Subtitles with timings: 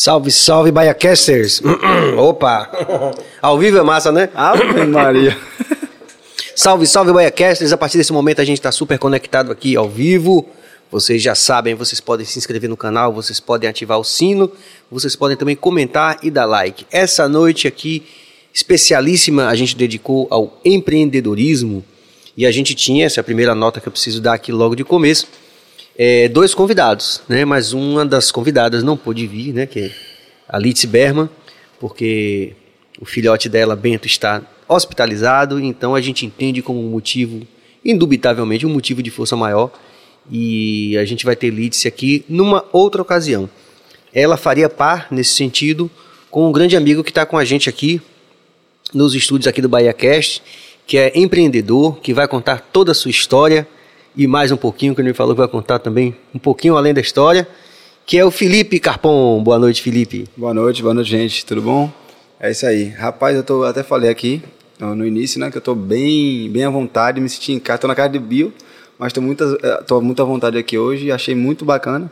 [0.00, 1.60] Salve, salve, Baiacasters!
[2.16, 2.70] Opa!
[3.42, 4.28] Ao vivo é massa, né?
[4.32, 5.36] Ave Maria!
[6.54, 7.72] Salve, salve, Baiacasters!
[7.72, 10.48] A partir desse momento a gente está super conectado aqui ao vivo.
[10.88, 14.52] Vocês já sabem, vocês podem se inscrever no canal, vocês podem ativar o sino,
[14.88, 16.86] vocês podem também comentar e dar like.
[16.92, 18.06] Essa noite aqui,
[18.54, 21.84] especialíssima, a gente dedicou ao empreendedorismo
[22.36, 24.76] e a gente tinha, essa é a primeira nota que eu preciso dar aqui logo
[24.76, 25.26] de começo,
[25.98, 27.44] é, dois convidados, né?
[27.44, 29.66] Mas uma das convidadas não pôde vir, né?
[29.66, 29.90] Que é
[30.48, 31.28] a Litz Berman,
[31.80, 32.54] porque
[33.00, 37.44] o filhote dela, Bento, está hospitalizado, então a gente entende como um motivo,
[37.84, 39.72] indubitavelmente, um motivo de força maior.
[40.30, 43.50] E a gente vai ter Litz aqui numa outra ocasião.
[44.14, 45.90] Ela faria par nesse sentido
[46.30, 48.00] com um grande amigo que está com a gente aqui
[48.94, 50.42] nos estúdios aqui do Bahia Cast,
[50.86, 53.66] que é empreendedor, que vai contar toda a sua história
[54.18, 56.92] e mais um pouquinho, que ele me falou que vai contar também um pouquinho além
[56.92, 57.46] da história,
[58.04, 59.40] que é o Felipe Carpon.
[59.40, 60.26] Boa noite, Felipe.
[60.36, 61.46] Boa noite, boa noite, gente.
[61.46, 61.88] Tudo bom?
[62.40, 62.88] É isso aí.
[62.88, 64.42] Rapaz, eu tô, até falei aqui
[64.80, 67.88] no início, né, que eu tô bem, bem à vontade, me senti em casa, tô
[67.88, 68.52] na casa de Bio,
[68.98, 72.08] mas tô, muita, eh, tô muito à vontade aqui hoje achei muito bacana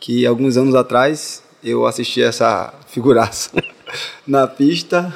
[0.00, 3.50] que alguns anos atrás eu assisti essa figuraça
[4.26, 5.14] na pista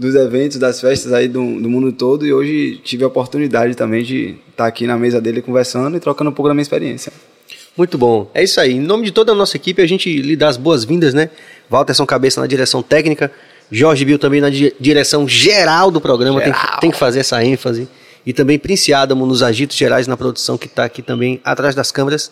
[0.00, 4.02] dos eventos, das festas aí do, do mundo todo e hoje tive a oportunidade também
[4.02, 7.12] de estar aqui na mesa dele conversando e trocando um pouco da minha experiência.
[7.76, 8.30] Muito bom.
[8.32, 8.72] É isso aí.
[8.72, 11.28] Em nome de toda a nossa equipe, a gente lhe dá as boas-vindas, né?
[11.68, 13.30] Walterson Cabeça na direção técnica,
[13.70, 16.58] Jorge Bill também na di direção geral do programa, geral.
[16.58, 17.86] Tem, que, tem que fazer essa ênfase.
[18.24, 21.92] E também Prince Adamo nos agitos gerais na produção, que está aqui também atrás das
[21.92, 22.30] câmeras.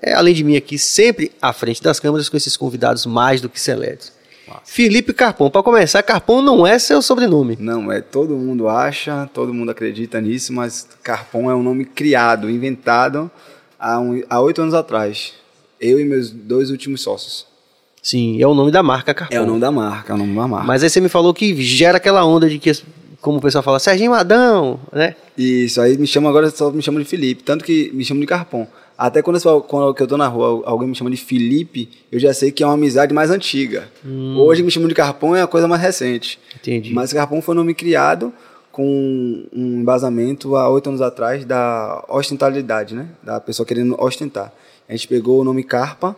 [0.00, 3.48] É, além de mim aqui, sempre à frente das câmeras com esses convidados mais do
[3.48, 4.19] que seletos.
[4.64, 5.50] Felipe Carpon.
[5.50, 7.56] Para começar, Carpon não é seu sobrenome.
[7.60, 12.50] Não, é todo mundo acha, todo mundo acredita nisso, mas Carpon é um nome criado,
[12.50, 13.30] inventado
[13.78, 15.32] há, um, há oito anos atrás.
[15.80, 17.46] Eu e meus dois últimos sócios.
[18.02, 19.34] Sim, é o nome da marca Carpon.
[19.34, 20.66] É o nome da marca, é o nome da marca.
[20.66, 22.72] Mas aí você me falou que gera aquela onda de que,
[23.20, 25.16] como o pessoal fala, Serginho Adão, né?
[25.36, 28.26] Isso, aí me chama agora, só me chama de Felipe, tanto que me chama de
[28.26, 28.66] Carpon.
[29.00, 32.34] Até quando, eu, quando eu tô na rua, alguém me chama de Felipe, eu já
[32.34, 33.88] sei que é uma amizade mais antiga.
[34.04, 34.36] Hum.
[34.36, 36.38] Hoje me chamam de Carpão é a coisa mais recente.
[36.54, 36.92] Entendi.
[36.92, 38.30] Mas Carpão foi um nome criado
[38.70, 43.08] com um embasamento há oito anos atrás da ostentalidade, né?
[43.22, 44.52] Da pessoa querendo ostentar.
[44.86, 46.14] A gente pegou o nome Carpa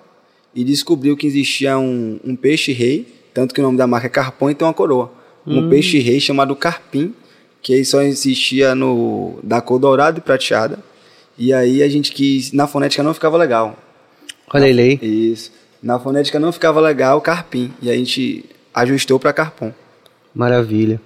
[0.53, 4.50] e descobriu que existia um, um peixe-rei, tanto que o nome da marca é Carpão
[4.50, 5.09] e tem uma coroa.
[5.47, 5.69] Um hum.
[5.71, 7.15] peixe-rei chamado Carpim,
[7.62, 10.91] que só existia no, da cor dourada e prateada
[11.38, 12.53] e aí a gente quis.
[12.53, 13.78] Na fonética não ficava legal.
[14.53, 14.98] Olha ele aí.
[15.32, 15.50] Isso.
[15.82, 17.72] Na fonética não ficava legal carpim.
[17.81, 18.44] E a gente
[18.75, 19.72] ajustou para carpom.
[20.34, 21.00] Maravilha.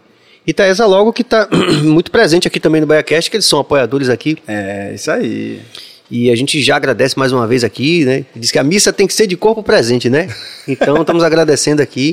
[0.47, 1.49] E Taesa logo que está
[1.83, 4.39] muito presente aqui também no BaiaCast, que eles são apoiadores aqui.
[4.47, 5.61] É, isso aí.
[6.09, 8.25] E a gente já agradece mais uma vez aqui, né?
[8.35, 10.29] Diz que a missa tem que ser de corpo presente, né?
[10.69, 12.13] Então estamos agradecendo aqui.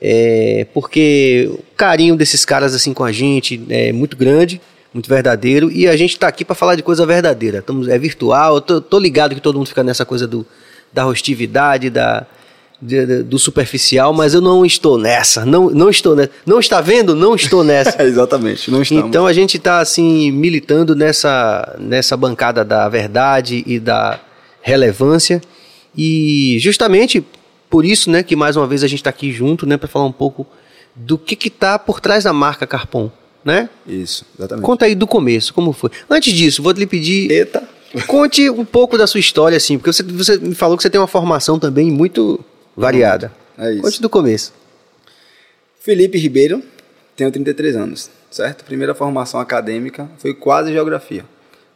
[0.00, 4.60] É, porque o carinho desses caras assim com a gente é muito grande
[4.92, 5.70] muito verdadeiro.
[5.70, 7.58] E a gente está aqui para falar de coisa verdadeira.
[7.58, 10.46] Estamos, é virtual, eu tô, tô, ligado que todo mundo fica nessa coisa do,
[10.92, 12.26] da rostividade, da,
[12.80, 15.44] de, de, do superficial, mas eu não estou nessa.
[15.44, 16.30] Não, não estou nessa.
[16.46, 17.14] Não está vendo?
[17.14, 18.00] Não estou nessa.
[18.04, 19.08] Exatamente, não estamos.
[19.08, 24.20] Então a gente está assim, militando nessa, nessa bancada da verdade e da
[24.62, 25.40] relevância.
[25.96, 27.24] E justamente
[27.68, 30.06] por isso, né, que mais uma vez a gente está aqui junto, né, para falar
[30.06, 30.46] um pouco
[30.94, 33.10] do que está por trás da marca Carpon
[33.48, 33.70] né?
[33.86, 34.64] Isso, exatamente.
[34.64, 35.90] Conta aí do começo, como foi.
[36.08, 37.30] Antes disso, vou lhe pedir.
[37.30, 37.66] Eita!
[38.06, 41.00] Conte um pouco da sua história, assim, porque você, você me falou que você tem
[41.00, 42.44] uma formação também muito
[42.76, 43.32] variada.
[43.56, 43.82] É isso.
[43.82, 44.52] Conte do começo.
[45.80, 46.62] Felipe Ribeiro,
[47.16, 48.62] tenho 33 anos, certo?
[48.64, 51.24] Primeira formação acadêmica foi quase geografia.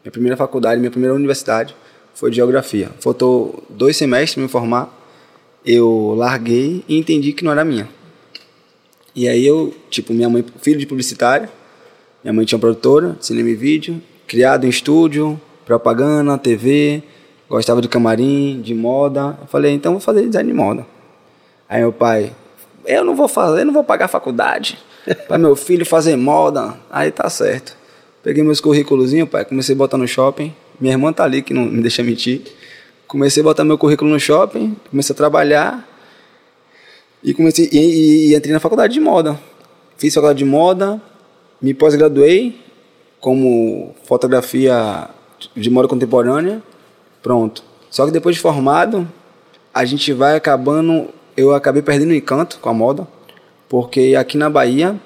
[0.05, 1.75] Minha primeira faculdade, minha primeira universidade
[2.15, 2.91] foi de geografia.
[3.01, 4.93] Faltou dois semestres me formar.
[5.65, 7.89] Eu larguei e entendi que não era minha.
[9.15, 11.49] E aí eu, tipo, minha mãe, filho de publicitário,
[12.23, 17.03] minha mãe tinha uma produtora, cinema e vídeo, criado em estúdio, propaganda, TV,
[17.49, 19.37] gostava de camarim, de moda.
[19.41, 20.87] Eu falei, então vou fazer design de moda.
[21.69, 22.33] Aí meu pai,
[22.87, 24.79] eu não vou fazer, eu não vou pagar faculdade
[25.27, 26.75] para meu filho fazer moda.
[26.91, 27.77] Aí tá certo.
[28.23, 30.55] Peguei meus currículos, pai, comecei a botar no shopping.
[30.81, 32.43] Minha irmã tá ali, que não me deixa mentir.
[33.09, 35.89] Comecei a botar meu currículo no shopping, comecei a trabalhar.
[37.23, 39.39] E comecei e, e, e entrei na faculdade de moda.
[39.97, 41.01] Fiz faculdade de moda,
[41.63, 42.59] me pós-graduei
[43.21, 45.09] como fotografia
[45.55, 46.61] de moda contemporânea.
[47.23, 47.63] Pronto.
[47.89, 49.09] Só que depois de formado,
[49.73, 51.09] a gente vai acabando.
[51.37, 53.07] Eu acabei perdendo o encanto com a moda,
[53.69, 55.01] porque aqui na Bahia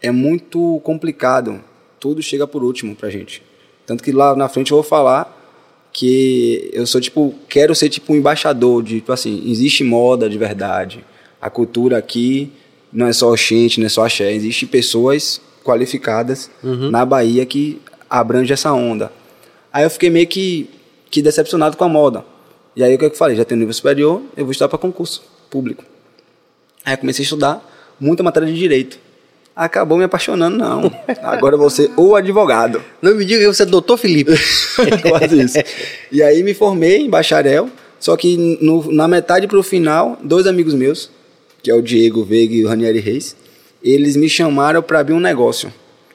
[0.00, 1.60] é muito complicado.
[1.98, 3.42] Tudo chega por último pra gente.
[3.84, 5.36] Tanto que lá na frente eu vou falar
[5.92, 10.38] que eu sou tipo, quero ser tipo um embaixador de, tipo assim, existe moda de
[10.38, 11.04] verdade.
[11.42, 12.52] A cultura aqui
[12.92, 16.90] não é só oxente, não é só axé, existe pessoas qualificadas Uhum.
[16.90, 19.12] na Bahia que abrange essa onda.
[19.72, 20.68] Aí eu fiquei meio que,
[21.10, 22.24] que decepcionado com a moda.
[22.74, 23.36] E aí o que eu falei?
[23.36, 25.84] Já tenho nível superior, eu vou estudar para concurso público.
[26.84, 28.98] Aí eu comecei a estudar muita matéria de direito.
[29.54, 30.90] Acabou me apaixonando, não.
[31.22, 32.82] Agora eu vou ser o advogado.
[33.02, 34.32] Não me diga que você é doutor Felipe.
[35.08, 35.58] Quase isso.
[36.10, 37.68] E aí me formei em bacharel,
[37.98, 41.10] só que no- na metade pro final, dois amigos meus,
[41.62, 43.36] que é o Diego Veiga e o Ranieri Reis,
[43.82, 45.72] eles me chamaram para abrir um negócio.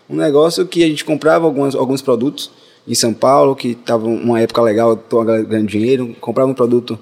[0.09, 2.51] Um negócio que a gente comprava alguns, alguns produtos
[2.88, 7.00] em São Paulo, que estava uma época legal, tô ganhando dinheiro, comprava um produto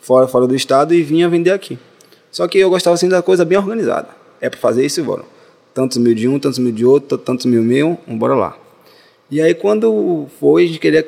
[0.00, 1.78] fora, fora do estado e vinha vender aqui.
[2.30, 4.08] Só que eu gostava assim da coisa bem organizada.
[4.40, 5.24] É para fazer isso e bora.
[5.74, 8.56] Tantos mil de um, tantos mil de outro, tantos mil meu, bora lá.
[9.30, 11.06] E aí quando foi, a gente queria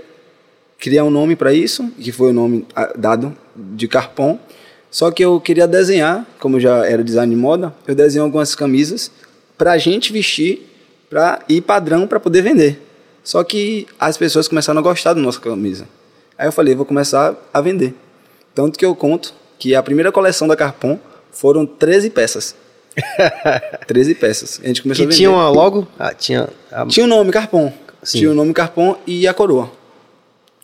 [0.78, 4.38] criar um nome para isso, que foi o nome ah, dado de Carpon.
[4.90, 8.54] Só que eu queria desenhar, como eu já era design de moda, eu desenhei algumas
[8.54, 9.10] camisas
[9.56, 10.66] para a gente vestir,
[11.10, 12.80] para ir padrão para poder vender.
[13.22, 15.86] Só que as pessoas começaram a gostar da nossa camisa.
[16.38, 17.94] Aí eu falei, vou começar a vender.
[18.54, 20.98] Tanto que eu conto que a primeira coleção da Carpon
[21.30, 22.54] foram 13 peças.
[23.86, 24.60] 13 peças.
[24.62, 25.16] A gente começou que a vender.
[25.16, 25.86] tinha uma logo.
[25.98, 26.48] Ah, tinha.
[26.72, 27.72] a- Tinha o nome Carpon.
[28.02, 28.18] Sim.
[28.18, 29.70] Tinha o nome Carpon e a coroa.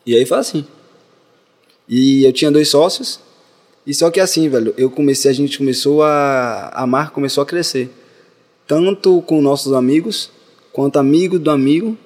[0.06, 0.64] E aí foi assim.
[1.88, 3.20] E eu tinha dois sócios.
[3.86, 6.70] E só que assim, velho, eu comecei, a gente começou a.
[6.74, 7.90] A marca começou a crescer.
[8.66, 10.30] Tanto com nossos amigos,
[10.72, 11.96] quanto amigo do amigo.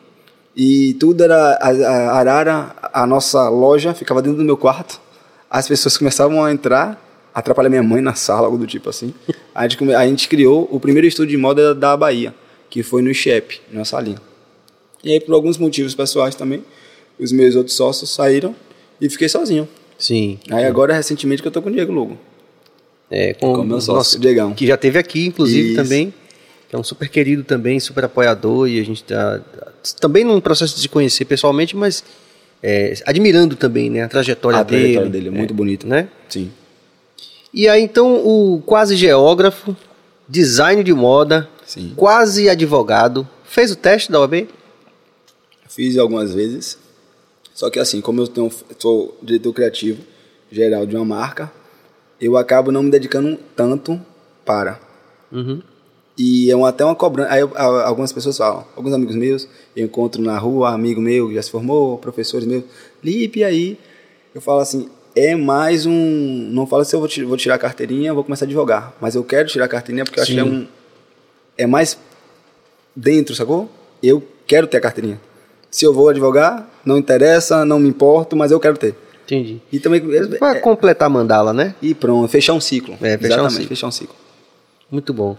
[0.57, 1.53] E tudo era.
[1.61, 5.01] A, a Arara, a nossa loja, ficava dentro do meu quarto.
[5.49, 7.01] As pessoas começavam a entrar,
[7.33, 9.15] atrapalhar minha mãe na sala, algo do tipo assim.
[9.55, 12.35] A gente, a gente criou o primeiro estúdio de moda da Bahia,
[12.69, 14.21] que foi no ICHEP, na salinha.
[15.03, 16.65] E aí, por alguns motivos pessoais também,
[17.19, 18.55] os meus outros sócios saíram
[19.01, 19.69] e fiquei sozinho.
[19.99, 20.39] Sim.
[20.51, 22.17] Aí agora, recentemente, que eu tô com o Diego Lugo.
[23.11, 24.55] É, com, Com o meu sócio, nosso- Diegão.
[24.55, 25.83] Que já teve aqui, inclusive, Isso.
[25.83, 26.13] também.
[26.69, 28.69] Que é um super querido também, super apoiador.
[28.69, 29.41] E a gente tá
[30.01, 32.05] também num processo de se conhecer pessoalmente, mas
[32.63, 34.83] é, admirando também né, a trajetória A dele.
[34.83, 35.87] trajetória dele é muito bonita.
[35.87, 36.09] Né?
[36.29, 36.51] Sim.
[37.53, 39.75] E aí, então, o quase geógrafo,
[40.29, 41.95] design de moda, Sim.
[41.97, 44.47] quase advogado, fez o teste da OAB?
[45.67, 46.79] Fiz algumas vezes.
[47.59, 50.01] Só que assim, como eu tenho, sou diretor criativo
[50.49, 51.51] geral de uma marca,
[52.21, 54.01] eu acabo não me dedicando tanto
[54.45, 54.79] para.
[55.33, 55.61] Uhum.
[56.17, 57.33] E é uma, até uma cobrança.
[57.33, 61.35] Aí eu- algumas pessoas falam, alguns amigos meus, eu encontro na rua, amigo meu que
[61.35, 62.63] já se formou, professores meus,
[63.03, 63.79] Lipe, e aí?
[64.33, 65.93] Eu falo assim, é mais um.
[66.53, 68.95] Não falo se eu vou, vou tirar a carteirinha, vou começar a advogar.
[69.01, 70.65] Mas eu quero tirar a carteirinha porque eu acho que é um.
[71.57, 71.99] É mais
[72.95, 73.69] dentro, sacou?
[74.01, 75.21] Eu quero ter a carteirinha.
[75.71, 78.95] Se eu vou advogar, não interessa, não me importo, mas eu quero ter.
[79.27, 79.61] Entendi.
[79.71, 80.01] E também.
[80.39, 81.75] Para é- completar a mandala, né?
[81.83, 82.95] e pronto, fechar um ciclo.
[83.03, 83.69] É, fechar um Exatamente, ciclo.
[83.69, 84.17] fechar um ciclo.
[84.91, 85.37] Muito bom.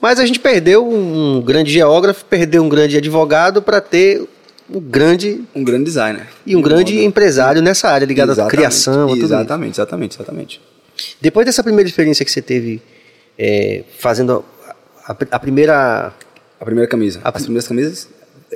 [0.00, 4.28] Mas a gente perdeu um grande geógrafo, perdeu um grande advogado para ter
[4.70, 6.26] um grande Um grande designer.
[6.46, 7.04] e um De grande moda.
[7.06, 9.24] empresário nessa área ligado à Exatamente, criação, a tudo.
[9.24, 10.60] Exatamente, exatamente, exatamente.
[11.20, 12.82] Depois dessa primeira experiência que você teve
[13.38, 14.44] é, fazendo
[15.06, 16.12] a, a- a primeira
[16.60, 17.20] A primeira camisa.
[17.24, 18.08] A- As primeiras camisas?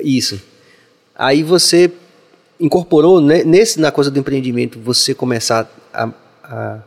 [0.03, 0.39] isso,
[1.17, 1.91] aí você
[2.59, 6.09] incorporou né, nesse na coisa do empreendimento você começar a,
[6.43, 6.79] a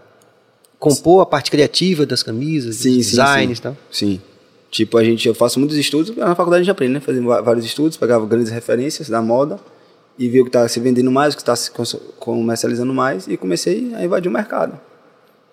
[0.79, 3.61] compor a parte criativa das camisas, dos designs, sim.
[3.61, 3.77] e tal.
[3.91, 4.21] Sim.
[4.71, 7.01] Tipo, a gente, eu faço muitos estudos, na faculdade a gente aprende, né?
[7.01, 9.59] Fazendo va- vários estudos, pegava grandes referências da moda
[10.19, 13.27] e vi o que estava se vendendo mais, o que está se cons- comercializando mais
[13.27, 14.79] e comecei a invadir o mercado.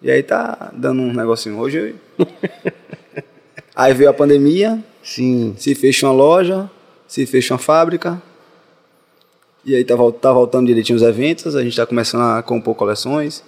[0.02, 1.58] E aí tá dando um negocinho.
[1.58, 2.28] Hoje eu...
[3.76, 5.54] Aí veio a pandemia, Sim.
[5.58, 6.70] se fecha uma loja,
[7.08, 8.20] se fecha uma fábrica.
[9.68, 13.40] E aí tá, tá voltando direitinho os eventos, a gente tá começando a compor coleções.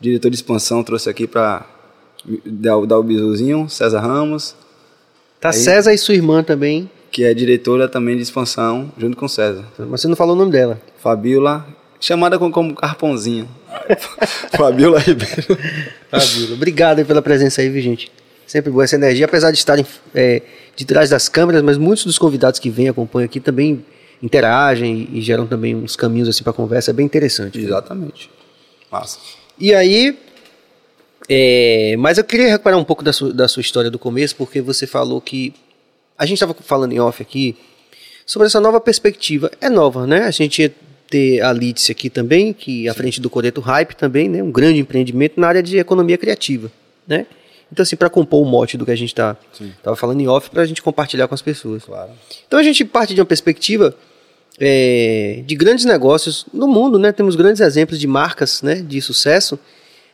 [0.00, 1.64] O diretor de expansão trouxe aqui para
[2.44, 4.54] dar, o- dar o bisuzinho, César Ramos,
[5.40, 9.64] Tá César e sua irmã também, que é diretora também de expansão, junto com César.
[9.78, 10.80] mas você não falou o nome dela.
[11.00, 11.64] Fabiola,
[12.00, 13.48] chamada como, como Carpãozinho.
[14.56, 15.56] Fabiola Ribeiro.
[16.10, 16.54] Fabiola.
[16.54, 18.10] Obrigado aí pela presença aí, viu, gente?
[18.48, 20.42] Sempre boa essa energia, apesar de estarem é,
[20.74, 23.84] de trás das câmeras, mas muitos dos convidados que vêm acompanham aqui também
[24.22, 27.58] interagem e, e geram também uns caminhos assim para conversa, é bem interessante.
[27.58, 28.30] Exatamente.
[28.90, 29.18] Massa.
[29.58, 30.16] E aí,
[31.28, 34.60] é, mas eu queria recuperar um pouco da sua, da sua história do começo, porque
[34.60, 35.52] você falou que
[36.16, 37.56] a gente estava falando em off aqui
[38.24, 39.50] sobre essa nova perspectiva.
[39.60, 40.24] É nova, né?
[40.24, 40.74] A gente ia
[41.08, 44.42] ter a Litz aqui também, que à frente do Coreto Hype também, né?
[44.42, 46.70] Um grande empreendimento na área de economia criativa,
[47.06, 47.26] né?
[47.70, 49.36] Então, assim, para compor o mote do que a gente tá,
[49.82, 51.84] tava falando em off, para a gente compartilhar com as pessoas.
[51.84, 52.10] Claro.
[52.46, 53.94] Então a gente parte de uma perspectiva
[54.60, 57.12] é, de grandes negócios no mundo, né?
[57.12, 59.58] Temos grandes exemplos de marcas, né, de sucesso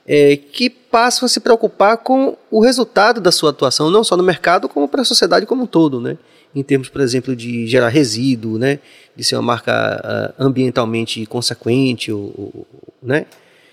[0.07, 4.23] é, que passam a se preocupar com o resultado da sua atuação, não só no
[4.23, 6.19] mercado, como para a sociedade como um todo, né?
[6.55, 8.79] Em termos, por exemplo, de gerar resíduo, né?
[9.17, 12.67] De ser uma marca uh, ambientalmente consequente, ou, ou,
[13.03, 13.27] né?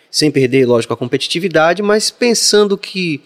[0.10, 3.22] Sem perder, lógico, a competitividade, mas pensando que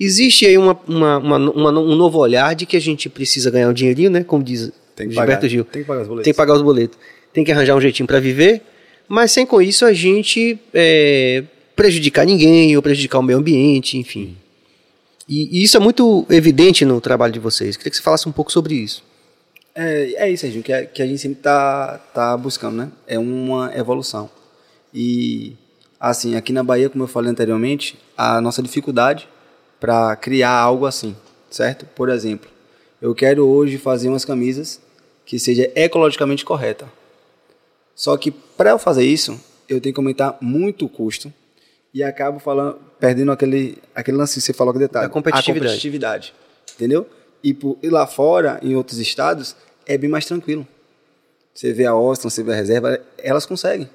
[0.00, 3.72] existe aí uma, uma, uma, um novo olhar de que a gente precisa ganhar um
[3.72, 4.24] dinheirinho, né?
[4.24, 5.48] Como diz Tem que Gilberto pagar.
[5.48, 5.64] Gil.
[5.64, 6.24] Tem que pagar os boletos.
[6.24, 6.98] Tem que pagar os boletos.
[7.32, 8.62] Tem que arranjar um jeitinho para viver,
[9.06, 11.44] mas sem com isso a gente é,
[11.76, 14.36] prejudicar ninguém ou prejudicar o meio ambiente, enfim.
[15.28, 17.76] E, e isso é muito evidente no trabalho de vocês.
[17.76, 19.04] Queria que você falasse um pouco sobre isso.
[19.74, 22.88] É, é isso, Serginho, que, a- que a gente sempre tá, tá buscando, né?
[23.06, 24.28] É uma evolução.
[24.92, 25.52] E,
[26.00, 29.28] assim, aqui na Bahia, como eu falei anteriormente, a nossa dificuldade
[29.78, 31.14] para criar algo assim,
[31.50, 31.86] certo?
[31.94, 32.50] Por exemplo,
[33.00, 34.80] eu quero hoje fazer umas camisas
[35.28, 36.90] que seja ecologicamente correta.
[37.94, 41.30] Só que para eu fazer isso, eu tenho que aumentar muito o custo
[41.92, 45.04] e acabo falando, perdendo aquele, aquele lance que você falou que detalhe.
[45.04, 45.58] A competitividade.
[45.58, 46.34] A competitividade.
[46.74, 47.06] Entendeu?
[47.44, 49.54] E, por, e lá fora, em outros estados,
[49.84, 50.66] é bem mais tranquilo.
[51.52, 53.86] Você vê a Austin, você vê a reserva, elas conseguem.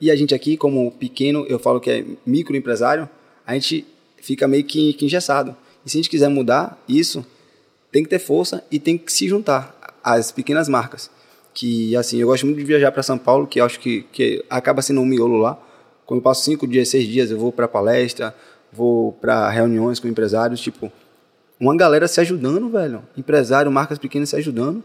[0.00, 3.06] E a gente aqui, como pequeno, eu falo que é microempresário,
[3.46, 3.86] a gente
[4.16, 5.54] fica meio que, que engessado.
[5.84, 7.26] E se a gente quiser mudar isso,
[7.90, 11.10] tem que ter força e tem que se juntar às pequenas marcas.
[11.54, 14.80] Que, assim, eu gosto muito de viajar para São Paulo, que acho que, que acaba
[14.80, 15.58] sendo um miolo lá.
[16.06, 18.34] Quando eu passo cinco dias, seis dias, eu vou para palestra,
[18.72, 20.90] vou para reuniões com empresários, tipo,
[21.60, 23.02] uma galera se ajudando, velho.
[23.16, 24.82] Empresário, marcas pequenas se ajudando.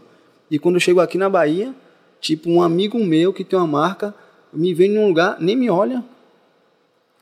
[0.50, 1.74] E quando eu chego aqui na Bahia,
[2.20, 4.14] tipo, um amigo meu que tem uma marca
[4.52, 6.04] me vem num lugar, nem me olha.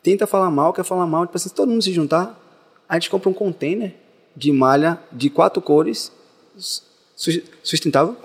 [0.03, 1.27] Tenta falar mal, quer falar mal.
[1.27, 2.39] Tipo assim, se todo mundo se juntar,
[2.89, 3.95] a gente compra um container
[4.37, 6.13] de malha de quatro cores
[7.63, 8.17] sustentável.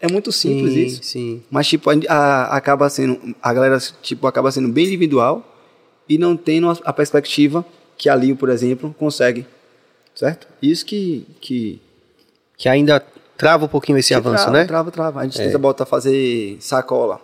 [0.00, 1.02] É muito simples sim, isso.
[1.02, 1.42] Sim.
[1.50, 5.46] Mas, tipo, a, a- acaba sendo, a galera, tipo, acaba sendo bem individual
[6.08, 7.64] e não tendo a, a perspectiva
[7.96, 9.46] que a Lio, por exemplo, consegue.
[10.14, 10.46] Certo?
[10.62, 11.26] Isso que...
[11.40, 11.80] que
[12.56, 13.04] Que ainda
[13.36, 14.64] trava um pouquinho esse avanço, trava, né?
[14.64, 15.20] Trava, trava.
[15.20, 17.20] A gente tenta botar, fazer sacola.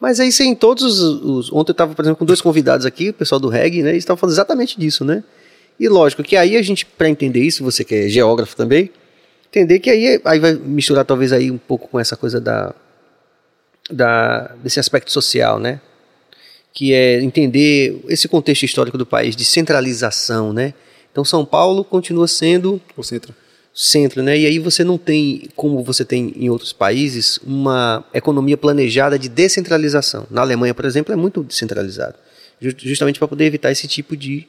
[0.00, 2.86] Mas aí você em todos os, os- Ontem eu estava, por exemplo, com dois convidados
[2.86, 3.90] aqui, o pessoal do reggae, né?
[3.90, 5.22] Eles estavam falando exatamente disso, né?
[5.78, 8.90] E lógico que aí a gente, para entender isso, você que é geógrafo também,
[9.58, 12.74] entender que aí, aí vai misturar talvez aí um pouco com essa coisa da,
[13.90, 15.80] da desse aspecto social, né?
[16.72, 20.74] Que é entender esse contexto histórico do país de centralização, né?
[21.12, 23.32] Então São Paulo continua sendo O centro.
[23.72, 24.36] centro, né?
[24.38, 29.28] E aí você não tem, como você tem em outros países, uma economia planejada de
[29.28, 30.26] descentralização.
[30.30, 32.14] Na Alemanha, por exemplo, é muito descentralizado,
[32.60, 34.46] Ju- justamente para poder evitar esse tipo de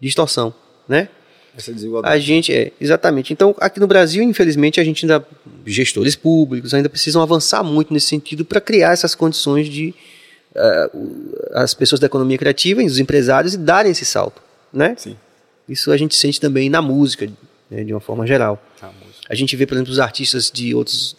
[0.00, 0.52] distorção,
[0.88, 1.08] né?
[1.56, 2.14] Essa desigualdade.
[2.14, 3.32] A gente é exatamente.
[3.32, 5.26] Então, aqui no Brasil, infelizmente, a gente ainda
[5.66, 9.94] gestores públicos ainda precisam avançar muito nesse sentido para criar essas condições de
[10.94, 14.42] o- as pessoas da economia criativa, e os empresários, e darem esse salto,
[14.72, 14.94] né?
[14.98, 15.16] Sim.
[15.68, 17.28] Isso a gente sente também na música,
[17.70, 18.62] né, de uma forma geral.
[18.82, 18.90] A.
[19.30, 21.16] A gente vê, por exemplo, os artistas de outros.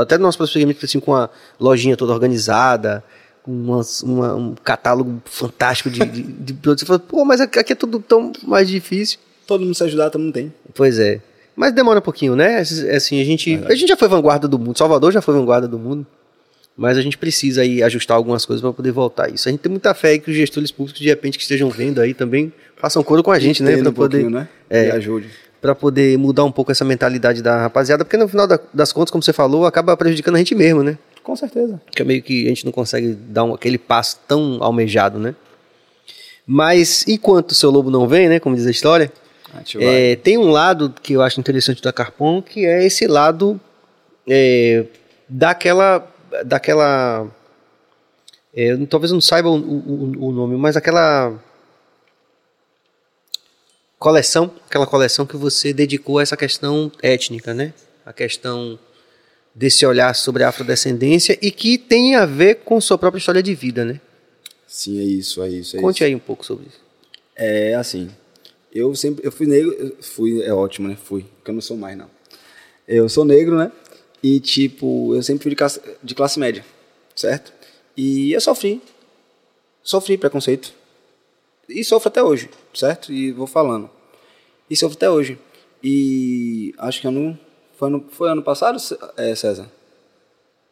[0.00, 1.28] Até no nosso prosseguimento, assim, com a
[1.60, 3.04] lojinha toda organizada,
[3.42, 6.80] com umas- uma- um catálogo fantástico de, de, de produtos.
[6.82, 9.18] Você fala, pô, mas aqui aqui é tudo tão mais difícil.
[9.50, 10.54] Todo mundo se ajudar, todo mundo tem.
[10.76, 11.20] Pois é.
[11.56, 12.58] Mas demora um pouquinho, né?
[12.58, 14.78] Assim, a gente, a gente já foi vanguarda do mundo.
[14.78, 16.06] Salvador já foi vanguarda do mundo.
[16.76, 19.48] Mas a gente precisa aí ajustar algumas coisas para poder voltar a isso.
[19.48, 22.14] A gente tem muita fé que os gestores públicos, de repente, que estejam vendo aí
[22.14, 23.72] também, façam coro com a gente, né?
[23.72, 24.48] Entenda Para um poder, né?
[24.70, 24.86] É.
[24.86, 25.28] E ajude.
[25.60, 29.10] para poder mudar um pouco essa mentalidade da rapaziada, porque no final da- das contas,
[29.10, 30.96] como você falou, acaba prejudicando a gente mesmo, né?
[31.24, 31.80] Com certeza.
[31.90, 35.34] Que é meio que a gente não consegue dar um- aquele passo tão almejado, né?
[36.46, 38.40] Mas enquanto o seu lobo não vem, né?
[38.40, 39.12] Como diz a história.
[39.80, 43.60] É, tem um lado que eu acho interessante da Carpon, que é esse lado
[44.28, 44.84] é,
[45.28, 46.06] daquela.
[46.44, 47.26] daquela
[48.54, 51.32] é, talvez eu não saiba o, o- o nome, mas aquela
[53.98, 57.72] coleção, aquela coleção que você dedicou a essa questão étnica, né?
[58.04, 58.78] A questão
[59.54, 63.54] desse olhar sobre a afrodescendência e que tem a ver com sua própria história de
[63.54, 64.00] vida, né?
[64.66, 65.76] Sim, é isso, é isso.
[65.76, 66.04] É Conte isso.
[66.04, 66.80] aí um pouco sobre isso.
[67.36, 68.10] É assim.
[68.72, 69.26] Eu sempre.
[69.26, 69.96] Eu fui negro.
[70.00, 70.96] Fui, é ótimo, né?
[70.96, 71.24] Fui.
[71.36, 72.08] Porque eu não sou mais, não.
[72.86, 73.70] Eu sou negro, né?
[74.22, 76.64] E, tipo, eu sempre fui de classe, de classe média,
[77.16, 77.52] certo?
[77.96, 78.82] E eu sofri.
[79.82, 80.72] Sofri preconceito.
[81.68, 83.12] E sofro até hoje, certo?
[83.12, 83.88] E vou falando.
[84.68, 85.38] E sofro até hoje.
[85.82, 87.38] E acho que ano.
[87.76, 88.78] Foi ano, foi ano passado,
[89.16, 89.70] é, César?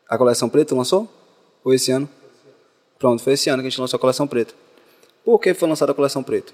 [0.06, 1.08] A coleção preta lançou?
[1.64, 2.08] Ou esse ano?
[2.98, 4.52] Pronto, foi esse ano que a gente lançou a coleção preta.
[5.24, 6.52] Por que foi lançada a coleção preta?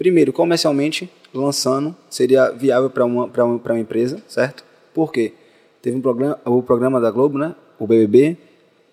[0.00, 4.64] Primeiro, comercialmente, lançando, seria viável para uma, uma, uma empresa, certo?
[4.94, 5.34] Por quê?
[5.82, 7.54] Teve um programa, o programa da Globo, né?
[7.78, 8.38] o BBB,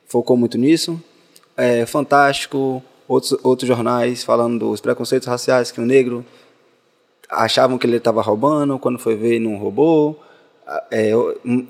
[0.06, 1.02] focou muito nisso.
[1.56, 6.26] É, Fantástico, outros, outros jornais falando dos preconceitos raciais que o negro
[7.30, 10.22] achavam que ele estava roubando, quando foi ver não roubou.
[10.92, 11.12] É,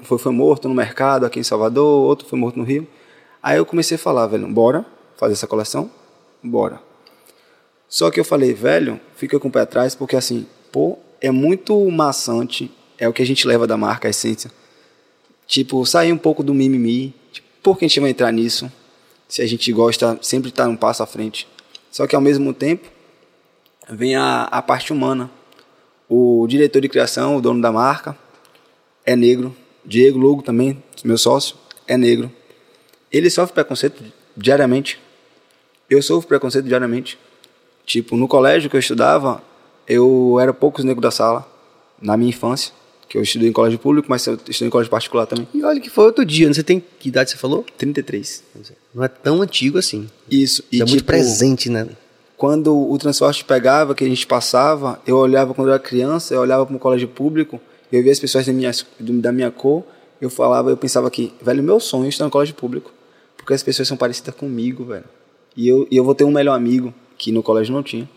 [0.01, 2.87] foi, foi morto no mercado aqui em Salvador, outro foi morto no Rio.
[3.43, 4.83] Aí eu comecei a falar, velho, bora
[5.15, 5.91] fazer essa coleção?
[6.41, 6.86] Bora.
[7.89, 11.89] Só que eu falei, velho, fica com o pé atrás, porque assim, pô, é muito
[11.89, 14.51] maçante, é o que a gente leva da marca, a essência.
[15.45, 18.71] Tipo, sair um pouco do mimimi, tipo, por que a gente vai entrar nisso?
[19.27, 21.47] Se a gente gosta sempre estar tá um passo à frente.
[21.91, 22.87] Só que ao mesmo tempo,
[23.89, 25.29] vem a, a parte humana.
[26.09, 28.17] O diretor de criação, o dono da marca,
[29.05, 29.55] é negro.
[29.85, 31.55] Diego Lugo também, meu sócio,
[31.87, 32.31] é negro.
[33.11, 34.03] Ele sofre preconceito
[34.35, 34.99] diariamente.
[35.89, 37.17] Eu sofro preconceito diariamente.
[37.87, 39.41] Tipo, no colégio que eu estudava,
[39.87, 41.49] eu era poucos negros da sala,
[42.01, 42.73] na minha infância.
[43.07, 45.47] Que eu estudei em colégio público, mas eu estudei em colégio particular também.
[45.53, 47.65] E olha que foi outro dia, você tem que idade você falou?
[47.77, 48.43] 33.
[48.93, 50.09] Não é tão antigo assim.
[50.29, 50.61] Isso.
[50.69, 51.87] E, é tipo, muito presente, né?
[52.35, 56.41] Quando o transporte pegava, que a gente passava, eu olhava quando eu era criança, eu
[56.41, 59.85] olhava para um colégio público, eu via as pessoas da minha, da minha cor,
[60.19, 62.91] eu falava, eu pensava que, velho, meu sonho é estar no colégio público.
[63.37, 65.05] Porque as pessoas são parecidas comigo, velho.
[65.55, 68.07] E eu, e eu vou ter um melhor amigo que no colégio não tinha,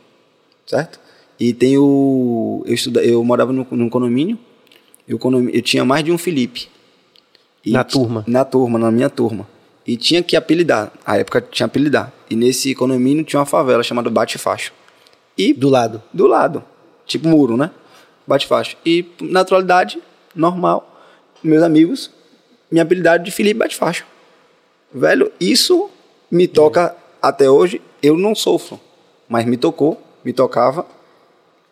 [0.67, 1.01] certo?
[1.39, 4.39] E tem o eu estuda, eu morava no, num condomínio,
[5.09, 5.19] eu,
[5.53, 6.69] eu tinha mais de um Felipe.
[7.67, 8.25] na turma.
[8.27, 9.49] Na turma, na minha turma.
[9.87, 10.93] E tinha que apelidar.
[11.05, 12.13] A época tinha apelidar.
[12.29, 14.73] E nesse condomínio tinha uma favela chamada Bate Facho.
[15.37, 16.03] E do lado.
[16.13, 16.63] Do lado.
[17.07, 17.71] Tipo muro, né?
[18.27, 18.77] Bate Facho.
[18.85, 19.99] E naturalidade
[20.35, 21.03] normal,
[21.43, 22.11] meus amigos,
[22.71, 24.05] minha habilidade de Felipe Bate Facho.
[24.93, 25.91] Velho, isso
[26.31, 27.81] me toca até hoje.
[28.03, 28.79] Eu não sofro
[29.31, 30.85] mas me tocou, me tocava.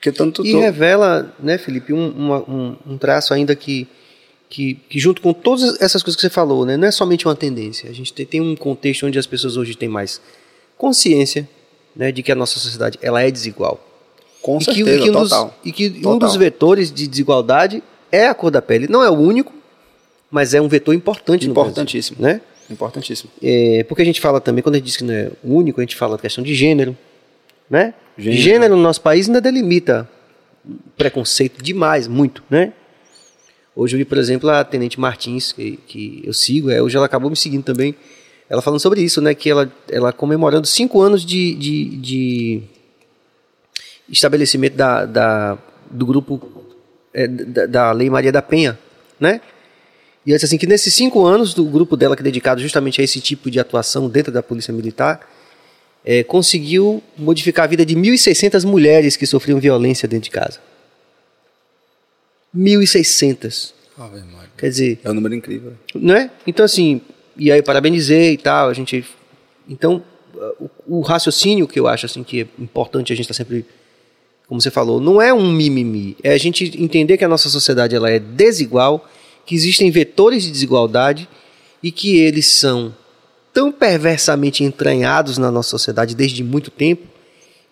[0.00, 3.88] Que tanto e revela, né, Felipe, um, uma, um, um, traço ainda que,
[4.48, 7.34] que, que, junto com todas essas coisas que você falou, né, não é somente uma
[7.34, 7.90] tendência.
[7.90, 10.20] A gente tem, tem um contexto onde as pessoas hoje têm mais
[10.76, 11.48] consciência
[11.96, 13.84] né, de que a nossa sociedade ela é desigual.
[14.40, 15.44] Com e certeza, que, e que um total.
[15.46, 16.12] Dos, e que total.
[16.12, 18.86] um dos vetores de desigualdade é a cor da pele.
[18.86, 19.52] Não é o único,
[20.30, 22.18] mas é um vetor importante Importantíssimo.
[22.18, 22.40] no Brasil, né?
[22.71, 23.30] Importantíssimo.
[23.42, 25.80] É, porque a gente fala também, quando a gente diz que não é o único,
[25.80, 26.97] a gente fala da questão de gênero,
[27.69, 27.95] né?
[28.17, 28.43] Gênero.
[28.43, 30.09] Gênero no nosso país ainda delimita
[30.97, 32.73] preconceito demais, muito, né?
[33.75, 37.07] Hoje eu vi, por exemplo, a Tenente Martins, que, que eu sigo, é, hoje ela
[37.07, 37.95] acabou me seguindo também,
[38.50, 39.35] ela falando sobre isso, né?
[39.35, 42.63] Que ela, ela comemorando cinco anos de, de, de
[44.09, 45.59] estabelecimento da, da,
[45.91, 46.65] do grupo
[47.15, 48.78] é, da, da Lei Maria da Penha,
[49.21, 49.41] né?
[50.26, 53.00] E ela disse assim que nesses cinco anos do grupo dela que é dedicado justamente
[53.00, 55.21] a esse tipo de atuação dentro da Polícia Militar,
[56.10, 60.58] é, conseguiu modificar a vida de 1.600 mulheres que sofriam violência dentro de casa.
[62.56, 63.75] 1.600.
[63.99, 64.08] Oh,
[64.56, 65.00] Quer dizer.
[65.04, 65.75] É um número incrível.
[65.94, 66.30] Não é?
[66.47, 67.02] Então, assim,
[67.36, 69.04] e aí parabenizei e tal, a gente.
[69.68, 70.02] Então,
[70.58, 73.66] o, o raciocínio que eu acho assim, que é importante a gente estar tá sempre.
[74.47, 76.16] Como você falou, não é um mimimi.
[76.23, 79.06] É a gente entender que a nossa sociedade ela é desigual,
[79.44, 81.28] que existem vetores de desigualdade
[81.82, 82.94] e que eles são
[83.58, 87.08] tão perversamente entranhados na nossa sociedade desde muito tempo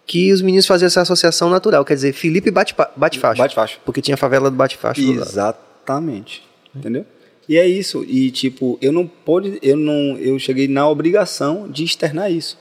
[0.04, 1.84] que os meninos faziam essa associação natural.
[1.84, 3.40] Quer dizer, Felipe bate, bate faixa.
[3.40, 3.78] Bate faixa.
[3.84, 5.00] Porque tinha a favela do bate faixa.
[5.00, 6.42] Exatamente.
[6.74, 7.06] Entendeu?
[7.48, 8.02] E é isso.
[8.02, 12.58] E tipo, eu não pude, eu não, eu cheguei na obrigação de externar isso.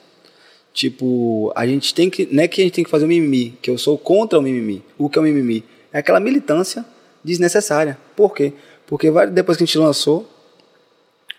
[0.71, 3.57] Tipo, a gente tem que, não é que a gente tem que fazer o mimimi,
[3.59, 4.83] que eu sou contra o mimimi.
[4.99, 5.63] O que é o mimimi?
[5.91, 6.85] É aquela militância
[7.23, 7.97] desnecessária.
[8.15, 8.53] Por quê?
[8.85, 10.29] Porque depois que a gente lançou,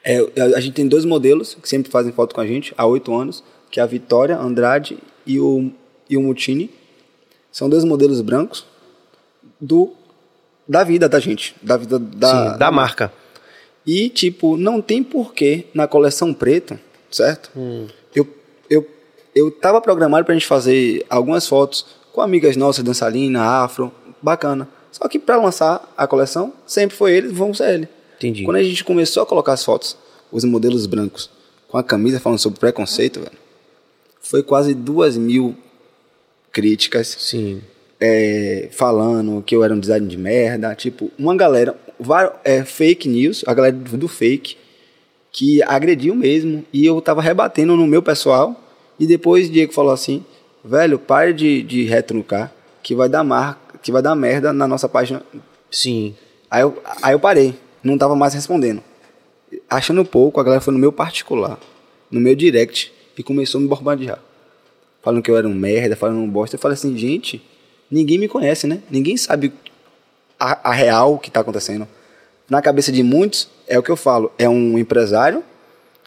[0.07, 0.21] é,
[0.55, 3.42] a gente tem dois modelos que sempre fazem foto com a gente há oito anos,
[3.69, 5.73] que é a Vitória Andrade e o,
[6.09, 6.71] e o Mutini.
[7.51, 8.64] São dois modelos brancos
[9.61, 9.92] do
[10.69, 13.12] da vida da gente, da vida da, Sim, da marca.
[13.85, 16.79] E, tipo, não tem porquê na coleção preta,
[17.11, 17.51] certo?
[17.57, 17.87] Hum.
[18.14, 18.27] Eu,
[18.69, 18.87] eu,
[19.35, 23.92] eu tava programado pra gente fazer algumas fotos com amigas nossas, dançarina, afro,
[24.23, 24.69] bacana.
[24.90, 27.88] Só que para lançar a coleção, sempre foi ele, vamos ser ele.
[28.16, 28.44] Entendi.
[28.44, 29.96] Quando a gente começou a colocar as fotos,
[30.33, 31.31] os modelos brancos,
[31.68, 33.37] com a camisa falando sobre preconceito, velho,
[34.20, 35.57] foi quase duas mil
[36.52, 37.16] críticas.
[37.18, 37.62] Sim.
[38.00, 40.74] É, falando que eu era um design de merda.
[40.74, 41.76] Tipo, uma galera,
[42.44, 44.57] é, fake news, a galera do fake,
[45.31, 46.64] que agrediu mesmo.
[46.72, 48.59] E eu tava rebatendo no meu pessoal.
[48.98, 50.24] E depois o Diego falou assim:
[50.64, 52.52] velho, pare de, de retrucar,
[52.83, 55.22] que vai dar mar, que vai dar merda na nossa página.
[55.70, 56.14] Sim.
[56.50, 57.55] Aí eu, aí eu parei
[57.87, 58.83] não estava mais respondendo.
[59.70, 61.59] Achando pouco, a galera foi no meu particular,
[62.11, 64.18] no meu direct, e começou a me bombardear.
[65.03, 66.57] Falando que eu era um merda, falando um bosta.
[66.57, 67.42] Eu falei assim, gente,
[67.90, 68.83] ninguém me conhece, né?
[68.90, 69.53] Ninguém sabe
[70.38, 71.87] a, a real que está acontecendo.
[72.49, 75.42] Na cabeça de muitos, é o que eu falo, é um empresário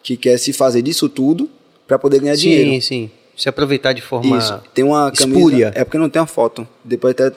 [0.04, 1.50] que quer se fazer disso tudo
[1.88, 2.70] para poder ganhar sim, dinheiro.
[2.72, 3.12] Sim, sim.
[3.36, 4.62] Se aproveitar de forma Isso.
[4.74, 5.72] Tem uma camisa, espúria.
[5.74, 6.68] É porque não tem uma foto.
[6.84, 7.32] Depois até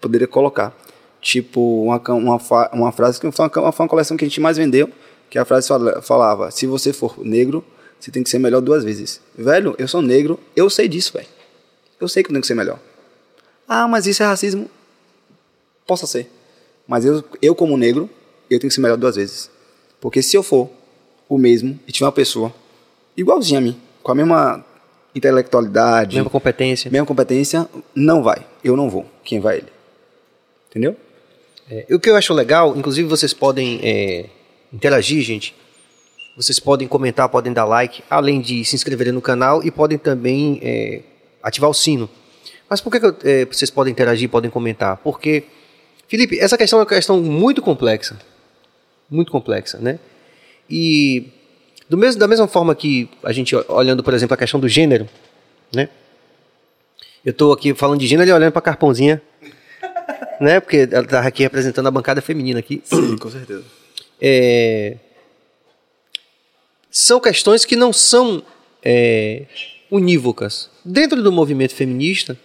[0.00, 0.76] poderia colocar.
[1.20, 4.56] Tipo, uma, uma, uma frase que foi uma, foi uma coleção que a gente mais
[4.56, 4.90] vendeu,
[5.28, 7.64] que a frase fala- falava, se você for negro,
[7.98, 9.20] você tem que ser melhor duas vezes.
[9.36, 11.26] Velho, eu sou negro, eu sei disso, velho.
[12.00, 12.78] Eu sei que eu tenho que ser melhor.
[13.66, 14.70] Ah, mas isso é racismo.
[15.86, 16.30] Possa ser.
[16.86, 18.08] Mas eu, eu como negro,
[18.48, 19.50] eu tenho que ser melhor duas vezes.
[20.00, 20.70] Porque se eu for
[21.28, 22.54] o mesmo e tiver uma pessoa
[23.16, 24.64] igualzinha a mim, com a mesma
[25.14, 26.90] intelectualidade, mesma competência.
[26.90, 28.46] mesma competência, não vai.
[28.62, 29.04] Eu não vou.
[29.24, 29.68] Quem vai é ele.
[30.70, 30.96] Entendeu?
[31.70, 34.26] É, o que eu acho legal, inclusive vocês podem é,
[34.72, 35.54] interagir, gente.
[36.36, 40.60] Vocês podem comentar, podem dar like, além de se inscreverem no canal e podem também
[40.62, 41.00] é,
[41.42, 42.08] ativar o sino.
[42.70, 44.96] Mas por que, que eu- é, vocês podem interagir, podem comentar?
[44.98, 45.44] Porque,
[46.06, 48.18] Felipe, essa questão é uma questão muito complexa.
[49.10, 49.98] Muito complexa, né?
[50.70, 51.28] E
[51.88, 55.08] do mesmo, da mesma forma que a gente olhando, por exemplo, a questão do gênero,
[55.74, 55.88] né?
[57.24, 59.20] Eu estou aqui falando de gênero e olhando para a Carpãozinha,
[60.40, 60.60] né?
[60.60, 62.80] Porque ela está aqui representando a bancada feminina aqui.
[62.84, 63.64] Sim, com certeza.
[64.20, 64.96] É,
[66.90, 68.42] são questões que não são
[68.84, 69.44] é,
[69.90, 70.70] unívocas.
[70.84, 72.36] Dentro do movimento feminista,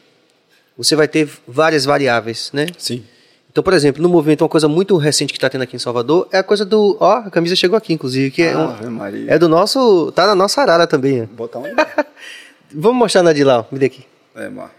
[0.77, 2.67] você vai ter várias variáveis, né?
[2.77, 3.03] Sim.
[3.51, 6.27] Então, por exemplo, no movimento, uma coisa muito recente que está tendo aqui em Salvador
[6.31, 6.97] é a coisa do.
[6.99, 9.31] Ó, a camisa chegou aqui, inclusive, que é, um- Ave Maria.
[9.31, 10.11] é do nosso.
[10.13, 11.21] Tá na nossa arara também.
[11.21, 11.25] ó.
[11.27, 11.65] Botar um.
[12.73, 13.65] Vamos mostrar na de lá, ó.
[13.71, 14.03] me dê aqui.
[14.35, 14.71] é, mano.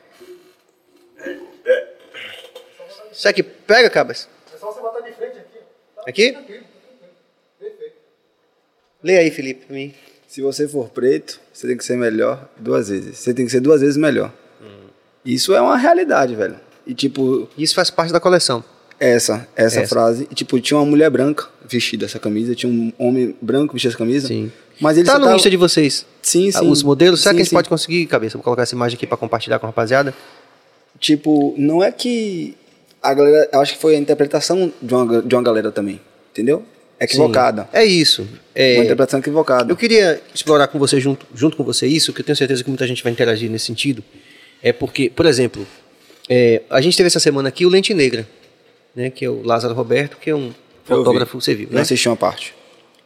[3.24, 4.28] Isso aqui, pega, cabas.
[4.54, 5.58] É só você botar de frente aqui.
[5.96, 6.32] Tá Aqui?
[7.58, 7.94] Perfeito.
[9.02, 9.94] Lê aí, Felipe, pra mim.
[10.28, 13.16] Se você for preto, você tem que ser melhor duas vezes.
[13.16, 14.30] Você tem que ser duas vezes melhor.
[15.24, 16.60] Isso é uma realidade, velho.
[16.86, 18.62] E tipo, Isso faz parte da coleção.
[19.00, 19.88] essa, essa, Essa.
[19.88, 20.28] frase.
[20.30, 23.98] E tipo, tinha uma mulher branca vestida essa camisa, tinha um homem branco vestido essa
[23.98, 24.28] camisa.
[24.28, 24.52] Sim.
[24.78, 26.04] Mas ele tá no tava- Insta de vocês.
[26.20, 26.68] Sim, Ah, sim.
[26.70, 28.36] Os modelos, será Sim, que a gente pode conseguir, cabeça?
[28.36, 30.12] Vou colocar essa imagem aqui para compartilhar com a rapaziada.
[30.98, 32.54] Tipo, não é que
[33.10, 33.48] a galera.
[33.52, 36.00] Eu acho que foi a interpretação de uma, de uma galera também.
[36.32, 36.64] Entendeu?
[36.98, 37.62] É equivocada.
[37.62, 37.68] Sim.
[37.72, 38.26] É isso.
[38.54, 39.70] É, Uma interpretação equivocada.
[39.70, 42.70] eu queria explorar com você, junto, junto com você, isso, que eu tenho certeza que
[42.70, 44.02] muita gente vai interagir nesse sentido.
[44.62, 45.66] É porque, por exemplo,
[46.28, 48.26] é, a gente teve essa semana aqui o Lente Negra,
[48.94, 50.54] né, que é o Lázaro Roberto, que é um Eu
[50.96, 51.44] fotógrafo, vi.
[51.44, 51.80] você viu, Eu né?
[51.82, 52.54] assisti uma parte.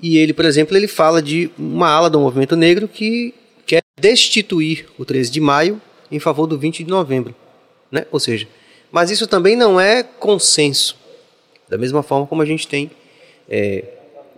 [0.00, 3.34] E ele, por exemplo, ele fala de uma ala do movimento negro que
[3.66, 5.80] quer destituir o 13 de maio
[6.12, 7.34] em favor do 20 de novembro.
[7.90, 8.06] Né?
[8.12, 8.46] Ou seja,
[8.90, 10.96] mas isso também não é consenso.
[11.68, 12.90] Da mesma forma como a gente tem.
[13.50, 13.84] é,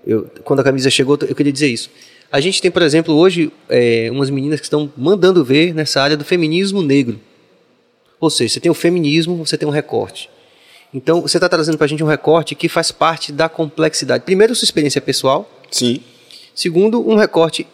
[0.06, 1.90] eu- quando a camisa chegou, eu queria dizer isso.
[2.30, 6.16] A gente tem, por exemplo, hoje é, umas meninas que estão mandando ver nessa área
[6.16, 7.18] do feminismo negro.
[8.20, 10.30] Ou seja, você tem o feminismo, você tem um recorte.
[10.94, 14.24] Então, você está trazendo para a gente um recorte que faz parte da complexidade.
[14.24, 15.50] Primeiro, sua experiência pessoal.
[15.70, 16.00] Sim.
[16.54, 17.66] Segundo, um recorte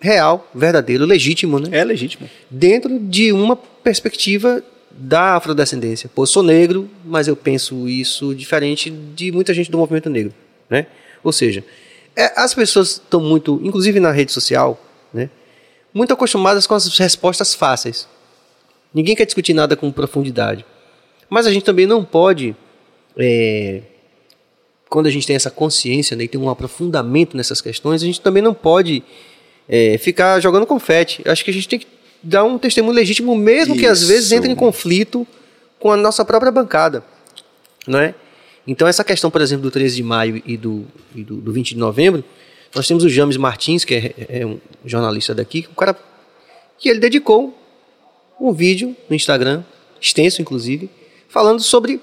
[0.00, 1.68] real, verdadeiro, legítimo, né?
[1.78, 2.28] É legítimo.
[2.50, 6.10] Dentro de uma perspectiva da afrodescendência.
[6.12, 10.34] Pô, sou negro, mas eu penso isso diferente de muita gente do movimento negro,
[10.68, 10.86] né?
[11.22, 11.64] Ou seja,
[12.16, 14.80] é, as pessoas estão muito, inclusive na rede social,
[15.12, 15.30] né?
[15.92, 18.08] Muito acostumadas com as respostas fáceis.
[18.92, 20.64] Ninguém quer discutir nada com profundidade.
[21.28, 22.56] Mas a gente também não pode,
[23.16, 23.82] é,
[24.88, 28.20] quando a gente tem essa consciência né, e tem um aprofundamento nessas questões, a gente
[28.20, 29.02] também não pode
[29.68, 31.22] é, ficar jogando confete.
[31.24, 31.86] Acho que a gente tem que
[32.22, 34.08] dar um testemunho legítimo, mesmo que às Isso.
[34.08, 35.26] vezes entre em conflito
[35.78, 37.02] com a nossa própria bancada.
[37.86, 38.14] Não é?
[38.66, 41.70] Então, essa questão, por exemplo, do 13 de maio e do, e do, do 20
[41.70, 42.22] de novembro,
[42.74, 45.96] nós temos o James Martins, que é, é um jornalista daqui, um cara
[46.78, 47.56] que ele dedicou
[48.40, 49.62] um vídeo no Instagram,
[50.00, 50.88] extenso inclusive,
[51.28, 52.00] falando sobre,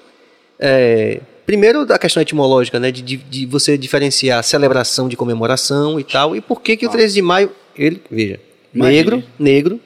[0.58, 6.04] é, primeiro, da questão etimológica, né, de, de, de você diferenciar celebração de comemoração e
[6.04, 8.40] tal, e por que, que o 13 de maio, ele, veja,
[8.74, 8.96] Imagine.
[8.96, 9.80] negro, negro,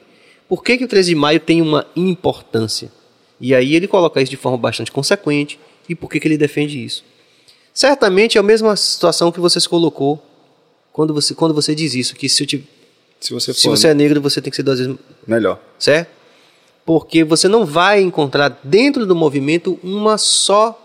[0.55, 2.91] por que, que o 13 de maio tem uma importância?
[3.41, 6.83] E aí ele coloca isso de forma bastante consequente, e por que, que ele defende
[6.83, 7.03] isso?
[7.73, 10.23] Certamente é a mesma situação que você se colocou
[10.91, 12.63] quando você, quando você diz isso, que se, te-
[13.19, 15.59] Se você se você é negro, você tem que ser duas vezes melhor.
[15.79, 16.09] certo?
[16.85, 20.79] Porque você não vai encontrar dentro do movimento uma só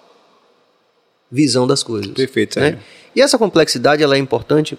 [1.30, 2.10] visão das coisas.
[2.12, 2.78] Perfeito, né?
[3.14, 4.78] E essa complexidade ela é importante,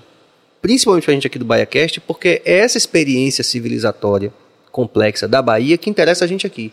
[0.63, 4.34] principalmente para a gente aqui do BahiaCast, porque é essa experiência civilizatória
[4.72, 6.72] complexa da Bahia que interessa a gente aqui.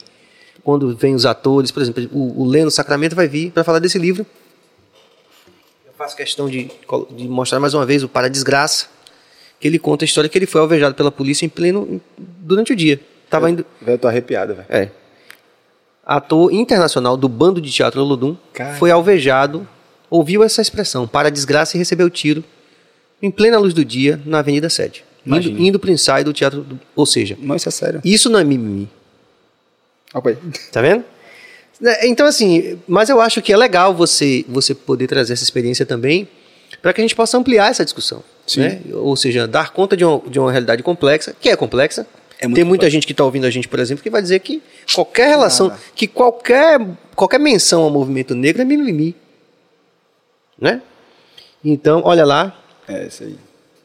[0.63, 3.99] Quando vem os atores, por exemplo, o, o Leno Sacramento vai vir para falar desse
[3.99, 4.27] livro.
[5.87, 6.71] Eu faço questão de,
[7.11, 8.87] de mostrar mais uma vez o Para a Desgraça,
[9.61, 12.77] que ele conta a história que ele foi alvejado pela polícia em pleno durante o
[12.77, 13.01] dia.
[13.31, 14.67] Tava indo, eu tô arrepiado, velho.
[14.69, 14.91] é.
[16.05, 18.75] Ator internacional do bando de teatro Cara.
[18.77, 19.67] foi alvejado
[20.11, 22.45] ouviu essa expressão, para a desgraça e recebeu tiro,
[23.21, 25.05] em plena luz do dia, na Avenida 7.
[25.27, 26.63] Indo, indo pro ensaio do teatro.
[26.63, 28.01] do- ou seja, Não, isso é sério.
[28.05, 28.89] isso não é mimimi.
[30.15, 30.37] Aí.
[30.73, 31.05] Tá vendo?
[31.81, 35.85] Né, Então, assim, mas eu acho que é legal você, você poder trazer essa experiência
[35.85, 36.29] também
[36.81, 38.23] para que a gente possa ampliar essa discussão.
[38.47, 38.61] Sim.
[38.61, 38.81] Né?
[38.95, 42.07] Ou seja, dar conta de uma, de uma realidade complexa, que é complexa.
[42.39, 42.91] É Tem muita complexa.
[42.91, 44.63] gente que está ouvindo a gente, por exemplo, que vai dizer que
[44.95, 45.81] qualquer relação, Nada.
[45.95, 46.79] que qualquer,
[47.15, 49.15] qualquer menção ao movimento negro é mimimi.
[50.61, 50.81] Né?
[51.65, 52.57] Então, olha lá,
[52.89, 53.37] É, isso aí.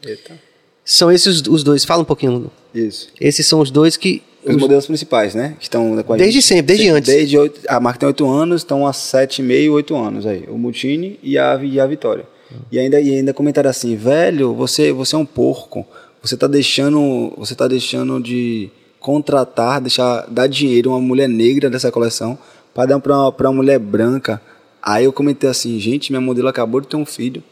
[0.06, 0.40] Eita.
[0.84, 1.84] São esses os dois.
[1.86, 2.50] Fala um pouquinho.
[2.74, 3.10] Isso.
[3.20, 4.22] Esses são os dois que.
[4.44, 5.56] Os, os- modelos principais, né?
[5.60, 6.42] Que estão Desde gente.
[6.42, 7.14] sempre, desde antes.
[7.14, 10.46] Desde oito, a marca tem 8 anos, estão há 7,5, 8 anos aí.
[10.48, 12.26] O Mutini e a, e a Vitória.
[12.72, 15.86] E ainda, e ainda comentaram assim, velho, você, você é um porco.
[16.24, 17.32] Você tá deixando.
[17.38, 22.38] Você tá deixando de contratar, deixar, dar dinheiro a uma mulher negra dessa coleção
[22.74, 24.42] para dar pra uma, pra uma mulher branca.
[24.82, 27.44] Aí eu comentei assim, gente, minha modelo acabou de ter um filho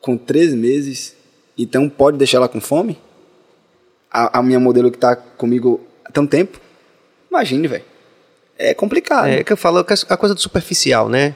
[0.00, 1.14] com três meses,
[1.58, 2.98] então pode deixar ela com fome?
[4.10, 6.60] A, a minha modelo que tá comigo há tanto tempo?
[7.30, 7.84] Imagine, velho.
[8.58, 9.28] É complicado.
[9.28, 11.34] É que eu falo a coisa do superficial, né?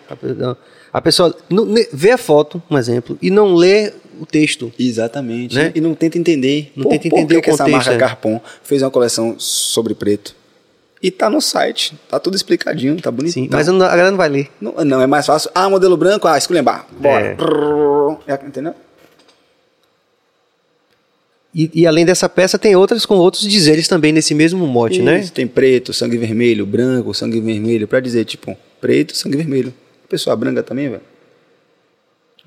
[0.92, 4.72] A, pessoa não- vê a foto, um exemplo, e não lê o texto.
[4.78, 5.54] Exatamente.
[5.54, 5.72] Né?
[5.74, 6.72] E não tenta entender.
[6.74, 8.08] Não por, tenta por entender que o que essa contexto, marca é.
[8.08, 10.34] Carpon fez uma coleção sobre preto.
[11.02, 11.94] E tá no site.
[12.08, 13.46] Tá tudo explicadinho, tá bonitinho.
[13.46, 14.50] Sim, mas não- a galera não vai ler.
[14.60, 15.50] Não, não, é mais fácil.
[15.54, 16.86] Ah, modelo branco, ah, esculhambar.
[16.98, 17.36] Bora.
[18.26, 18.32] É.
[18.32, 18.74] É, Entendeu?
[21.54, 25.20] E, e além dessa peça, tem outras com outros dizeres também nesse mesmo mote, né?
[25.20, 27.86] Isso, Tem preto, sangue vermelho, branco, sangue vermelho.
[27.86, 29.72] Pra dizer, tipo, preto, sangue vermelho.
[30.08, 31.02] Pessoa branca também, velho.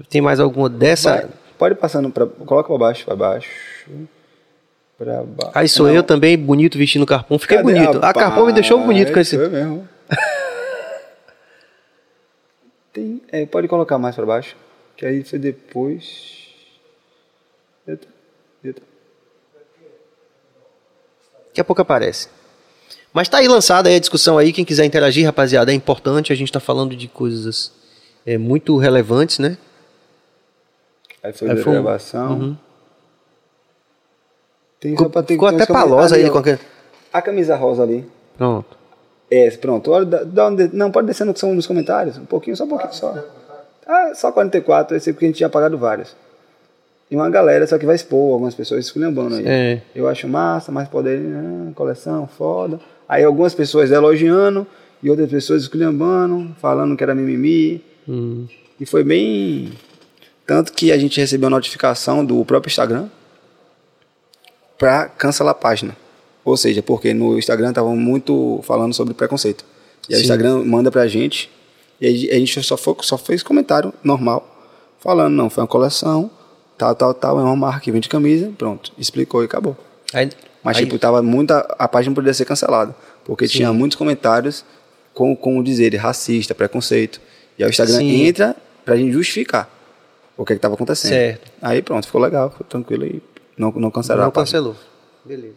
[0.09, 1.11] Tem mais alguma dessa?
[1.11, 2.25] Vai, pode passando pra.
[2.25, 3.49] Coloca pra baixo, pra baixo.
[4.97, 5.51] Pra baixo.
[5.53, 5.93] Aí sou Não.
[5.93, 7.37] eu também, bonito, vestindo carpão.
[7.37, 7.73] Fiquei Cadê?
[7.73, 7.97] bonito.
[7.99, 9.37] A Rapaz, carpão me deixou bonito com esse.
[9.37, 9.87] foi mesmo.
[12.91, 14.55] Tem, é, pode colocar mais pra baixo.
[14.95, 16.47] Que aí foi depois.
[17.87, 18.14] Eita, eita.
[21.55, 22.27] Daqui a pouco aparece.
[23.13, 24.51] Mas tá aí lançada aí a discussão aí.
[24.51, 26.33] Quem quiser interagir, rapaziada, é importante.
[26.33, 27.71] A gente tá falando de coisas
[28.25, 29.57] é, muito relevantes, né?
[31.23, 32.31] Aí foi Aí foi gravação.
[32.33, 32.57] Uhum.
[34.81, 36.29] Tem, Ficou, tem- ficou tem até palosa aí.
[36.29, 36.59] Qualquer...
[37.13, 38.05] A camisa rosa ali.
[38.37, 38.77] Pronto.
[39.31, 39.91] É, pronto.
[39.91, 42.17] Olha, dá, dá um de- não, pode descer no que são nos comentários.
[42.17, 43.15] Um pouquinho, só um pouquinho só.
[43.87, 46.13] Ah, só 44, esse porque a gente tinha pagado vários.
[47.09, 49.43] E uma galera só que vai expor algumas pessoas esculhambando aí.
[49.45, 49.81] É.
[49.95, 52.79] Eu acho massa, mais poder, ah, coleção, foda.
[53.07, 54.65] Aí algumas pessoas elogiando
[55.03, 57.83] e outras pessoas esculhambando, falando que era mimimi.
[58.07, 58.47] Hum.
[58.79, 59.71] E foi bem.
[60.47, 63.07] Tanto que a gente recebeu notificação do próprio Instagram
[64.77, 65.95] para cancelar a página.
[66.43, 69.65] Ou seja, porque no Instagram estavam muito falando sobre preconceito.
[70.09, 70.19] E o.
[70.19, 71.51] Instagram manda pra gente.
[71.99, 74.51] E a gente só, foi, só fez comentário normal.
[74.99, 76.29] Falando, não, foi uma coleção,
[76.77, 78.91] tal, tal, tal, é uma marca que vende camisa, pronto.
[78.97, 79.75] Explicou e acabou.
[80.13, 80.29] Aí,
[80.63, 81.59] Mas, aí- tipo, tava muita.
[81.77, 82.95] A página poderia ser cancelada.
[83.23, 84.63] Porque tinha muitos comentários
[85.13, 87.19] com, com o dizer racista, preconceito.
[87.57, 88.25] E aí o Instagram Sim.
[88.27, 89.67] entra pra gente justificar
[90.37, 91.09] o que que tava acontecendo.
[91.11, 91.51] Certo.
[91.61, 93.21] Aí pronto, ficou legal, ficou tranquilo e
[93.57, 94.75] não, não cancelaram Não cancelou.
[95.23, 95.55] Beleza.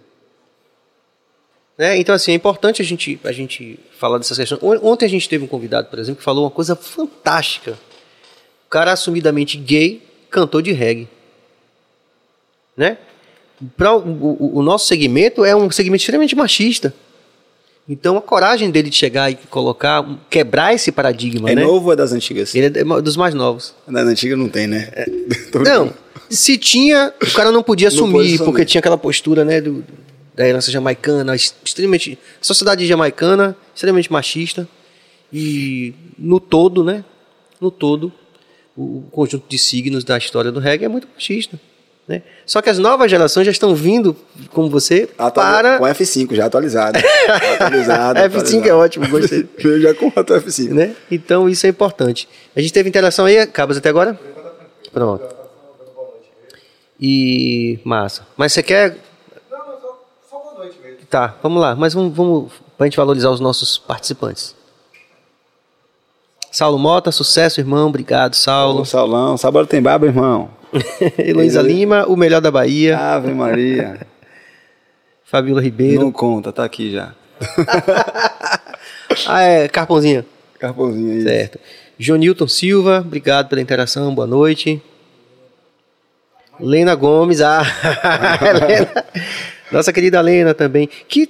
[1.77, 1.97] Né?
[1.99, 4.63] Então, assim, é importante a gente, a gente falar dessas questões.
[4.63, 7.73] On- Ontem a gente teve um convidado, por exemplo, que falou uma coisa fantástica.
[8.67, 11.09] O cara assumidamente gay cantou de reggae.
[12.77, 12.97] Né?
[13.77, 16.95] Pra, o, o- o nosso segmento é um segmento extremamente machista.
[17.89, 21.63] Então, a coragem dele de chegar e colocar, quebrar esse paradigma, É né?
[21.65, 22.55] novo ou é das antigas?
[22.55, 23.75] Ele é dos mais novos.
[23.87, 24.91] Das antigas não tem, né?
[25.51, 25.93] Tô Não,
[26.29, 28.45] se tinha, o cara não podia Não assumir, assumir.
[28.45, 29.83] porque tinha aquela postura, né, do,
[30.35, 34.69] da herança jamaicana, ex- extremamente, sociedade jamaicana, extremamente machista,
[35.33, 37.03] e no todo, né,
[37.59, 38.13] no todo,
[38.79, 41.59] o, conjunto de signos da história do reggae é muito machista,
[42.07, 42.23] né.
[42.47, 44.17] Só que as novas gerações já estão vindo,
[44.51, 45.79] como você, Atuali- para...
[45.79, 46.99] Com F5 já atualizado.
[47.61, 48.21] atualizado.
[48.21, 49.47] F5 é ótimo, gostei.
[49.83, 50.71] Já com o F5.
[50.71, 50.97] né?
[51.11, 52.29] Então isso é importante.
[52.57, 54.19] A gente teve interação aí, Cabas, até agora?
[54.93, 55.37] Pronto.
[57.01, 58.27] E massa.
[58.37, 58.97] Mas você quer.
[59.51, 59.59] Não,
[60.29, 60.99] só, boa noite mesmo.
[61.09, 61.77] Tá, vamos lá.
[61.77, 64.55] Mas vamos, vamos pra gente valorizar os nossos participantes.
[66.51, 67.89] Saulo Mota, sucesso, irmão.
[67.89, 68.81] Obrigado, Saulo.
[68.81, 70.51] Ô, Saulão, sábado tem barba, irmão.
[71.19, 72.99] Heloísa Lima, o melhor da Bahia.
[72.99, 74.01] Ave Maria.
[75.25, 76.03] Fabiola Ribeiro.
[76.03, 77.13] Não conta, tá aqui já.
[79.27, 80.25] Ah, é, Carpãozinha.
[80.61, 81.23] Carpãozinho aí.
[81.23, 81.59] Certo.
[81.99, 84.81] Jonilton Silva, obrigado pela interação, boa noite.
[86.61, 87.63] Lena Gomes, ah,
[88.41, 89.05] Helena.
[89.71, 90.89] Nossa querida Lena também.
[91.09, 91.29] Que.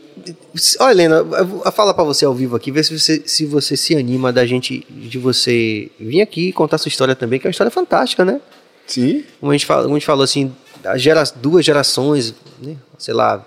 [0.81, 1.25] Olha, Lena,
[1.73, 4.87] falar pra você ao vivo aqui, ver se você, se você se anima da gente,
[4.91, 8.41] de você vir aqui contar sua história também, que é uma história fantástica, né?
[8.87, 9.25] Sim.
[9.41, 10.53] Como a gente, fala, como a gente falou assim,
[10.85, 12.77] as gera, duas gerações, né?
[12.99, 13.45] sei lá,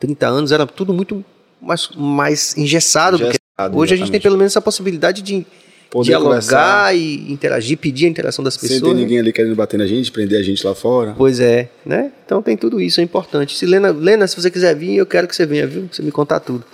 [0.00, 1.24] 30 anos, era tudo muito
[1.60, 3.18] mais, mais engessado.
[3.18, 5.46] do que- Engessado, hoje a gente tem pelo menos essa possibilidade de
[5.94, 6.96] Poder dialogar conversar.
[6.96, 8.82] e interagir, pedir a interação das Sem pessoas.
[8.82, 9.00] ter né?
[9.00, 11.14] ninguém ali querendo bater na gente, prender a gente lá fora.
[11.16, 12.10] Pois é, né?
[12.26, 13.56] Então tem tudo isso, é importante.
[13.56, 15.88] Se Lena, Lena, se você quiser vir, eu quero que você venha, viu?
[15.92, 16.64] Você me contar tudo.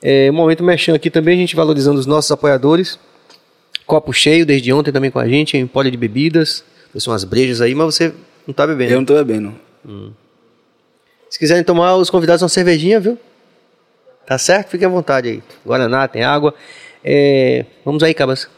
[0.00, 2.98] É, momento mexendo aqui também, a gente valorizando os nossos apoiadores.
[3.86, 6.64] Copo cheio desde ontem também com a gente, em pole de bebidas.
[6.96, 8.10] São umas brejas aí, mas você
[8.46, 8.92] não tá bebendo.
[8.92, 9.54] Eu não tô bebendo.
[11.28, 13.18] Se quiserem tomar, os convidados uma cervejinha, viu?
[14.26, 14.70] Tá certo?
[14.70, 15.42] Fiquem à vontade aí.
[15.64, 16.54] Guaraná, tem água.
[17.08, 18.48] É, vamos aí, Cabas.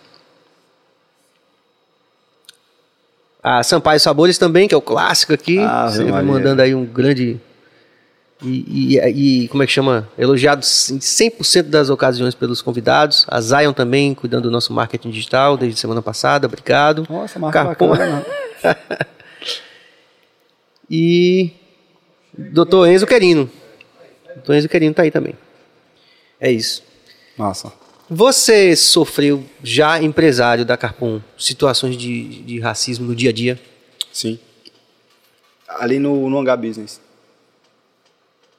[3.42, 5.58] A Sampaio Sabores também, que é o clássico aqui.
[5.58, 6.26] Ave sempre Maria.
[6.32, 7.38] mandando aí um grande.
[8.42, 10.08] E, e- e, como é que chama?
[10.16, 13.26] Elogiado em 100% das ocasiões pelos convidados.
[13.28, 16.46] A Zion também, cuidando do nosso marketing digital desde semana passada.
[16.46, 17.06] Obrigado.
[17.08, 18.24] Nossa, marca Carpon- bacana.
[20.90, 21.52] E
[22.32, 22.86] Dr.
[22.88, 23.50] Enzo Querino.
[24.42, 24.54] Dr.
[24.54, 25.34] Enzo Querino tá aí também.
[26.40, 26.82] É isso.
[27.36, 27.70] Nossa.
[28.10, 33.60] Você sofreu, já empresário da Carpon, situações de, de racismo no dia a dia?
[34.10, 34.38] Sim.
[35.68, 37.00] Ali no, no Hangar Business.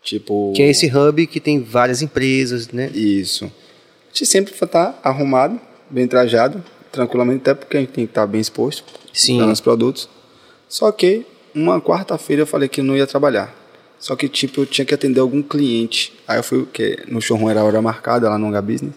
[0.03, 0.53] Tipo.
[0.55, 2.91] Que é esse hub que tem várias empresas, né?
[2.93, 3.45] Isso.
[3.45, 3.49] A
[4.13, 5.59] gente sempre tá arrumado,
[5.89, 9.41] bem trajado, tranquilamente, até porque a gente tem que estar bem exposto Sim.
[9.41, 10.07] nos produtos.
[10.67, 13.55] Só que uma quarta-feira eu falei que não ia trabalhar.
[13.99, 16.13] Só que, tipo, eu tinha que atender algum cliente.
[16.27, 18.93] Aí eu fui, que no showroom era a hora marcada lá no Hangar Business.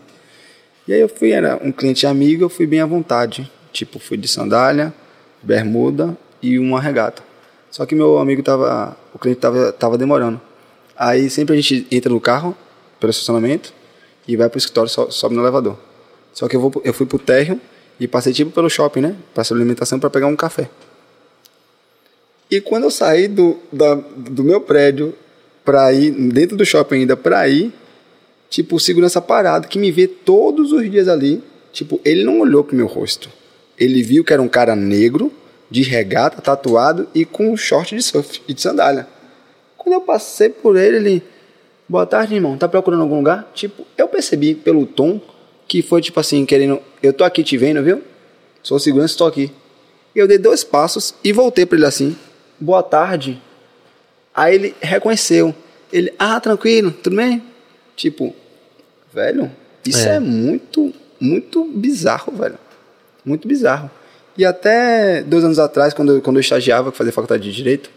[0.86, 3.50] E aí eu fui, era um cliente amigo, eu fui bem à vontade.
[3.72, 4.92] Tipo, fui de sandália,
[5.42, 7.22] bermuda e uma regata.
[7.70, 10.40] Só que meu amigo tava, o cliente tava, tava demorando.
[10.96, 12.56] Aí sempre a gente entra no carro,
[13.00, 13.72] pelo estacionamento,
[14.28, 15.78] e vai pro escritório, so- sobe no elevador.
[16.32, 17.60] Só que eu, vou, eu fui pro térreo
[17.98, 19.16] e passei tipo pelo shopping, né?
[19.34, 20.68] Passei alimentação para pegar um café.
[22.50, 25.14] E quando eu saí do, da, do meu prédio
[25.64, 27.72] pra ir, dentro do shopping ainda, pra ir,
[28.52, 32.76] tipo, segurança parado, que me vê todos os dias ali, tipo, ele não olhou pro
[32.76, 33.30] meu rosto.
[33.78, 35.32] Ele viu que era um cara negro,
[35.70, 39.08] de regata, tatuado e com um short de surf e de sandália.
[39.78, 41.22] Quando eu passei por ele, ele,
[41.88, 43.50] boa tarde, irmão, tá procurando algum lugar?
[43.54, 45.18] Tipo, eu percebi pelo tom
[45.66, 48.02] que foi tipo assim, querendo, eu tô aqui te vendo, viu?
[48.62, 49.50] Sou segurança, estou aqui.
[50.14, 52.14] Eu dei dois passos e voltei para ele assim,
[52.60, 53.40] boa tarde.
[54.34, 55.54] Aí ele reconheceu.
[55.90, 57.42] Ele, ah, tranquilo, tudo bem?
[57.96, 58.34] Tipo,
[59.12, 59.50] velho,
[59.86, 60.16] isso É.
[60.16, 62.58] é, muito, muito bizarro, velho.
[63.24, 63.90] Muito bizarro.
[64.36, 67.90] E até dois anos atrás, quando, eu- quando eu estagiava, que fazia faculdade de Direito,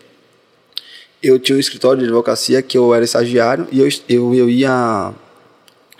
[1.23, 5.13] eu tinha um escritório de advocacia que eu era estagiário e eu, eu, eu ia,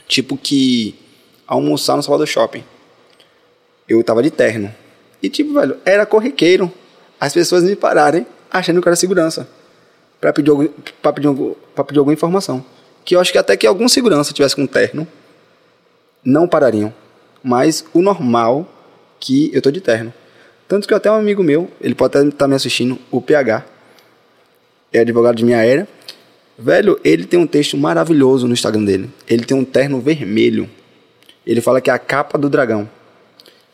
[0.08, 0.93] tipo que,
[1.47, 2.63] almoçar no Salvador Shopping.
[3.88, 4.73] Eu tava de terno.
[5.21, 6.71] E tipo, velho, era corriqueiro
[7.19, 9.47] as pessoas me pararem achando que eu era segurança.
[10.19, 10.67] Pra pedir, algum,
[11.01, 12.63] pra, pedir, algum- pra pedir alguma informação.
[13.05, 15.07] Que eu acho que até que algum segurança tivesse com terno,
[16.23, 16.93] não parariam.
[17.43, 18.67] Mas o normal
[19.19, 20.13] que eu tô de terno.
[20.67, 23.63] Tanto que até um amigo meu, ele pode até estar me assistindo, o PH,
[24.91, 25.87] é advogado de minha área.
[26.57, 29.09] Velho, ele tem um texto maravilhoso no Instagram dele.
[29.27, 30.69] Ele tem um terno vermelho.
[31.45, 32.89] Ele fala que é a capa do dragão.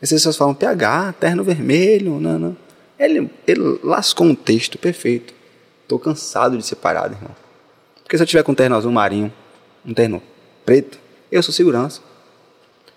[0.02, 2.56] As pessoas falam, PH, terno vermelho, não, não.
[2.98, 5.32] Ele, ele lascou um texto perfeito.
[5.86, 7.41] Tô cansado de ser parado, irmão.
[8.12, 9.32] Porque se eu tiver com um terno azul marinho,
[9.86, 10.22] um terno
[10.66, 10.98] preto,
[11.30, 12.02] eu sou segurança.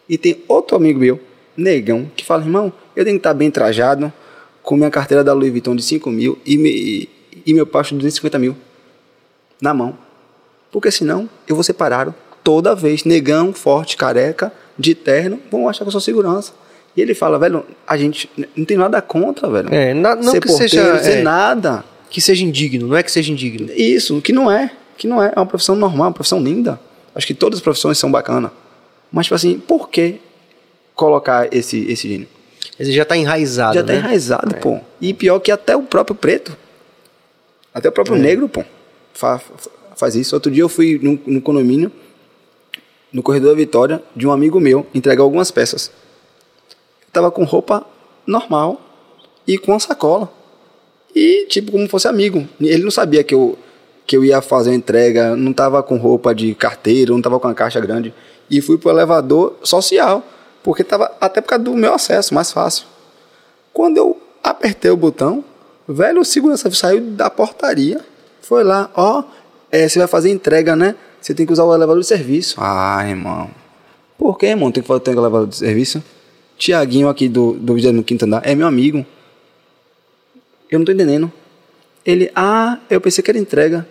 [0.09, 1.21] E tem outro amigo meu,
[1.55, 4.11] negão, que fala, irmão, eu tenho que estar bem trajado,
[4.61, 7.09] com minha carteira da Louis Vuitton de 5 mil e, me- e,
[7.45, 8.57] e meu pasto de 250 mil
[9.61, 9.97] na mão.
[10.69, 13.05] Porque senão eu vou ser parado toda vez.
[13.05, 16.51] Negão, forte, careca, de terno, vão achar que eu sou segurança.
[16.93, 19.73] E ele fala, velho, a gente não tem nada contra, velho.
[19.73, 21.21] É, na- não ser que porteiro, seja, ser é.
[21.21, 21.85] nada.
[22.09, 23.69] Que seja indigno, não é que seja indigno.
[23.73, 24.71] Isso, que não é.
[24.97, 25.33] Que não é.
[25.35, 26.79] É uma profissão normal, uma profissão linda.
[27.13, 28.51] Acho que todas as profissões são bacanas.
[29.11, 30.19] Mas, tipo assim, por que
[30.93, 32.27] colocar esse, esse gênio?
[32.79, 33.93] Ele já tá enraizado, Já né?
[33.93, 34.79] tá enraizado, pô.
[34.99, 36.55] E pior que até o próprio preto.
[37.73, 38.63] Até o próprio negro, pô.
[39.13, 40.35] fa- fa- faz isso.
[40.35, 41.91] Outro dia eu fui no, no condomínio,
[43.13, 45.89] no corredor da Vitória, de um amigo meu, entregar algumas peças.
[47.05, 47.85] Eu tava com roupa
[48.27, 48.81] normal
[49.47, 50.29] e com uma sacola.
[51.15, 52.45] E, tipo, como fosse amigo.
[52.59, 53.57] Ele não sabia que eu,
[54.05, 57.47] que eu ia fazer a entrega, não tava com roupa de carteiro, não tava com
[57.47, 58.13] uma caixa grande.
[58.49, 60.23] E fui pro elevador social,
[60.63, 62.85] porque tava até por causa do meu acesso, mais fácil.
[63.73, 65.43] Quando eu apertei o botão,
[65.87, 67.99] velho, o segurança saiu da portaria,
[68.41, 69.23] foi lá, ó,
[69.71, 70.95] É, você vai fazer entrega, né?
[71.19, 72.55] Você tem que usar o elevador de serviço.
[72.59, 73.49] Ah, irmão.
[74.17, 74.71] Por que, irmão?
[74.71, 76.01] Tem que fazer o elevador de serviço?
[76.57, 79.05] Tiaguinho aqui do, do Vídeo no Quinto Andar é meu amigo.
[80.69, 81.29] Eu não tô entendendo.
[82.05, 83.85] Ele, ah, eu pensei que era entrega.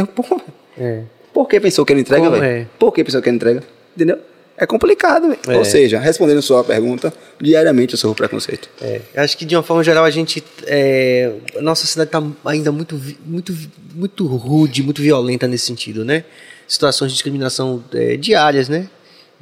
[0.00, 0.42] Eu, porra.
[0.78, 1.02] É.
[1.32, 2.44] Por que pensou que era entrega, velho?
[2.44, 2.66] é?
[2.78, 3.62] Por que pensou que era entrega?
[3.94, 4.18] Entendeu?
[4.60, 5.34] É complicado.
[5.48, 5.56] É.
[5.56, 8.68] Ou seja, respondendo sua pergunta, diariamente eu sofro preconceito.
[8.82, 10.44] É, acho que de uma forma geral a gente.
[10.66, 13.56] É, a nossa cidade está ainda muito, muito,
[13.94, 16.24] muito rude, muito violenta nesse sentido, né?
[16.68, 18.86] Situações de discriminação é, diárias, né?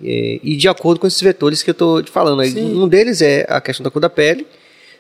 [0.00, 2.40] É, e de acordo com esses vetores que eu estou te falando.
[2.40, 2.54] aí.
[2.56, 4.46] Um deles é a questão da cor da pele,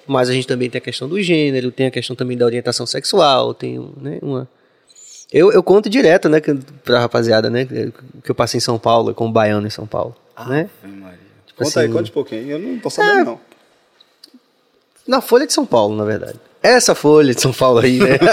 [0.04, 2.86] mas a gente também tem a questão do gênero, tem a questão também da orientação
[2.86, 4.48] sexual, tem né, uma.
[5.32, 6.40] Eu, eu conto direto, né,
[6.84, 10.16] pra rapaziada, né, que eu passei em São Paulo, como baiano em São Paulo,
[10.46, 10.70] né?
[10.82, 11.18] Ave Maria.
[11.46, 12.50] Tipo conta aí, assim- conta um pouquinho.
[12.50, 13.24] Eu não tô sabendo, É.
[13.24, 13.40] não.
[15.06, 16.38] Na Folha de São Paulo, na verdade.
[16.62, 18.18] Essa Folha de São Paulo aí, né?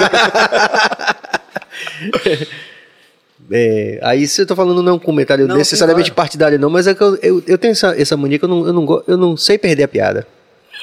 [3.52, 6.16] É, aí se eu tô falando não é um comentário Não, necessariamente claro.
[6.16, 8.66] partidário não, mas é que eu, eu, eu tenho essa, essa mania que eu não,
[8.66, 10.26] eu, não, eu não sei perder a piada.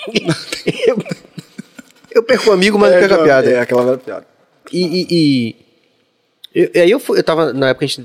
[0.86, 1.02] eu,
[2.12, 3.50] eu perco o amigo, mas não perco a piada.
[3.50, 4.24] É, aquela velha piada.
[4.72, 5.56] E, e, e-
[6.54, 8.04] eu- e aí eu, fui, eu tava, na época, a gente,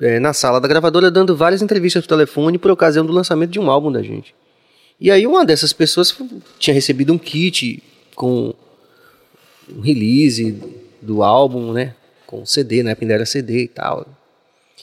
[0.00, 3.58] é, na sala da gravadora, dando várias entrevistas por telefone por ocasião do lançamento de
[3.60, 4.34] um álbum da gente.
[5.00, 6.16] E aí uma dessas pessoas
[6.58, 7.82] tinha recebido um kit
[8.14, 8.54] com
[9.74, 10.56] um release
[11.02, 11.94] do álbum, né?
[12.26, 14.06] Com CD, na época ainda era CD e tal.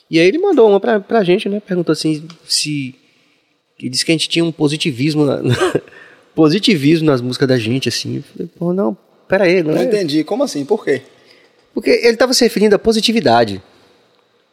[0.10, 1.60] E aí ele mandou uma pra, pra gente, né?
[1.60, 2.94] Perguntou assim se...
[3.80, 5.40] Ele disse que a gente tinha um positivismo na-
[6.36, 8.18] positivismo nas músicas da gente, assim.
[8.18, 8.96] Eu falei, pô, não,
[9.28, 9.86] pera aí, não Não é...
[9.86, 10.24] entendi.
[10.24, 10.64] Como assim?
[10.66, 11.02] Por quê?
[11.74, 13.62] Porque ele estava se referindo à positividade.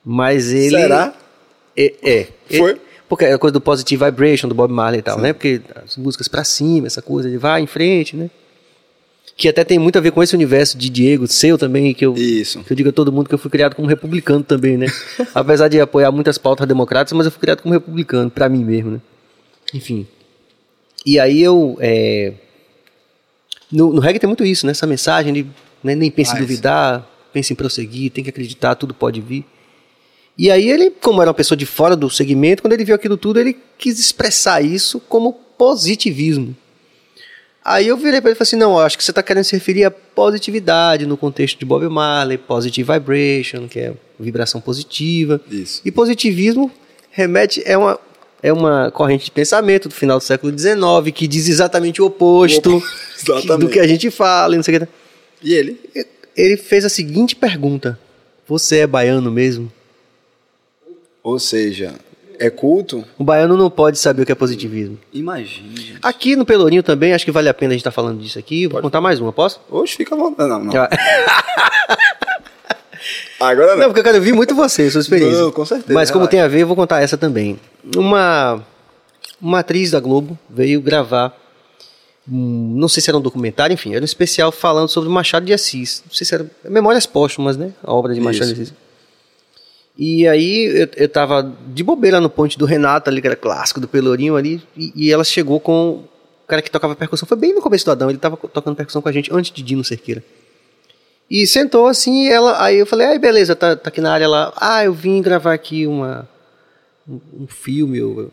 [0.05, 0.71] Mas ele.
[0.71, 1.15] Será?
[1.77, 1.95] É.
[2.03, 2.29] é.
[2.57, 2.73] Foi?
[2.73, 5.33] É, porque é a coisa do Positive Vibration, do Bob Marley e tal, né?
[5.33, 8.31] Porque as músicas pra cima, essa coisa, ele vai em frente, né?
[9.35, 12.15] Que até tem muito a ver com esse universo de Diego, seu também, que eu,
[12.15, 12.63] Isso.
[12.65, 14.87] que eu digo a todo mundo que eu fui criado como republicano também, né?
[15.35, 18.91] Apesar de apoiar muitas pautas democráticas, mas eu fui criado como republicano, pra mim mesmo,
[18.91, 19.01] né?
[19.73, 20.07] Enfim.
[21.07, 21.79] E aí eu.
[21.81, 22.33] é,
[23.71, 24.73] No, no reggae tem muito isso, né?
[24.73, 25.47] Essa mensagem de
[25.83, 29.45] né, nem pense em duvidar, pense em prosseguir, tem que acreditar, tudo pode vir.
[30.37, 33.17] E aí ele, como era uma pessoa de fora do segmento, quando ele viu aquilo
[33.17, 36.57] tudo, ele quis expressar isso como positivismo.
[37.65, 39.55] Aí eu virei pra ele e falei assim, não, acho que você está querendo se
[39.55, 45.41] referir à positividade no contexto de Bob Marley, positive vibration, que é vibração positiva.
[45.51, 45.83] Isso.
[45.85, 46.71] E positivismo
[47.11, 47.99] remete é uma
[48.41, 50.81] é uma corrente de pensamento do final do século XIX
[51.13, 52.81] que diz exatamente o oposto
[53.21, 53.59] Exatamente.
[53.59, 54.89] do que a gente fala, e não sei o que.
[55.43, 55.79] E ele?
[56.37, 57.99] Ele fez a seguinte pergunta:
[58.47, 59.71] Você é baiano mesmo?
[61.23, 61.95] Ou seja,
[62.39, 63.05] é culto?
[63.19, 64.99] O baiano não pode saber o que é positivismo.
[65.13, 65.99] Imagine, gente.
[66.03, 68.67] Aqui no Pelourinho também, acho que vale a pena a gente estar falando disso aqui.
[68.67, 69.61] Vou contar mais uma, posso?
[69.71, 70.35] Oxe, fica bom.
[70.39, 70.73] Não, não.
[70.75, 70.89] Ah,
[73.41, 75.39] Agora Não, porque eu quero ouvir muito você, sua experiência.
[75.41, 76.31] Não, com certeza, Mas como relaxa.
[76.31, 77.59] tem a ver, eu vou contar essa também.
[77.97, 78.61] Uma,
[79.41, 81.37] uma atriz da Globo veio gravar,
[82.31, 86.03] não sei se era um documentário, enfim, era um especial falando sobre Machado de Assis.
[86.07, 87.73] Não sei se era Memórias Póstumas, né?
[87.83, 88.55] A obra de Machado Isso.
[88.55, 88.75] de Assis.
[89.97, 91.43] E aí eu, eu tava
[91.75, 95.11] de bobeira no ponte do Renato ali, que era clássico do Pelourinho ali, e, e
[95.13, 96.05] ela chegou com
[96.45, 97.27] o cara que tocava percussão.
[97.27, 99.63] Foi bem no começo do Adão, ele tava tocando percussão com a gente antes de
[99.63, 100.23] Dino Cerqueira.
[101.31, 104.29] E sentou assim, e ela, aí eu falei, ai, beleza, tá, tá aqui na área
[104.29, 104.53] lá.
[104.57, 106.29] Ah, eu vim gravar aqui uma,
[107.09, 108.31] um, um filme eu-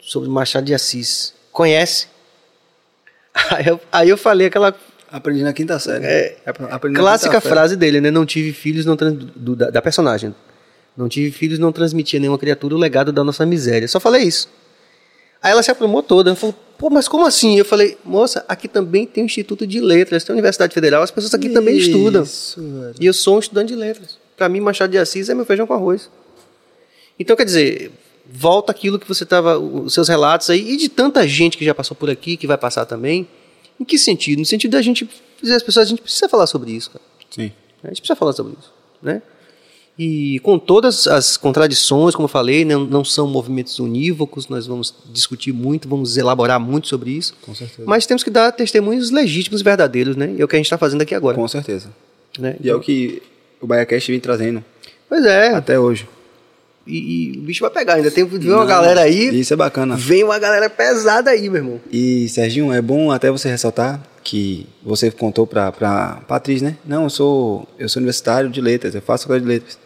[0.00, 1.34] sobre Machado de Assis.
[1.52, 2.06] Conhece?
[3.50, 4.74] Aí eu, aí eu falei aquela
[5.10, 6.04] Aprendi na quinta série.
[6.04, 7.54] É, aprendi na clássica quinta série.
[7.54, 8.10] frase dele, né?
[8.10, 10.34] Não tive filhos, não trans, do- da, da personagem.
[10.94, 13.88] Não tive filhos, não transmitia nenhuma criatura o legado da nossa miséria.
[13.88, 14.48] Só falei isso.
[15.42, 16.28] Aí ela se aprumou toda.
[16.30, 17.56] Ela falou, pô, mas como assim?
[17.56, 21.10] Eu falei, moça, aqui também tem o Instituto de Letras, tem a Universidade Federal, as
[21.10, 22.24] pessoas aqui também estudam.
[22.24, 22.94] Isso, velho.
[23.00, 24.18] E eu sou um estudante de letras.
[24.36, 26.10] Para mim, Machado de Assis é meu feijão com arroz.
[27.18, 27.90] Então, quer dizer,
[28.30, 31.74] volta aquilo que você estava, os seus relatos aí, e de tanta gente que já
[31.74, 33.26] passou por aqui, que vai passar também.
[33.80, 34.40] Em que sentido?
[34.40, 35.08] No sentido da gente
[35.40, 37.04] dizer às pessoas, a gente precisa falar sobre isso, cara.
[37.30, 37.52] Sim.
[37.82, 38.72] A gente precisa falar sobre isso,
[39.02, 39.22] né?
[39.98, 44.94] E com todas as contradições, como eu falei, não, não são movimentos unívocos, nós vamos
[45.12, 47.34] discutir muito, vamos elaborar muito sobre isso.
[47.42, 47.82] Com certeza.
[47.84, 50.34] Mas temos que dar testemunhos legítimos e verdadeiros, né?
[50.38, 51.36] E é o que a gente está fazendo aqui agora.
[51.36, 51.90] Com certeza.
[52.38, 52.56] né?
[52.62, 53.20] E é o que
[53.60, 54.62] o BaiaCast vem trazendo
[55.08, 56.06] Pois é, até hoje.
[56.88, 59.94] E, e o bicho vai pegar, ainda tem vem uma galera aí, Isso é bacana.
[59.96, 61.80] vem uma galera pesada aí, meu irmão.
[61.92, 66.76] E, Serginho, é bom até você ressaltar que você contou pra, pra Patrícia, né?
[66.84, 69.78] Não, eu sou, eu sou universitário de letras, eu faço faculdade de letras.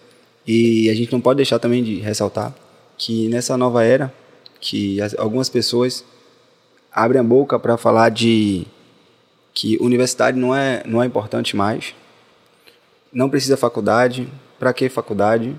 [0.47, 2.55] E a gente não pode deixar também de ressaltar
[2.99, 4.13] que nessa nova era,
[4.61, 6.05] que as- algumas pessoas
[6.93, 8.67] abrem a boca para falar de
[9.55, 11.95] que universidade não é, não é importante mais,
[13.13, 14.27] não precisa faculdade
[14.59, 15.55] pra que faculdade?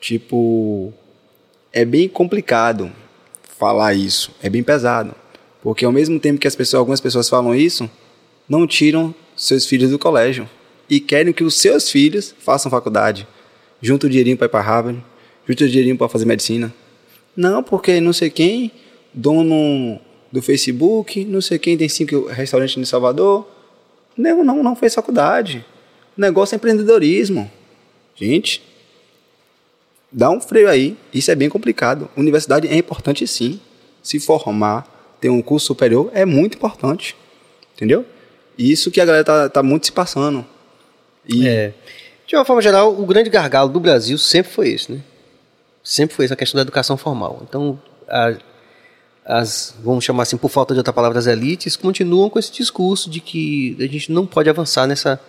[0.00, 0.92] Tipo,
[1.72, 2.92] é bem complicado
[3.58, 5.14] falar isso, é bem pesado.
[5.62, 7.90] Porque ao mesmo tempo que as pessoas, algumas pessoas falam isso,
[8.48, 10.48] não tiram seus filhos do colégio
[10.88, 13.26] e querem que os seus filhos façam faculdade.
[13.82, 15.04] Junta o dinheirinho para ir para Harvard,
[15.46, 16.72] junta o dinheirinho para fazer medicina.
[17.36, 18.72] Não, porque não sei quem,
[19.12, 23.46] dono do Facebook, não sei quem tem cinco restaurantes em Salvador.
[24.16, 25.64] Não, não, não fez faculdade.
[26.16, 27.50] O negócio é empreendedorismo.
[28.14, 28.62] Gente,
[30.12, 30.96] dá um freio aí.
[31.12, 32.08] Isso é bem complicado.
[32.16, 33.60] Universidade é importante sim.
[34.02, 37.16] Se formar, ter um curso superior é muito importante.
[37.74, 38.04] Entendeu?
[38.58, 40.44] Isso que a galera tá, tá muito se passando.
[41.28, 41.74] E É.
[42.26, 45.00] De uma forma geral, o grande gargalo do Brasil sempre foi esse, né?
[45.84, 47.40] Sempre foi essa questão da educação formal.
[47.48, 48.34] Então, a-
[49.24, 53.08] as, vamos chamar assim, por falta de outra palavra, as elites continuam com esse discurso
[53.10, 55.20] de que a gente não pode avançar nessa.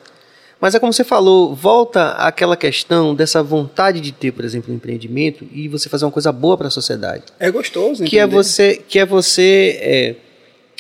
[0.60, 4.76] Mas é como você falou, volta àquela questão dessa vontade de ter, por exemplo, um
[4.76, 7.24] empreendimento e você fazer uma coisa boa para a sociedade.
[7.40, 10.16] é gostoso, Que é você, que é você é,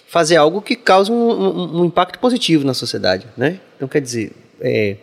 [0.07, 3.59] fazer algo que cause um, um- um impacto positivo na sociedade, né?
[3.75, 4.97] Então, quer dizer, é,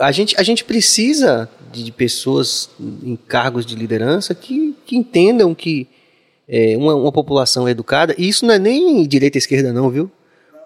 [0.00, 2.70] a, gente, a gente precisa de, de pessoas
[3.02, 5.88] em cargos de liderança que, que entendam que
[6.48, 10.10] é, uma, uma população educada, e isso não é nem direita e esquerda não, viu?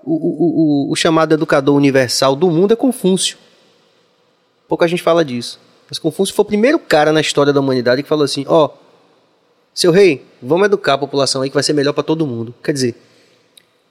[0.08, 3.36] O, o, o, chamado educador universal do mundo é Confúcio.
[4.68, 5.58] Pouca gente fala disso.
[5.88, 8.70] Mas Confúcio foi o primeiro cara na história da humanidade que falou assim, ó,
[9.74, 12.54] seu rei, vamos educar a população aí que vai ser melhor para todo mundo.
[12.62, 12.94] Quer dizer,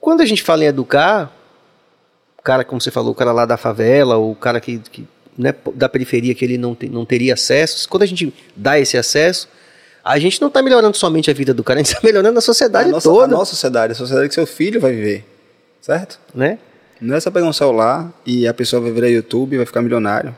[0.00, 1.30] quando a gente fala em educar,
[2.38, 5.06] o cara, como você falou, o cara lá da favela, ou o cara que, que
[5.36, 8.96] né, da periferia que ele não, te- não teria acesso, quando a gente dá esse
[8.96, 9.48] acesso,
[10.02, 12.42] a gente não está melhorando somente a vida do cara, a gente está melhorando a
[12.42, 15.35] sociedade a nossa, toda, a nossa sociedade, a sociedade que seu filho vai viver.
[15.86, 16.18] Certo?
[16.34, 16.58] né?
[17.00, 19.82] Não é só pegar um celular e a pessoa vai virar YouTube e vai ficar
[19.82, 20.36] milionário.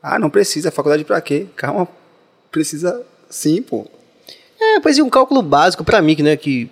[0.00, 0.70] Ah, não precisa.
[0.70, 1.46] Faculdade pra quê?
[1.56, 1.88] Calma.
[2.52, 3.86] Precisa sim, pô.
[4.60, 6.70] É, pois e um cálculo básico para mim, que, né, que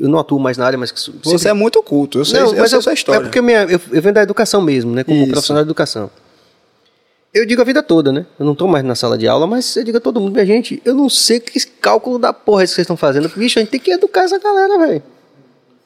[0.00, 2.18] eu não atuo mais na área, mas que Você sempre- é muito culto.
[2.18, 3.20] Eu sei, Não, eu mas sei eu, sua história.
[3.20, 5.04] É porque minha, eu, eu venho da educação mesmo, né?
[5.04, 5.30] Como Isso.
[5.30, 6.10] profissional de educação.
[7.32, 8.26] Eu digo a vida toda, né?
[8.40, 10.46] Eu não tô mais na sala de aula, mas eu digo a todo mundo, minha
[10.46, 13.28] gente, eu não sei que cálculo da porra é esse que vocês estão fazendo.
[13.28, 15.02] Bicho, a gente tem que educar essa galera, velho.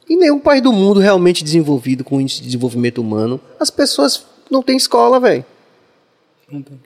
[0.09, 4.62] E nenhum país do mundo realmente desenvolvido com índice de desenvolvimento humano, as pessoas não
[4.62, 5.44] têm escola, velho.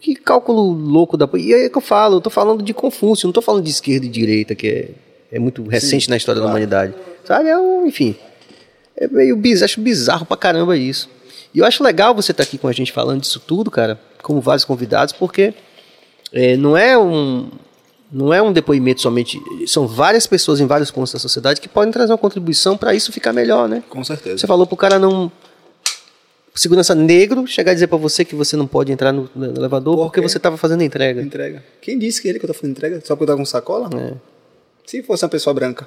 [0.01, 1.29] Que cálculo louco da.
[1.35, 4.07] E aí que eu falo, eu tô falando de Confúcio, não tô falando de esquerda
[4.07, 4.91] e direita, que é,
[5.33, 6.95] é muito recente na história da humanidade.
[7.25, 7.49] Sabe?
[7.49, 8.15] É um, enfim.
[8.97, 11.11] É meio bizarro, acho bizarro pra caramba isso.
[11.53, 14.41] E eu acho legal você estar aqui com a gente falando disso tudo, cara, com
[14.41, 15.53] vários convidados, porque
[16.33, 17.51] é, não é um
[18.13, 21.93] não é um depoimento somente, são várias pessoas em vários pontos da sociedade que podem
[21.93, 23.83] trazer uma contribuição para isso ficar melhor, né?
[23.89, 24.39] Com certeza.
[24.39, 25.31] Você falou pro cara não
[26.55, 29.97] segurança negro chegar a dizer pra você que você não pode entrar no, no elevador
[29.97, 31.21] Por porque você tava fazendo entrega.
[31.21, 31.63] Entrega.
[31.83, 33.01] Quem disse que ele que eu tô fazendo entrega?
[33.05, 33.91] Só porque eu tava com sacola?
[33.95, 34.15] É.
[34.87, 35.87] Se fosse uma pessoa branca,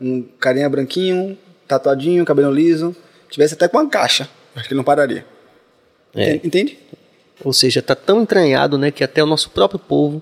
[0.00, 2.94] um carinha branquinho, tatuadinho, cabelo liso,
[3.30, 5.24] tivesse até com uma caixa, acho que ele não pararia.
[6.14, 6.34] É.
[6.34, 6.78] Enten- Entende?
[7.44, 10.20] Ou seja, tá tão entranhado, né, que até o nosso próprio povo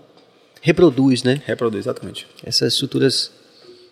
[0.61, 1.40] reproduz, né?
[1.46, 2.26] Reproduz, exatamente.
[2.44, 3.30] essas estruturas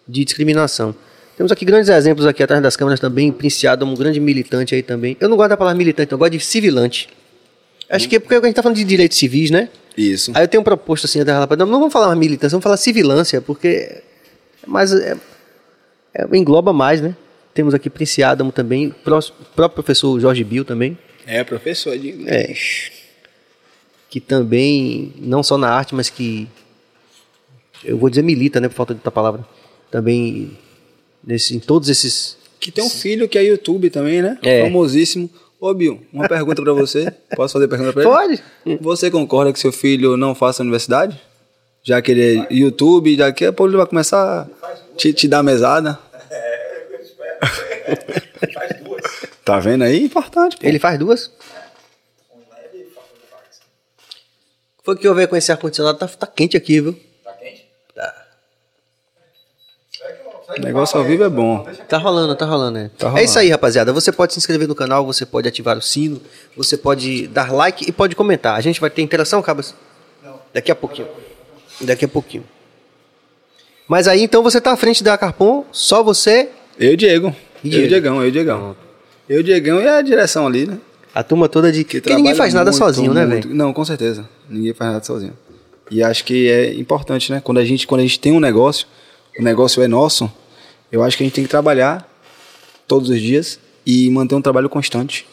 [0.06, 0.94] de discriminação.
[1.36, 5.16] Temos aqui grandes exemplos aqui atrás das câmeras também, Princiado, um grande militante aí também.
[5.20, 7.08] Eu não gosto da palavra militante, eu gosto de civilante.
[7.88, 9.68] Acho que é porque a gente tá falando de direitos civis, né?
[9.96, 10.32] Isso.
[10.34, 12.76] Aí eu tenho um proposto assim, da rapaz, não, não vamos falar militância, vamos falar
[12.76, 14.02] civilância, porque é
[14.66, 15.16] mais, é,
[16.14, 17.14] é, engloba mais, né?
[17.54, 19.20] Temos aqui Prince Adamo também, o pró-
[19.56, 22.52] próprio professor Jorge Bill também, É, professor de É.
[24.08, 26.48] que também, não só na arte, mas que,
[27.84, 29.46] eu vou dizer milita, né, por falta de outra palavra,
[29.90, 30.56] também
[31.22, 32.36] nesse, em todos esses...
[32.58, 34.38] Que tem um filho que é YouTube também, né?
[34.42, 34.64] É.
[34.64, 35.30] Famosíssimo.
[35.60, 37.12] Ô, Bill, uma pergunta pra você.
[37.36, 38.10] Posso fazer pergunta pra ele?
[38.10, 38.42] Pode?
[38.80, 41.20] Você concorda que seu filho não faça universidade?
[41.82, 45.42] Já que ele é YouTube, daqui a pouco ele vai começar a te, te dar
[45.42, 45.98] mesada.
[48.52, 49.02] Faz duas.
[49.44, 50.04] Tá vendo aí?
[50.04, 50.66] Importante, pô.
[50.66, 51.32] Ele faz duas?
[54.88, 56.98] Foi que eu veio com esse ar-condicionado, tá, tá quente aqui, viu?
[57.22, 57.66] Tá quente?
[57.94, 58.14] Tá.
[60.56, 61.68] O negócio ao vivo é bom.
[61.86, 62.90] Tá rolando, tá rolando, né?
[62.96, 63.24] Tá É rolando.
[63.26, 63.92] isso aí, rapaziada.
[63.92, 66.22] Você pode se inscrever no canal, você pode ativar o sino,
[66.56, 68.56] você pode dar like e pode comentar.
[68.56, 69.74] A gente vai ter interação, Cabas?
[70.24, 70.40] Não.
[70.54, 71.08] Daqui a pouquinho.
[71.82, 72.44] Daqui a pouquinho.
[73.86, 76.48] Mas aí, então, você tá à frente da Carpon, só você,
[76.80, 77.36] Eu e Diego.
[77.62, 77.84] E Eu Diego?
[77.84, 78.76] e Diegão, eu e Diegão.
[79.28, 80.78] Eu e Diegão e a direção ali, né?
[81.14, 81.84] a turma toda de...
[81.84, 83.54] Que Porque ninguém faz nada muito, sozinho, né, velho?
[83.54, 84.26] Não, com certeza.
[84.48, 85.36] Ninguém faz nada sozinho.
[85.90, 87.40] E acho que é importante, né?
[87.40, 88.86] Quando a gente, quando a gente tem um negócio,
[89.38, 90.30] o negócio é nosso,
[90.90, 92.08] eu acho que a gente tem que trabalhar
[92.86, 95.26] todos os dias e manter um trabalho constante.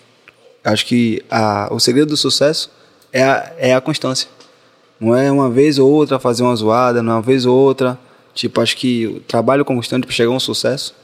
[0.64, 2.72] Acho que a, o segredo do sucesso
[3.12, 4.30] é a, é a constância.
[5.00, 8.00] Não é uma vez ou outra fazer uma zoada, não é uma vez ou outra.
[8.34, 10.96] Tipo, acho que o trabalho constante para chegar a um sucesso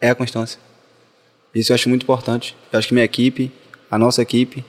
[0.00, 0.58] é a constância.
[1.54, 2.56] Isso eu acho muito importante.
[2.72, 3.50] Eu acho que minha equipe,
[3.90, 4.64] a nossa equipe,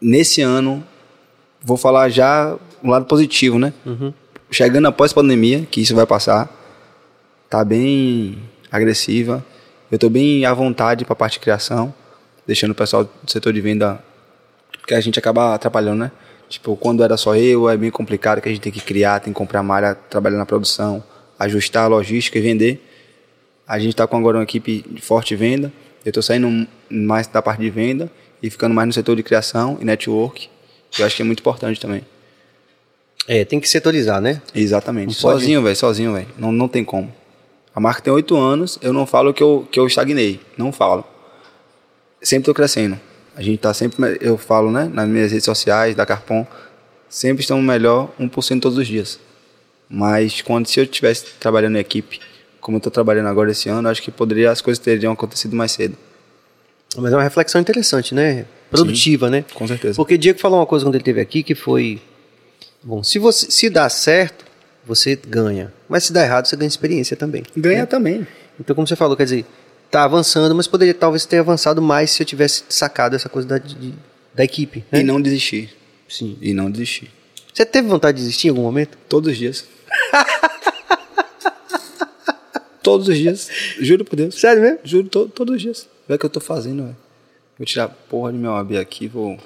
[0.00, 0.84] nesse ano,
[1.62, 3.72] vou falar já um lado positivo, né?
[4.50, 6.48] Chegando após a pandemia, que isso vai passar,
[7.48, 8.38] tá bem
[8.70, 9.44] agressiva.
[9.90, 11.92] Eu tô bem à vontade para a parte de criação,
[12.46, 14.02] deixando o pessoal do setor de venda
[14.86, 16.12] que a gente acaba atrapalhando, né?
[16.48, 19.32] Tipo, quando era só eu, é bem complicado que a gente tem que criar, tem
[19.32, 21.02] que comprar malha, trabalhar na produção,
[21.38, 22.84] ajustar a logística e vender.
[23.66, 25.72] A gente está com agora uma equipe de forte venda.
[26.04, 28.10] Eu estou saindo mais da parte de venda
[28.42, 30.50] e ficando mais no setor de criação e network.
[30.98, 32.02] Eu acho que é muito importante também.
[33.28, 34.40] É, tem que setorizar, né?
[34.54, 35.08] Exatamente.
[35.08, 36.28] Não Sozinho, velho, sozinho, velho.
[36.36, 37.12] Não, não tem como.
[37.74, 40.40] A marca tem oito anos, eu não falo que eu, que eu estagnei.
[40.56, 41.04] Não falo.
[42.20, 42.98] Sempre tô crescendo.
[43.36, 46.46] A gente tá sempre, eu falo, né, nas minhas redes sociais, da Carpon,
[47.08, 49.18] sempre estamos melhor 1% todos os dias.
[49.88, 52.20] Mas quando se eu estivesse trabalhando em equipe,
[52.60, 55.72] como eu tô trabalhando agora esse ano, acho que poderia as coisas teriam acontecido mais
[55.72, 55.96] cedo.
[56.96, 58.44] Mas é uma reflexão interessante, né?
[58.70, 59.44] Produtiva, né?
[59.54, 59.96] Com certeza.
[59.96, 62.00] Porque Diego falou uma coisa quando ele esteve aqui que foi.
[62.82, 64.44] Bom, se você se dá certo,
[64.86, 65.72] você ganha.
[65.88, 67.42] Mas se dá errado, você ganha experiência também.
[67.56, 68.26] Ganha também.
[68.58, 69.44] Então, como você falou, quer dizer,
[69.90, 73.58] tá avançando, mas poderia talvez ter avançado mais se eu tivesse sacado essa coisa da,
[73.58, 73.94] de-
[74.34, 74.84] da equipe.
[74.90, 75.00] Né?
[75.00, 75.70] E não desistir.
[76.08, 76.38] Sim.
[76.40, 77.10] E não desistir.
[77.52, 78.96] Você teve vontade de desistir em algum momento?
[79.08, 79.64] Todos os dias.
[82.82, 83.48] todos os dias.
[83.80, 84.34] Juro por Deus.
[84.40, 84.78] Sério mesmo?
[84.84, 85.88] Juro, to- todos os dias.
[86.08, 86.96] O que eu tô fazendo, velho.
[87.60, 89.38] Vou tirar porra de meu AB aqui, vou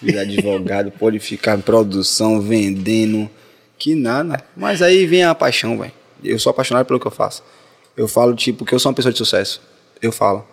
[0.00, 3.28] virar advogado, pode ficar em produção, vendendo,
[3.76, 4.44] que nada.
[4.56, 5.90] Mas aí vem a paixão, velho.
[6.22, 7.42] Eu sou apaixonado pelo que eu faço.
[7.96, 9.60] Eu falo, tipo, que eu sou uma pessoa de sucesso.
[10.00, 10.46] Eu falo.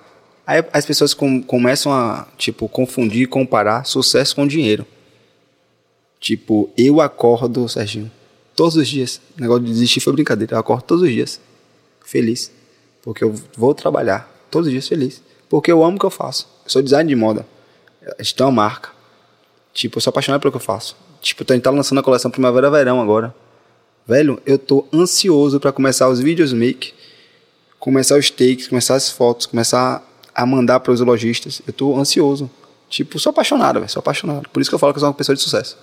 [0.47, 4.83] Aí as pessoas com- começam a, tipo, confundir, comparar sucesso com dinheiro.
[6.19, 8.11] Tipo, eu acordo, Serginho,
[8.55, 9.21] todos os dias.
[9.37, 10.55] O negócio de desistir foi brincadeira.
[10.55, 11.39] Eu acordo todos os dias.
[12.03, 12.51] Feliz.
[13.03, 15.21] Porque eu vou trabalhar todos os dias feliz.
[15.47, 16.47] Porque eu amo o que eu faço.
[16.69, 17.45] Eu sou design de moda.
[18.17, 18.89] A gente tem uma marca.
[19.73, 20.95] Tipo, eu sou apaixonado pelo que eu faço.
[21.19, 23.33] Tipo, a gente tá lançando a coleção Primavera-Verão agora.
[24.07, 26.93] Velho, eu tô ansioso pra começar os vídeos make,
[27.79, 30.03] começar os takes, começar as fotos, começar
[30.33, 31.61] a mandar para os lojistas.
[31.65, 32.49] Eu tô ansioso.
[32.87, 33.89] Tipo, sou apaixonado, velho.
[33.91, 34.47] Sou apaixonado.
[34.49, 35.75] Por isso que eu falo que eu sou uma pessoa de sucesso.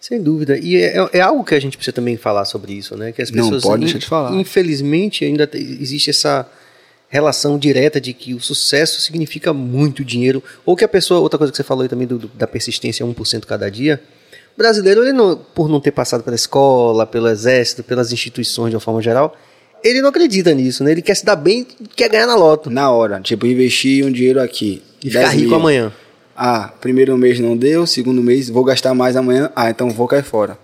[0.00, 0.58] Sem dúvida.
[0.58, 3.12] E é, é- é algo que a gente precisa também falar sobre isso, né?
[3.12, 4.32] Que as Não pessoas, pode deixar de falar.
[4.34, 6.46] Infelizmente, ainda te- existe essa
[7.10, 10.42] relação direta de que o sucesso significa muito dinheiro.
[10.64, 13.04] Ou que a pessoa, outra coisa que você falou aí também do, do- da persistência
[13.04, 14.00] 1% cada dia.
[14.54, 18.76] O brasileiro, ele não, por não ter passado pela escola, pelo exército, pelas instituições de
[18.76, 19.36] uma forma geral,
[19.82, 20.92] ele não acredita nisso, né?
[20.92, 22.70] Ele quer se dar bem, quer ganhar na loto.
[22.70, 24.82] Na hora, tipo, investir um dinheiro aqui.
[25.02, 25.56] E ficar 10 rico mil.
[25.56, 25.92] amanhã.
[26.36, 29.50] Ah, primeiro mês não deu, segundo mês vou gastar mais amanhã.
[29.56, 30.56] Ah, então vou cair fora.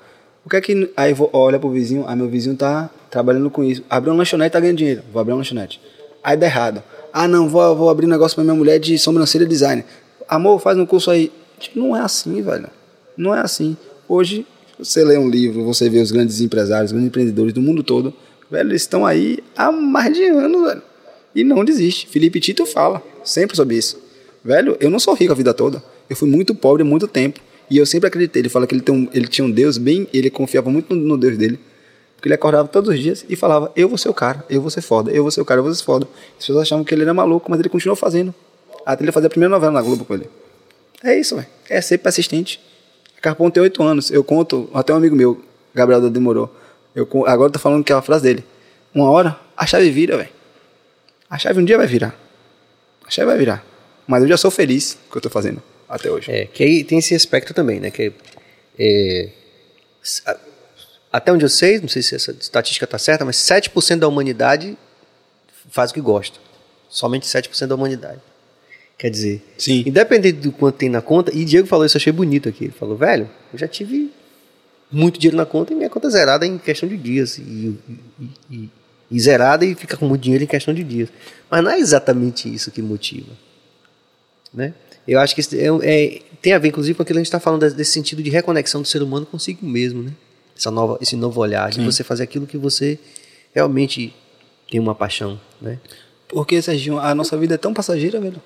[0.44, 0.90] O que é que.
[0.96, 3.82] Aí vou, olha pro vizinho, ah, meu vizinho tá trabalhando com isso.
[3.90, 5.02] Abriu uma lanchonete, tá ganhando dinheiro.
[5.12, 5.80] Vou abrir uma lanchonete.
[6.26, 6.82] Aí dá errado.
[7.12, 9.84] Ah, não, vou, vou abrir um negócio pra minha mulher de sobrancelha design.
[10.28, 11.30] Amor, faz um curso aí.
[11.60, 12.68] Tipo, não é assim, velho.
[13.16, 13.76] Não é assim.
[14.08, 14.44] Hoje,
[14.76, 18.12] você lê um livro, você vê os grandes empresários, os grandes empreendedores do mundo todo.
[18.50, 20.82] Velho, eles estão aí há mais de anos, velho.
[21.32, 22.08] E não desiste.
[22.08, 23.96] Felipe Tito fala sempre sobre isso.
[24.44, 25.80] Velho, eu não sou rico a vida toda.
[26.10, 27.38] Eu fui muito pobre há muito tempo.
[27.70, 28.42] E eu sempre acreditei.
[28.42, 30.08] Ele fala que ele, um- ele tinha um Deus bem.
[30.12, 31.58] Ele confiava muito no, no Deus dele.
[32.16, 34.70] Porque ele acordava todos os dias e falava: Eu vou ser o cara, eu vou
[34.70, 36.08] ser foda, eu vou ser o cara, eu vou ser foda.
[36.32, 38.34] As pessoas achavam que ele era maluco, mas ele continuou fazendo.
[38.84, 40.28] Até ele fazer a primeira novela na Globo com ele.
[41.02, 41.48] É isso, velho.
[41.68, 42.60] É ser persistente.
[43.18, 44.10] A Carpon tem oito anos.
[44.10, 45.42] Eu conto, até um amigo meu,
[45.74, 46.54] Gabriel demorou.
[46.94, 48.44] Eu, agora eu tô falando que é a frase dele.
[48.94, 50.30] Uma hora, a chave vira, velho.
[51.28, 52.18] A chave um dia vai virar.
[53.06, 53.64] A chave vai virar.
[54.06, 56.30] Mas eu já sou feliz com o que eu tô fazendo até hoje.
[56.30, 57.90] É, que aí tem esse aspecto também, né?
[57.90, 58.12] Que
[58.78, 59.28] é,
[61.16, 64.76] até onde eu sei, não sei se essa estatística está certa, mas 7% da humanidade
[65.70, 66.38] faz o que gosta.
[66.88, 68.20] Somente 7% da humanidade.
[68.98, 69.82] Quer dizer, Sim.
[69.86, 72.64] independente do quanto tem na conta, e Diego falou isso, eu achei bonito aqui.
[72.64, 74.10] Ele falou, velho, eu já tive
[74.90, 77.36] muito dinheiro na conta e minha conta é zerada em questão de dias.
[77.38, 77.42] E,
[78.20, 78.70] e- e-
[79.10, 81.08] e zerada e fica com muito dinheiro em questão de dias.
[81.50, 83.30] Mas não é exatamente isso que motiva
[84.52, 84.72] né?
[85.06, 87.38] Eu acho que é, é- tem a ver, inclusive, com aquilo que a gente está
[87.38, 90.12] falando desse sentido de reconexão do ser humano consigo mesmo, né?
[90.56, 92.98] Essa nova, esse novo olhar de você fazer aquilo que você
[93.54, 94.14] realmente
[94.70, 95.78] tem uma paixão, né?
[96.28, 98.42] Porque, Serginho, a nossa vida é tão passageira, velho.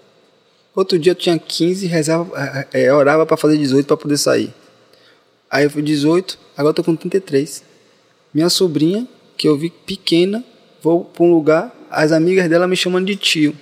[0.75, 2.31] Outro dia eu tinha 15, rezava,
[2.73, 4.53] é, é, orava pra fazer 18 pra poder sair.
[5.51, 7.65] Aí eu fui 18, agora eu tô com 33.
[8.33, 9.07] Minha sobrinha,
[9.37, 10.45] que eu vi pequena,
[10.83, 13.57] vou pra um lugar, as amigas dela me chamando de tio.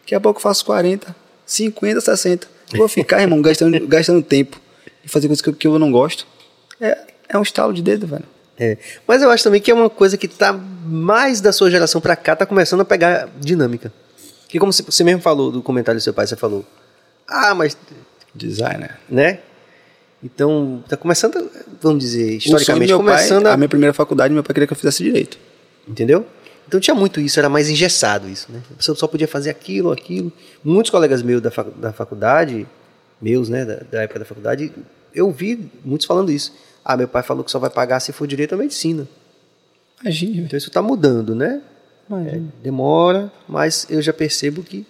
[0.00, 1.14] Daqui a pouco eu faço 40,
[1.46, 2.48] 50, 60.
[2.74, 4.60] Vou ficar, irmão, gastando, gastando tempo.
[5.04, 6.26] e fazer coisas que, eu- que eu não gosto.
[6.80, 6.98] É,
[7.32, 8.24] é um estalo de dedo, velho.
[8.58, 8.76] É.
[9.08, 12.14] Mas eu acho também que é uma coisa que tá mais da sua geração pra
[12.14, 13.92] cá, tá começando a pegar dinâmica.
[14.48, 16.64] Que como você- mesmo falou do comentário do seu pai, você falou,
[17.26, 17.76] ah, mas,
[18.34, 18.98] Designer.
[19.08, 19.38] né?
[20.22, 23.56] Então, tá começando, vamos dizer, historicamente, do meu pai, começando a a...
[23.56, 25.36] minha primeira faculdade, meu pai queria que eu fizesse direito.
[25.88, 26.24] Entendeu?
[26.68, 28.62] Então tinha muito isso, era mais engessado isso, né?
[28.70, 30.32] A pessoa só podia fazer aquilo, aquilo.
[30.62, 32.66] Muitos colegas meus da, facu- da faculdade,
[33.20, 34.72] meus, né, da, da época da faculdade,
[35.12, 36.52] eu vi muitos falando isso.
[36.84, 39.06] Ah, meu pai falou que só vai pagar se for direito à medicina.
[40.02, 40.42] Imagina.
[40.42, 41.60] Então isso está mudando, né?
[42.08, 42.48] Imagina.
[42.62, 44.84] Demora, mas eu já percebo que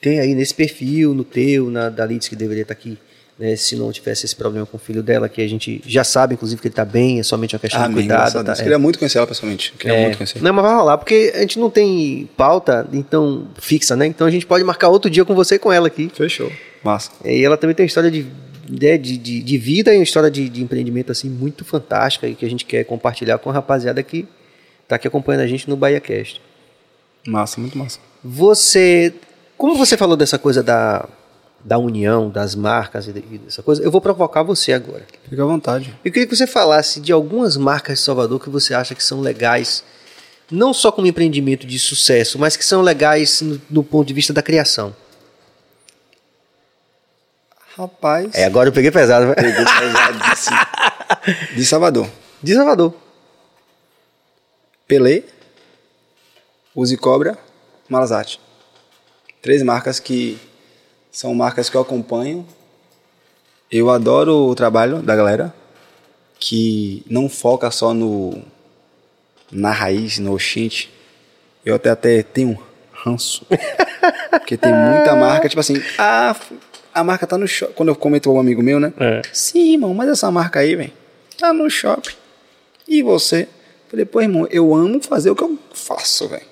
[0.00, 2.96] tem aí nesse perfil, no teu, na da Lids que deveria estar aqui,
[3.38, 3.54] né?
[3.56, 6.60] Se não tivesse esse problema com o filho dela, que a gente já sabe, inclusive,
[6.60, 8.42] que ele está bem, é somente uma questão de Amém, cuidado.
[8.44, 8.52] tá?
[8.52, 8.56] É.
[8.56, 9.72] Queria muito conhecer ela pessoalmente.
[9.78, 10.02] Queria É.
[10.04, 10.42] muito conhecer.
[10.42, 14.06] Não, mas vai rolar, porque a gente não tem pauta, então, fixa, né?
[14.06, 16.10] Então a gente pode marcar outro dia com você e com ela aqui.
[16.14, 16.50] Fechou.
[16.82, 17.10] Massa.
[17.24, 18.26] E ela também tem uma história de,
[18.68, 22.44] de, de, de vida e uma história de, de empreendimento, assim, muito fantástica e que
[22.44, 24.26] a gente quer compartilhar com a rapaziada que
[24.88, 26.40] tá aqui acompanhando a gente no BahiaCast.
[27.26, 27.98] Massa, muito massa.
[28.22, 29.14] Você,
[29.56, 31.08] como você falou dessa coisa da,
[31.64, 35.04] da união, das marcas e e dessa coisa, eu vou provocar você agora.
[35.28, 35.94] Fica à vontade.
[36.04, 39.20] Eu queria que você falasse de algumas marcas de Salvador que você acha que são
[39.20, 39.82] legais,
[40.50, 44.32] não só como empreendimento de sucesso, mas que são legais no, no ponto de vista
[44.32, 44.94] da criação.
[47.76, 48.34] Rapaz.
[48.34, 49.26] É, agora eu peguei pesado.
[49.26, 49.34] vai.
[49.34, 50.56] Pegou pesadíssimo.
[51.54, 52.08] De Salvador.
[52.42, 52.94] De Salvador.
[54.86, 55.24] Pelé,
[56.74, 57.36] Use Cobra,
[57.88, 58.40] Malazate.
[59.42, 60.38] Três marcas que
[61.10, 62.46] são marcas que eu acompanho.
[63.70, 65.54] Eu adoro o trabalho da galera
[66.38, 68.42] que não foca só no
[69.50, 70.92] na raiz, no oxinte.
[71.64, 72.58] Eu até, até tenho
[72.92, 73.44] ranço.
[74.30, 76.36] Porque tem muita marca, tipo assim, ah,
[76.96, 77.74] a marca tá no shopping.
[77.74, 78.90] Quando eu comento com um amigo meu, né?
[78.98, 79.20] É.
[79.30, 80.92] Sim, irmão, mas essa marca aí, velho,
[81.36, 82.14] tá no shopping.
[82.88, 83.46] E você?
[83.88, 86.46] Falei, pô, irmão, eu amo fazer o que eu faço, velho.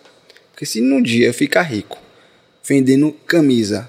[0.52, 1.98] Porque se num dia eu ficar rico
[2.62, 3.88] vendendo camisa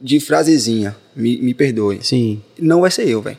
[0.00, 2.40] de frasezinha, me, me perdoe, Sim.
[2.56, 3.38] não vai ser eu, velho.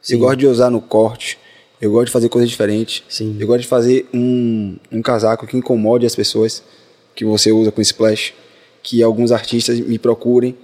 [0.00, 0.14] Sim.
[0.14, 1.38] Eu gosto de usar no corte,
[1.80, 3.04] eu gosto de fazer coisas diferentes.
[3.10, 3.36] Sim.
[3.38, 6.62] Eu gosto de fazer um, um casaco que incomode as pessoas,
[7.14, 8.32] que você usa com splash,
[8.82, 10.56] que alguns artistas me procurem,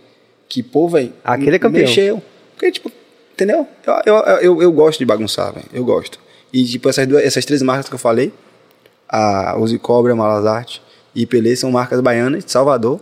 [0.50, 1.86] que, pô, velho, Aquele é campeão.
[1.86, 2.22] mexeu.
[2.54, 2.90] Porque, tipo,
[3.32, 3.66] entendeu?
[3.86, 5.66] Eu, eu, eu, eu gosto de bagunçar, velho.
[5.72, 6.18] Eu gosto.
[6.52, 8.32] E, tipo, essas, duas, essas três marcas que eu falei,
[9.08, 10.82] a Use Cobra, Malazarte
[11.14, 13.00] e Pelé, são marcas baianas de Salvador.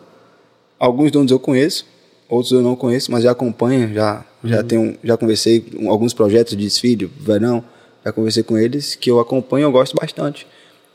[0.78, 1.86] Alguns donos eu conheço,
[2.28, 6.55] outros eu não conheço, mas já acompanho, já, já, tenho, já conversei com alguns projetos
[6.55, 7.64] de desfile, verão,
[8.05, 10.46] já conversei com eles, que eu acompanho eu gosto bastante.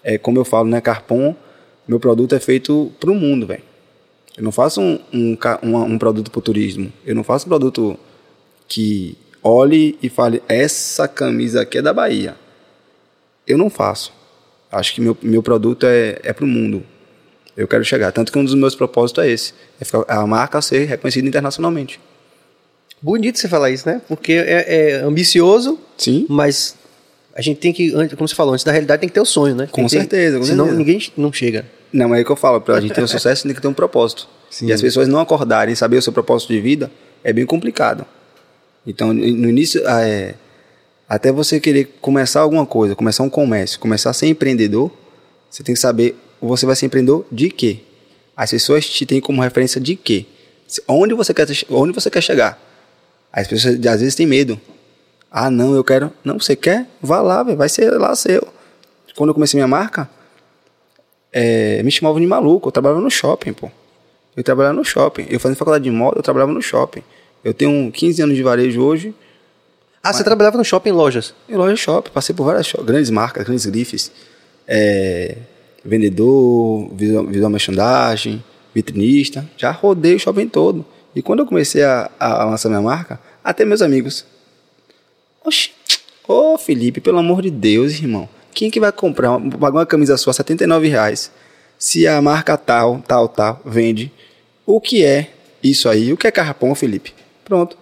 [0.03, 1.35] É, como eu falo, né, Carpon,
[1.87, 3.72] meu produto é feito para o mundo, velho.
[4.37, 6.91] Eu não faço um, um, uma- um produto para o turismo.
[7.05, 7.97] Eu não faço um produto
[8.67, 12.35] que olhe e fale, essa camisa aqui é da Bahia.
[13.45, 14.11] Eu não faço.
[14.71, 16.83] Acho que meu, meu produto é, é para o mundo.
[17.55, 18.11] Eu quero chegar.
[18.11, 19.53] Tanto que um dos meus propósitos é esse.
[19.79, 21.99] É ficar, a marca ser reconhecida internacionalmente.
[23.01, 24.01] Bonito você falar isso, né?
[24.07, 26.25] Porque é, é ambicioso, Sim.
[26.29, 26.75] mas
[27.35, 29.53] a gente tem que, como você falou, antes da realidade tem que ter o sonho,
[29.55, 29.67] né?
[29.69, 30.79] Com Tem que ter- certeza, com senão certeza.
[30.79, 31.65] ninguém não chega.
[31.93, 32.59] Não, é o que eu falo.
[32.59, 34.27] Pra gente ter um sucesso, tem que ter um propósito.
[34.49, 34.67] Sim.
[34.67, 36.91] E as pessoas não acordarem e saber o seu propósito de vida
[37.23, 38.05] é bem complicado.
[38.85, 40.35] Então, no início, ah, é,
[41.07, 44.91] até você querer começar alguma coisa, começar um comércio, começar a ser empreendedor,
[45.49, 47.79] você tem que saber, você vai ser empreendedor de quê?
[48.35, 50.25] As pessoas te têm como referência de quê?
[50.87, 52.59] Onde você quer, onde você quer chegar?
[53.31, 54.59] As pessoas às vezes têm medo.
[55.31, 56.11] Ah, não, eu quero.
[56.23, 56.87] Não, você quer?
[57.01, 58.47] Vá lá, vai ser lá seu.
[59.15, 60.09] Quando eu comecei minha marca,
[61.33, 62.67] é, me chamavam de maluco.
[62.69, 63.69] Eu trabalhava no shopping, pô.
[64.37, 65.25] Eu trabalhava no shopping.
[65.29, 67.03] Eu fazia faculdade de moda, eu trabalhava no shopping.
[67.43, 69.13] Eu tenho 15 anos de varejo hoje,
[70.01, 71.33] Ah, você trabalhava no shopping em lojas.
[71.49, 72.11] em loja shopping.
[72.11, 74.11] Passei por várias shop- grandes marcas, grandes grifes.
[74.67, 75.37] É,
[75.83, 78.41] vendedor, visual, visual merchandising,
[78.73, 79.47] vitrinista.
[79.57, 80.85] Já rodei o shopping todo.
[81.15, 84.25] E quando eu comecei a, a lançar minha marca, até meus amigos.
[85.45, 85.71] Oxi,
[86.27, 88.27] ô Felipe, pelo amor de Deus, irmão.
[88.53, 91.31] Quem que vai comprar pagar uma camisa sua 79 reais
[91.77, 94.11] se a marca tal, tal, tal vende?
[94.65, 95.29] O que é
[95.61, 96.13] isso aí?
[96.13, 97.13] O que é carrapão, Felipe?
[97.43, 97.77] Pronto.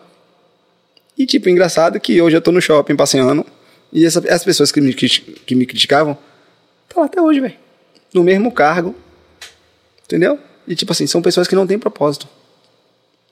[1.18, 3.46] E tipo, engraçado que hoje eu tô no shopping passeando
[3.94, 6.18] e essa, as pessoas que me, criti- que me criticavam
[6.88, 7.56] estão lá até hoje, velho.
[8.14, 8.96] No mesmo cargo.
[10.06, 10.40] Entendeu?
[10.68, 12.28] E tipo assim, são pessoas que não têm propósito.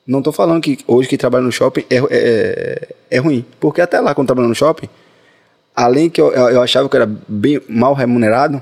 [0.05, 3.45] Não tô falando que hoje que trabalho no shopping é, é, é ruim.
[3.59, 4.89] Porque até lá, quando trabalhando no shopping,
[5.75, 8.61] além que eu, eu achava que eu era bem mal remunerado,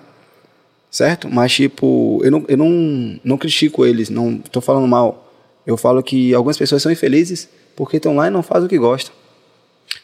[0.91, 1.29] certo?
[1.29, 5.23] Mas tipo, eu não, eu não, não critico eles, não tô falando mal.
[5.65, 8.77] Eu falo que algumas pessoas são infelizes porque estão lá e não fazem o que
[8.77, 9.13] gostam.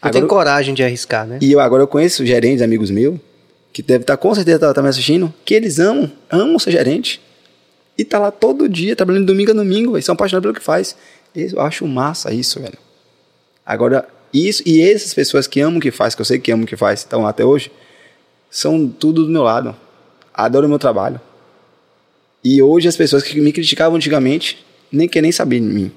[0.01, 1.39] Agora- tem coragem de arriscar, né?
[1.41, 3.17] E eu agora eu conheço gerentes, amigos meus,
[3.71, 7.21] que deve estar com certeza tá, tá me assistindo, que eles amam, amam ser gerente.
[7.97, 10.03] E tá lá todo dia, trabalhando domingo a domingo, velho.
[10.03, 10.95] São apaixonados pelo que faz.
[11.35, 12.77] Eu acho massa isso, velho.
[13.65, 16.63] Agora, isso, e essas pessoas que amam o que faz, que eu sei que amam
[16.63, 17.71] o que faz, estão lá até hoje,
[18.49, 19.75] são tudo do meu lado.
[20.33, 21.19] Adoram o meu trabalho.
[22.43, 25.91] E hoje as pessoas que me criticavam antigamente nem querem saber de mim.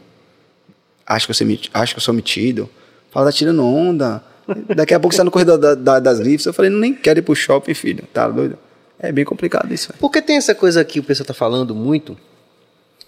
[1.06, 2.68] Acho que eu acho que eu sou metido.
[3.10, 4.22] Fala, tá tirando onda.
[4.74, 6.46] Daqui a pouco você tá no corredor da- da- das lifts.
[6.46, 8.04] Eu falei, nem quero ir pro shopping, filho.
[8.12, 8.58] Tá doido?
[8.98, 9.98] É bem complicado isso, velho.
[10.00, 12.16] Porque tem essa coisa que o pessoal tá falando muito,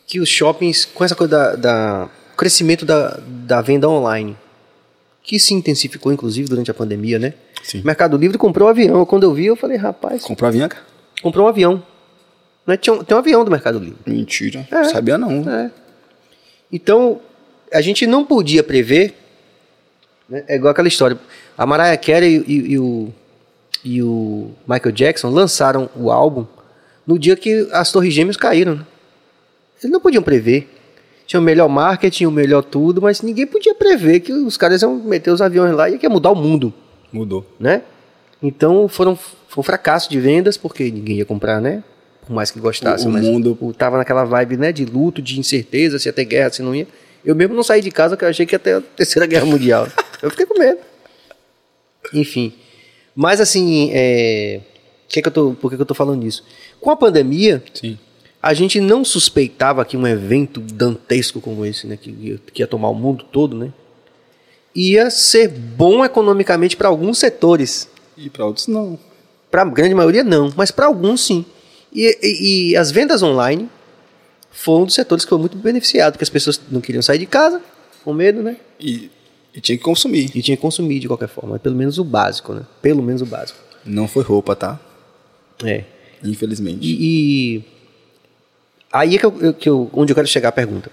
[0.06, 4.36] que os shoppings, com essa coisa da, da crescimento da, da venda online,
[5.28, 7.34] que se intensificou inclusive durante a pandemia, né?
[7.62, 7.82] Sim.
[7.84, 9.04] Mercado Livre comprou um avião.
[9.04, 10.78] Quando eu vi, eu falei, rapaz, Comprou a Avianca?
[11.22, 11.82] comprou um avião.
[12.66, 12.78] Né?
[12.78, 13.98] Tinha um- tem um avião do Mercado Livre.
[14.06, 14.66] Mentira.
[14.70, 14.84] É.
[14.84, 15.44] Sabia não.
[15.50, 15.70] É.
[16.72, 17.20] Então,
[17.70, 19.14] a gente não podia prever.
[20.28, 20.44] né?
[20.48, 21.18] É igual aquela história.
[21.58, 23.12] A Mariah Carey e, e- e o,
[23.84, 26.46] e o Michael Jackson lançaram o álbum
[27.06, 28.76] no dia que as Torres Gêmeas caíram.
[28.76, 28.86] né?
[29.82, 30.68] Eles não podiam prever.
[31.28, 34.96] Tinha o melhor marketing, o melhor tudo, mas ninguém podia prever que os caras iam
[34.96, 36.72] meter os aviões lá e que ia mudar o mundo,
[37.12, 37.44] Mudou.
[37.60, 37.82] né?
[38.42, 41.84] Então foram, foi um fracasso de vendas, porque ninguém ia comprar, né?
[42.26, 43.04] Por mais que gostasse.
[43.04, 44.72] O- o mas mundo- tava naquela vibe, né?
[44.72, 46.88] De luto, de incerteza, se ia ter guerra, se não ia.
[47.22, 49.44] Eu mesmo não saí de casa porque eu achei que ia ter a terceira guerra
[49.44, 49.86] mundial.
[50.22, 50.78] eu fiquei com medo.
[52.14, 52.54] Enfim.
[53.14, 54.60] Mas assim, é...
[55.08, 56.42] que que eu tô, por que, que eu tô falando isso?
[56.80, 57.98] Com a pandemia, Sim.
[58.42, 62.66] A gente não suspeitava que um evento dantesco como esse, né, que ia, que ia
[62.66, 63.72] tomar o mundo todo, né,
[64.74, 67.88] ia ser bom economicamente para alguns setores.
[68.16, 68.98] E pra outros não.
[69.50, 71.44] Para a grande maioria não, mas para alguns sim.
[71.92, 73.68] E, e- e as vendas online
[74.50, 77.26] foram um dos setores que foi muito beneficiado, porque as pessoas não queriam sair de
[77.26, 77.60] casa,
[78.04, 78.56] com medo, né?
[78.78, 79.10] E,
[79.54, 80.30] e tinha que consumir.
[80.34, 82.62] E tinha que consumir de qualquer forma, pelo menos o básico, né?
[82.82, 83.58] Pelo menos o básico.
[83.84, 84.78] Não foi roupa, tá?
[85.64, 85.84] É.
[86.22, 86.80] Infelizmente.
[86.82, 87.64] E
[88.92, 90.90] aí é que eu, que eu- onde eu quero chegar a pergunta.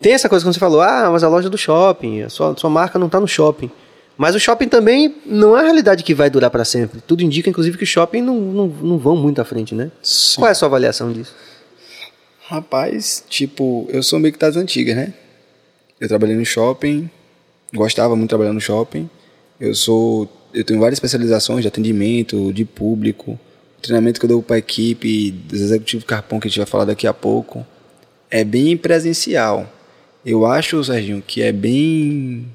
[0.00, 2.68] Tem essa coisa que você falou, ah, mas a loja do shopping, a sua, sua
[2.70, 3.70] marca não está no shopping.
[4.18, 7.00] Mas o shopping também não é a realidade que vai durar para sempre.
[7.00, 9.90] Tudo indica, inclusive, que o shopping não, não, não vão muito à frente, né?
[10.02, 10.40] Sim.
[10.40, 11.34] Qual é a sua avaliação disso?
[12.46, 15.14] Rapaz, tipo, eu sou meio que das antigas, né?
[16.00, 17.08] Eu trabalhei no shopping,
[17.72, 19.08] gostava muito de trabalhar no shopping.
[19.60, 23.38] Eu sou, eu tenho várias especializações de atendimento, de público,
[23.82, 26.84] treinamento que eu dou para a equipe, dos executivos Carpão que a gente vai falar
[26.84, 27.66] daqui a pouco.
[28.30, 29.70] É bem presencial.
[30.24, 32.46] Eu acho, Serginho, que é bem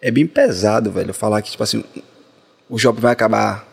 [0.00, 1.82] é bem pesado, velho, falar que tipo assim,
[2.68, 3.66] o shopping vai acabar.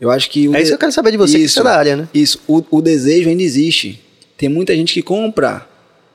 [0.00, 1.76] Eu acho que É isso que eu quero saber de você, que você é da
[1.76, 2.08] área, né?
[2.12, 4.02] Isso, o, o desejo ainda existe.
[4.36, 5.66] Tem muita gente que compra,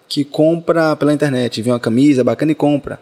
[0.07, 2.99] que compra pela internet, vê uma camisa bacana e compra.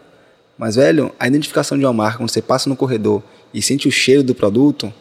[0.56, 3.22] Mas, velho, a identificação de uma marca, quando você passa no corredor
[3.52, 4.92] e sente o cheiro do produto,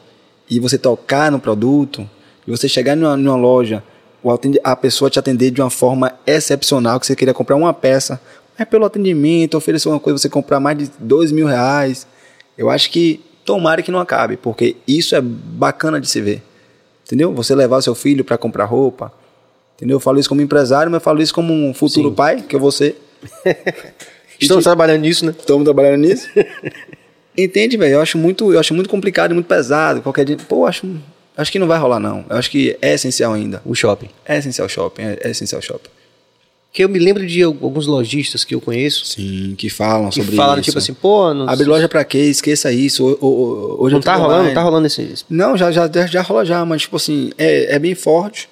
[0.50, 2.10] e você tocar no produto,
[2.48, 3.84] e você chegar numa, numa loja,
[4.64, 8.20] a pessoa te atender de uma forma excepcional, que você queria comprar uma peça,
[8.58, 12.08] mas pelo atendimento, oferecer uma coisa, você comprar mais de dois mil reais.
[12.58, 16.42] Eu acho que tomara que não acabe, porque isso é bacana de se ver.
[17.06, 17.34] Entendeu?
[17.34, 19.12] Você levar seu filho para comprar roupa.
[19.76, 19.98] Entendeu?
[19.98, 22.16] Eu falo isso como empresário, mas eu falo isso como um futuro Sim.
[22.16, 23.00] pai, que eu vou ser.
[24.40, 25.34] Estamos trabalhando nisso, né?
[25.38, 26.28] Estamos trabalhando nisso.
[27.38, 27.94] Entende, velho?
[27.96, 30.02] Eu acho muito, eu acho muito complicado e muito pesado.
[30.02, 30.88] Qualquer dia, pô, acho,
[31.36, 32.24] acho que não vai rolar não.
[32.30, 33.62] Eu acho que é essencial ainda.
[33.66, 34.10] O shopping.
[34.26, 35.90] É essencial shopping, é, é essencial shopping.
[36.72, 40.36] Que eu me lembro de alguns lojistas que eu conheço Sim, que falam que sobre
[40.36, 40.70] falaram isso.
[40.72, 42.18] tipo assim, pô, não, Abre loja pra quê?
[42.18, 43.06] Esqueça isso.
[43.06, 44.48] Ho- ho- Hoje não tá rolando, online.
[44.50, 47.76] não tá rolando esse, esse Não, já, já, já rola já, mas tipo assim, é,
[47.76, 48.50] é bem forte,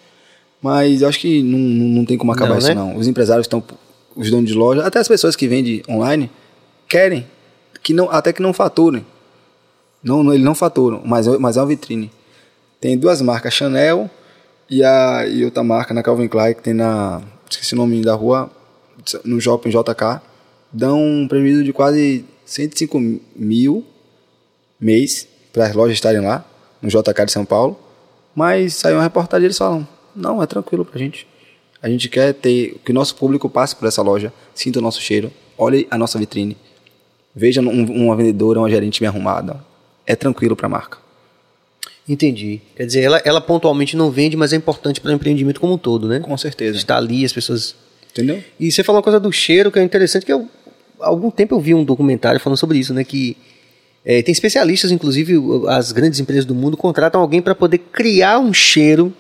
[0.62, 2.74] mas eu acho que não, não, não tem como acabar Não, isso né?
[2.76, 2.96] não.
[2.96, 3.62] Os empresários estão,
[4.16, 6.30] os donos de loja, até as pessoas que vendem online,
[6.88, 7.28] querem,
[7.84, 9.06] que não, até que não faturem.
[10.04, 12.12] Não, não, eles não faturam, mas, é- mas é uma vitrine.
[12.80, 14.10] Tem duas marcas, Chanel
[14.70, 18.14] e, a, e outra marca na Calvin Klein, que tem na, esqueci o nome da
[18.14, 18.50] rua,
[19.24, 20.22] no Shopping JK,
[20.72, 23.00] dão um prejuízo de quase 105
[23.36, 23.86] mil
[24.80, 26.44] mês para as lojas estarem lá,
[26.82, 27.80] no JK de São Paulo.
[28.36, 31.28] Mas saiu uma reportagem e eles falam: não, é tranquilo pra gente.
[31.82, 35.00] A gente quer ter que o nosso público passe por essa loja, sinta o nosso
[35.02, 36.58] cheiro, olhe a nossa vitrine,
[37.36, 39.60] veja um- uma vendedora, uma gerente bem arrumada.
[40.06, 40.98] É tranquilo pra marca.
[42.08, 42.60] Entendi.
[42.76, 45.78] Quer dizer, ela, ela pontualmente não vende, mas é importante para o empreendimento como um
[45.78, 46.20] todo, né?
[46.20, 46.78] Com certeza.
[46.78, 47.76] Está ali, as pessoas.
[48.12, 48.44] Entendeu?
[48.60, 50.48] E você falou uma coisa do cheiro que é interessante, que eu,
[51.00, 53.04] há algum tempo eu vi um documentário falando sobre isso, né?
[53.04, 53.38] Que
[54.06, 55.36] é, tem especialistas, inclusive
[55.70, 59.14] as grandes empresas do mundo contratam alguém para poder criar um cheiro.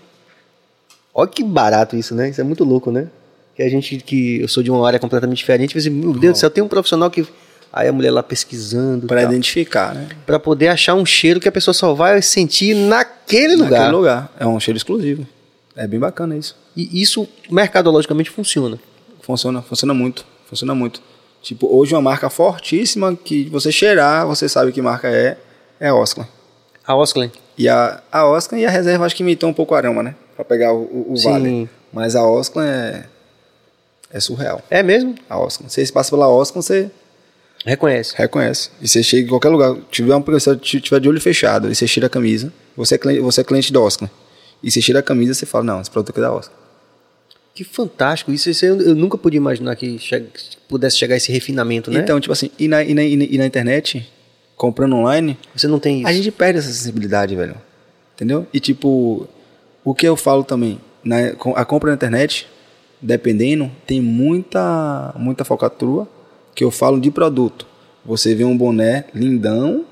[1.14, 2.30] Olha que barato isso, né?
[2.30, 3.08] Isso é muito louco, né?
[3.56, 6.38] Que a gente, que eu sou de uma área completamente diferente, mas, meu Deus do
[6.40, 7.26] céu, tem um profissional que
[7.74, 9.08] Aí a mulher lá pesquisando.
[9.08, 10.08] Pra tal, identificar, né?
[10.28, 13.72] pra poder achar um cheiro que a pessoa só vai sentir naquele lugar.
[13.72, 14.32] Naquele lugar.
[14.40, 15.26] É um cheiro exclusivo.
[15.76, 16.56] É bem bacana isso.
[16.78, 18.78] E isso mercadologicamente funciona.
[19.22, 20.24] Funciona, funciona muito.
[20.48, 21.02] Funciona muito.
[21.42, 25.36] Tipo, hoje uma marca fortíssima que você cheirar, você sabe que marca é,
[25.80, 26.28] é a Oscar.
[26.86, 27.32] A Osclen.
[27.58, 30.16] E a, a Oscar e a reserva acho que imitam um pouco o aroma, né?
[30.36, 31.32] Pra pegar o, o, o Sim.
[31.32, 31.70] vale.
[31.92, 33.06] Mas a Oscar é,
[34.12, 34.62] é surreal.
[34.70, 35.16] É mesmo?
[35.28, 35.68] A Oscar.
[35.68, 36.92] Você passa pela Oscar, você
[37.66, 38.14] Reconhece.
[38.18, 38.70] reconhece.
[38.82, 41.86] E você chega em qualquer lugar, tiver pessoa que tiver de olho fechado e você
[41.88, 44.10] tira a camisa, você é cliente, você é cliente da Oscar.
[44.62, 46.56] E você tira a camisa, você fala, não, esse produto aqui é da Oscar.
[47.56, 48.32] Que fantástico.
[48.32, 50.26] Isso, isso eu, eu nunca podia imaginar que che-
[50.68, 52.00] pudesse chegar esse refinamento, né?
[52.00, 54.10] Então, tipo assim, e na, e na, e na- e internet,
[54.58, 56.08] comprando online, Você não tem isso.
[56.08, 57.56] a gente perde essa sensibilidade, velho.
[58.16, 58.48] Entendeu?
[58.54, 59.28] E tipo,
[59.84, 61.18] o que eu falo também, na,
[61.56, 62.48] a compra na internet,
[63.02, 66.08] dependendo, tem muita, muita focatrua
[66.56, 67.66] que eu falo de produto.
[68.06, 69.86] Você vê um boné lindão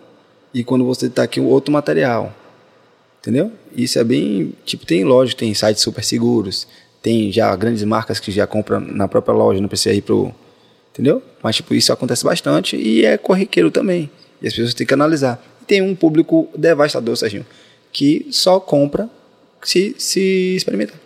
[0.54, 2.36] e quando você tá aqui outro material.
[3.20, 3.52] Entendeu?
[3.76, 4.54] Isso é bem.
[4.66, 6.68] Tipo, tem loja, tem sites super seguros,
[7.02, 10.04] tem já grandes marcas que já compram na própria loja, não precisa ir.
[10.92, 11.22] Entendeu?
[11.42, 14.10] Mas, tipo, isso acontece bastante e é corriqueiro também.
[14.42, 15.42] E as pessoas têm que analisar.
[15.62, 17.46] E tem um público devastador, Serginho,
[17.92, 19.10] que só compra
[19.64, 21.00] se, se experimentar.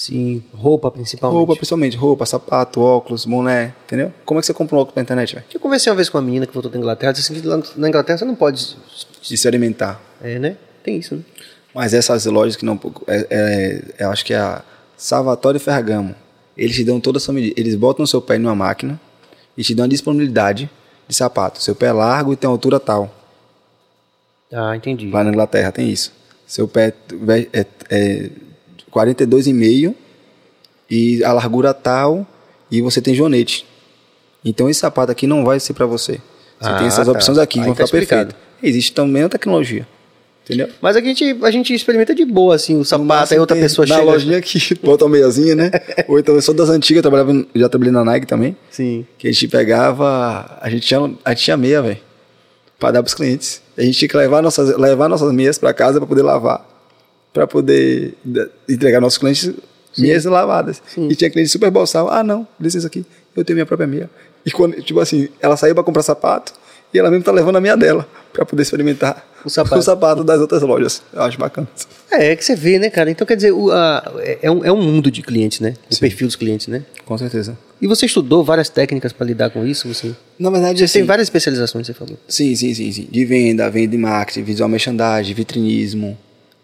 [0.00, 1.36] Sim, roupa principalmente.
[1.36, 1.94] Roupa, principalmente.
[1.94, 4.10] Roupa, sapato, óculos, boné, entendeu?
[4.24, 5.44] Como é que você compra um óculos pela internet, velho?
[5.52, 7.86] Eu conversei uma vez com uma menina que voltou da Inglaterra, disse assim que na
[7.86, 8.78] Inglaterra você não pode.
[9.20, 10.00] De experimentar.
[10.22, 10.56] É, né?
[10.82, 11.22] Tem isso, né?
[11.74, 12.80] Mas essas lojas que não.
[13.06, 13.26] É,
[13.98, 14.64] é, eu acho que é a
[14.96, 16.14] Salvatore e Ferragamo.
[16.56, 17.60] Eles te dão toda a sua medida.
[17.60, 18.98] Eles botam o seu pé numa máquina
[19.54, 20.70] e te dão a disponibilidade
[21.06, 21.62] de sapato.
[21.62, 23.14] Seu pé é largo e tem altura tal.
[24.50, 25.10] Ah, entendi.
[25.10, 26.10] Lá na Inglaterra tem isso.
[26.46, 26.94] Seu pé
[27.52, 28.30] é, é
[28.92, 29.94] 42,5
[30.90, 32.26] e a largura tal
[32.70, 33.66] e você tem jonete.
[34.44, 36.14] Então esse sapato aqui não vai ser para você.
[36.60, 37.12] Você Ah, tem essas tá.
[37.12, 38.34] opções aqui, Aí vão tá ficar explicado.
[38.34, 38.50] perfeito.
[38.62, 39.86] Existe também a tecnologia.
[40.44, 40.68] Entendeu?
[40.80, 43.62] Mas aqui a gente, a gente experimenta de boa, assim, o sapato, aí outra tem
[43.62, 44.06] pessoa na chega.
[44.10, 45.70] lojinha aqui, bota uma meiazinha, né?
[46.08, 48.56] Ou então eu sou das antigas, trabalhava, já trabalhei na Nike também.
[48.70, 49.06] Sim.
[49.16, 51.98] Que a gente pegava, a gente tinha, a gente tinha meia, velho,
[52.80, 53.62] para dar pros clientes.
[53.78, 56.66] A gente tinha que levar nossas, levar nossas meias para casa para poder lavar,
[57.32, 58.14] para poder
[58.68, 59.50] entregar nossos clientes
[59.98, 60.80] meias lavadas.
[60.96, 63.04] E tinha cliente super bolsal, ah não, licença aqui,
[63.36, 64.10] eu tenho minha própria meia.
[64.44, 66.52] E quando, tipo assim, ela saiu para comprar sapato
[66.92, 69.78] e ela mesmo tá levando a meia dela para poder experimentar O sapato.
[69.78, 71.02] o sapato das outras lojas.
[71.12, 71.68] Eu acho bacana.
[72.10, 73.10] É, é que você vê, né, cara?
[73.10, 75.74] Então, quer dizer, o, a- é, é um, é um mundo de clientes, né?
[75.92, 76.82] O perfil dos clientes, né?
[77.04, 77.56] Com certeza.
[77.82, 79.86] E você estudou várias técnicas para lidar com isso?
[79.92, 82.18] Você Na verdade, assim, tem várias especializações, você falou.
[82.26, 83.08] Sim, sim, sim, sim.
[83.10, 86.16] De venda, venda de marketing, visual merchandising, vitrinismo,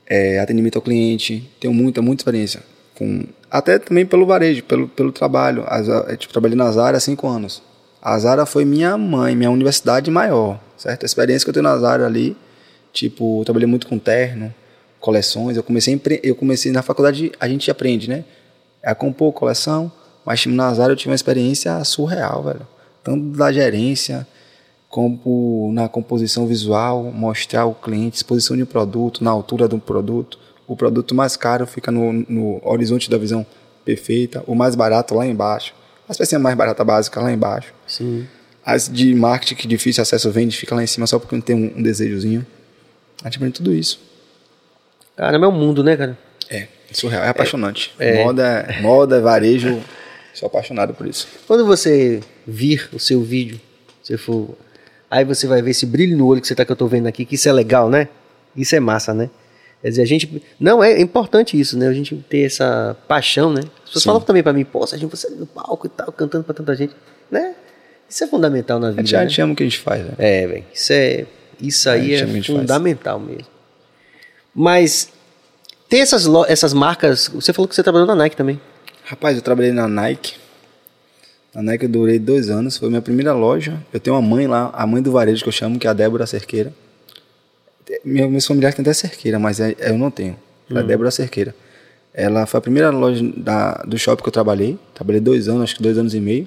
[0.07, 1.48] é, atendimento ao cliente.
[1.61, 2.62] Tenho muita, muita experiência.
[2.94, 5.64] Com, até também pelo varejo, pelo, pelo trabalho.
[5.66, 7.62] As, eu, tipo, trabalhei na Zara há cinco anos.
[8.00, 11.02] A Zara foi minha mãe, minha universidade maior, certo?
[11.02, 12.36] A experiência que eu tenho na Zara ali,
[12.92, 14.54] tipo, trabalhei muito com terno,
[15.00, 15.57] coleções.
[15.57, 18.24] Eu comecei, eu comecei na faculdade, a gente aprende, né?
[18.82, 19.90] A compor coleção,
[20.24, 22.66] mas na Zara eu tive uma experiência surreal, velho.
[23.02, 24.26] Tanto da gerência,
[24.97, 30.38] como na composição visual, mostrar o cliente, exposição de um produto, na altura do produto.
[30.66, 33.44] O produto mais caro fica no, no horizonte da visão
[33.84, 35.74] perfeita, o mais barato lá embaixo.
[36.09, 37.74] As pecinhas mais barata básica lá embaixo.
[37.86, 38.26] Sim.
[38.64, 41.55] As de marketing que difícil acesso vende fica lá em cima só porque não tem
[41.55, 42.47] um, um desejozinho.
[43.22, 44.01] A gente aprende tudo isso.
[45.14, 46.16] Caramba, é um mundo, né, cara?
[46.49, 47.94] É, surreal, é apaixonante.
[48.24, 49.78] Moda, moda, varejo,
[50.32, 51.28] sou apaixonado por isso.
[51.47, 53.61] Quando você vir o seu vídeo,
[54.03, 54.57] você for.
[55.11, 57.07] Aí você vai ver esse brilho no olho que você tá que eu tô vendo
[57.07, 58.09] aqui, que isso é legal, né?
[58.57, 59.30] Isso é massa, né?
[59.82, 60.42] Quer dizer, a gente.
[60.59, 61.86] Não, é importante isso, né?
[61.86, 63.61] A gente ter essa paixão, né?
[63.61, 64.09] As pessoas Sim.
[64.09, 66.94] falam também pra mim, pô, Serginho, você no palco e tal, cantando pra tanta gente,
[67.30, 67.54] né?
[68.09, 69.02] Isso é fundamental na A vida.
[69.02, 69.28] gente, a né?
[69.28, 70.12] gente ama o que a gente faz, né?
[70.18, 70.64] É, velho.
[70.72, 71.26] Isso é.
[71.61, 72.61] Isso aí gente é ama o que a gente faz.
[72.61, 73.46] fundamental mesmo.
[74.54, 75.11] Mas
[75.88, 77.28] ter essas, essas marcas.
[77.28, 78.61] Você falou que você trabalhou na Nike também.
[79.04, 80.34] Rapaz, eu trabalhei na Nike.
[81.57, 83.82] Na Nike eu durei dois anos, foi minha primeira loja.
[83.90, 85.94] Eu tenho uma mãe lá, a mãe do varejo que eu chamo, que é a
[85.94, 86.70] Débora Cerqueira.
[88.04, 90.36] Meu, meus familiares têm até cerqueira, mas é- eu não tenho.
[90.70, 91.54] É a Débora Cerqueira.
[92.12, 94.78] Ela foi a primeira loja da, do shopping que eu trabalhei.
[94.94, 96.46] Trabalhei dois anos, acho que dois anos e meio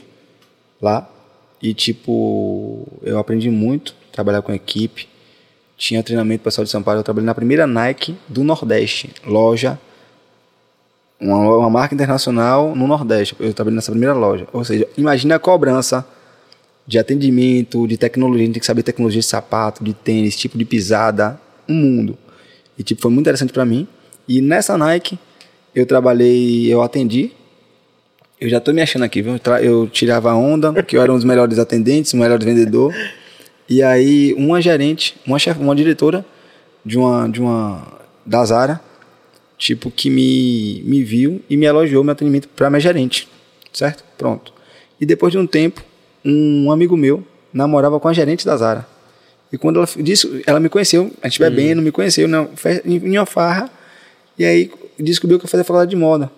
[0.80, 1.10] lá.
[1.62, 5.08] E, tipo, eu aprendi muito, trabalhar com equipe.
[5.76, 7.00] Tinha treinamento pessoal de São Paulo.
[7.00, 9.80] Eu trabalhei na primeira Nike do Nordeste, loja
[11.20, 13.36] uma, uma marca internacional no Nordeste.
[13.40, 14.48] Eu trabalhei nessa primeira loja.
[14.54, 16.06] Ou seja, imagina a cobrança
[16.88, 20.58] de atendimento, de tecnologia, a gente tem que saber tecnologia de sapato, de tênis, tipo
[20.58, 22.18] de pisada, um mundo.
[22.78, 23.88] E tipo, foi muito interessante para mim.
[24.28, 25.20] E nessa Nike,
[25.76, 27.32] eu trabalhei, eu atendi
[28.42, 29.40] Eu já tô me achando aqui, viu?
[29.62, 32.94] Eu tirava onda, que eu era um dos melhores atendentes, um melhor vendedor.
[33.68, 36.26] E aí, uma gerente, uma chefe, uma diretora
[36.84, 37.86] de uma, de uma,
[38.26, 38.82] da Zara,
[39.60, 43.28] tipo, que me, me viu e me elogiou meu atendimento para minha gerente,
[43.72, 44.04] certo?
[44.18, 44.52] Pronto.
[45.00, 45.84] E depois de um tempo,
[46.26, 48.88] um amigo meu namorava com a gerente da Zara.
[49.52, 53.18] E quando ela disse, ela me conheceu, a gente bebendo, me conheceu na, fe- em
[53.18, 53.70] uma farra,
[54.38, 56.32] e aí descobriu que eu fazia faculdade de moda.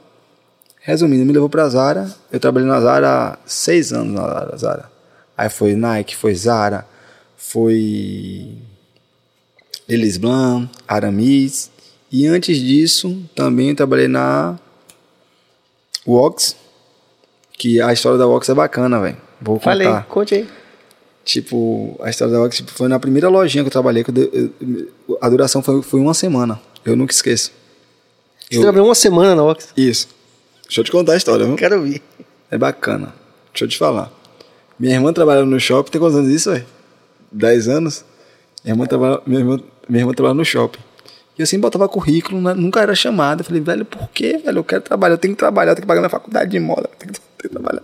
[0.83, 2.11] Resumindo, me levou pra Zara.
[2.31, 4.89] Eu trabalhei na Zara seis anos na Zara.
[5.37, 6.87] Aí foi Nike, foi Zara,
[7.37, 8.47] foi
[9.87, 11.69] Elis Blanc, Aramis.
[12.11, 14.57] E antes disso, também eu trabalhei na
[16.05, 16.55] Wox.
[17.53, 19.17] Que a história da Wox é bacana, velho.
[19.39, 19.71] Vou contar.
[19.71, 20.47] Falei, conte aí.
[21.23, 24.03] Tipo, a história da Vox tipo, foi na primeira lojinha que eu trabalhei.
[24.03, 24.51] Que eu
[25.07, 26.59] eu- a duração foi, foi uma semana.
[26.83, 27.51] Eu nunca esqueço.
[28.49, 29.69] Você trabalhou uma semana na Ox.
[29.77, 30.07] Isso.
[30.63, 31.55] Deixa eu te contar a história, viu?
[31.55, 32.01] Quero ouvir.
[32.49, 33.13] É bacana.
[33.53, 34.11] Deixa eu te falar.
[34.79, 35.91] Minha irmã trabalhava no shopping.
[35.91, 36.65] Tem quantos anos isso, velho?
[37.31, 38.03] Dez anos?
[38.63, 40.79] Minha irmã, trabalha, minha, irmã, minha irmã trabalhava no shopping.
[41.41, 42.53] E eu sempre botava currículo, né?
[42.53, 43.41] nunca era chamada.
[43.41, 44.59] Eu falei, velho, por quê, velho?
[44.59, 46.87] Eu quero trabalhar, eu tenho que trabalhar, eu tenho que pagar minha faculdade de moda,
[46.93, 47.81] eu tenho que, tenho que trabalhar.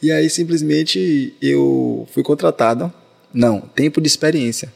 [0.00, 2.92] E aí, simplesmente, eu fui contratado.
[3.34, 4.72] Não, tempo de experiência.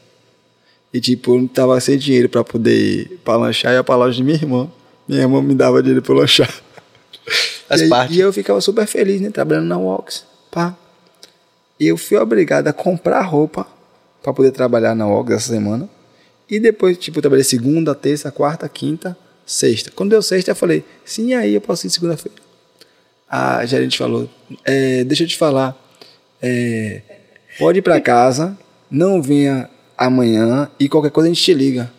[0.93, 4.25] E, tipo, eu não tava sem dinheiro pra poder pra lanchar, ia pra loja de
[4.25, 4.69] minha irmã.
[5.07, 6.51] Minha irmã me dava dinheiro pra eu lanchar.
[7.69, 8.13] Faz e, aí- parte.
[8.13, 9.29] e eu ficava super feliz, né?
[9.29, 10.25] Trabalhando na Wox.
[10.51, 10.75] Pá.
[11.79, 13.65] E eu fui obrigado a comprar roupa
[14.21, 15.87] pra poder trabalhar na Wox essa semana.
[16.51, 19.89] E depois, tipo, eu trabalhei segunda, terça, quarta, quinta, sexta.
[19.95, 22.37] Quando deu sexta, eu falei, sim, aí eu posso ir segunda-feira.
[23.29, 24.29] A gerente falou,
[24.65, 25.75] é, deixa eu te falar,
[26.41, 27.01] é,
[27.57, 28.57] pode ir pra casa,
[28.89, 31.89] não venha amanhã e qualquer coisa a gente te liga.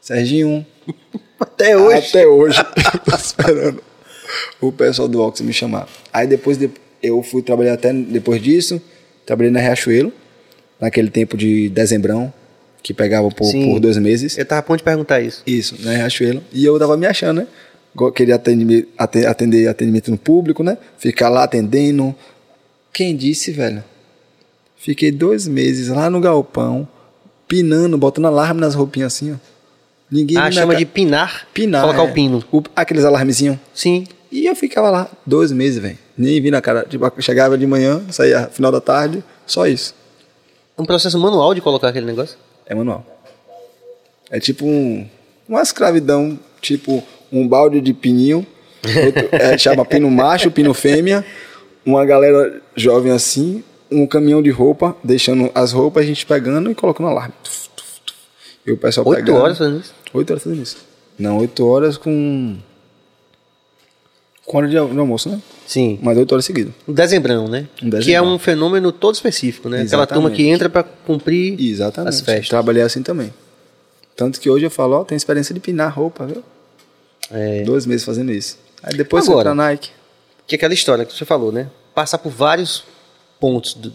[0.00, 0.66] Serginho,
[1.38, 2.08] Até hoje.
[2.08, 2.58] até hoje.
[3.08, 3.82] tô esperando
[4.60, 5.86] o pessoal do Ox me chamar.
[6.12, 6.70] Aí depois de-
[7.02, 8.80] eu fui trabalhar até depois disso.
[9.26, 10.12] Trabalhei na Riachuelo,
[10.80, 12.32] naquele tempo de dezembrão,
[12.82, 14.36] que pegava por, por dois meses.
[14.36, 15.42] Eu tava a ponto de perguntar isso.
[15.46, 16.42] Isso, na Riachuelo.
[16.52, 17.46] E eu tava me achando, né?
[18.14, 20.78] Queria atender, aten- atender atendimento no público, né?
[20.98, 22.14] Ficar lá atendendo.
[22.92, 23.84] Quem disse, velho?
[24.76, 26.88] Fiquei dois meses lá no galpão,
[27.46, 29.36] pinando, botando alarme nas roupinhas assim, ó.
[30.10, 31.46] Ninguém Ah, chama de pinar.
[31.54, 31.82] Pinar.
[31.82, 32.10] Colocar é.
[32.10, 32.44] o pino.
[32.52, 33.56] O- aqueles alarmezinhos.
[33.72, 34.06] Sim.
[34.30, 35.98] E eu ficava lá dois meses, velho.
[36.16, 36.84] Nem vi na cara.
[36.88, 39.94] Tipo, chegava de manhã, saía final da tarde, só isso.
[40.78, 42.36] Um processo manual de colocar aquele negócio.
[42.66, 43.04] É manual.
[44.30, 45.06] É tipo um,
[45.48, 48.46] uma escravidão, tipo um balde de pininho.
[49.04, 51.24] outro- é, chama pino macho, pino fêmea.
[51.84, 56.74] Uma galera jovem assim, um caminhão de roupa, deixando as roupas, a gente pegando e
[56.74, 57.34] colocando alarme.
[57.42, 58.18] Tuf, tuf, tuf.
[58.66, 59.38] E o pessoal Oito pegando.
[59.42, 59.94] horas fazendo isso.
[60.14, 60.76] Oito horas fazendo isso.
[61.18, 62.56] Não, oito horas com.
[64.46, 65.40] Com hora de, al- de almoço, né?
[65.66, 65.98] Sim.
[66.02, 66.72] Mas oito horas seguidas.
[66.86, 67.68] Um dezembrão, né?
[67.80, 68.00] Um dezembrão.
[68.02, 69.82] Que é um fenômeno todo específico, né?
[69.82, 70.36] Aquela turma Exatamente.
[70.36, 72.08] que entra pra cumprir Exatamente.
[72.14, 72.48] as festas.
[72.48, 73.32] Trabalhei assim também.
[74.16, 76.42] Tanto que hoje eu falo, ó, tem experiência de pinar roupa, viu?
[77.30, 77.62] É.
[77.62, 78.58] Dois meses fazendo isso.
[78.82, 79.50] Aí depois Agora.
[79.50, 79.90] foi pra Nike.
[80.46, 81.68] Que é aquela história que você falou, né?
[81.94, 82.84] Passar por vários
[83.40, 83.92] pontos do-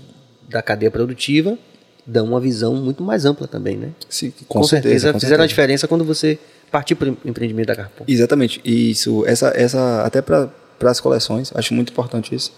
[0.47, 1.57] da cadeia produtiva
[2.05, 3.89] dá uma visão muito mais ampla também, né?
[4.09, 5.47] Sim, Com, certeza, com fizeram a certeza.
[5.47, 6.39] diferença quando você
[6.71, 8.03] partiu para o empreendimento da Carpon.
[8.07, 8.61] Exatamente.
[8.63, 10.49] E Isso, essa, essa até para
[10.83, 12.53] as coleções, acho muito importante isso.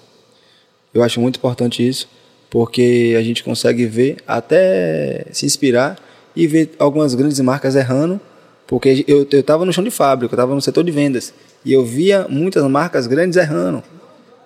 [0.94, 2.08] Eu acho muito importante isso,
[2.50, 5.98] porque a gente consegue ver, até se inspirar
[6.36, 8.20] e ver algumas grandes marcas errando,
[8.66, 11.34] porque eu estava no chão de fábrica, eu estava no setor de vendas
[11.64, 13.84] e eu via muitas marcas grandes errando,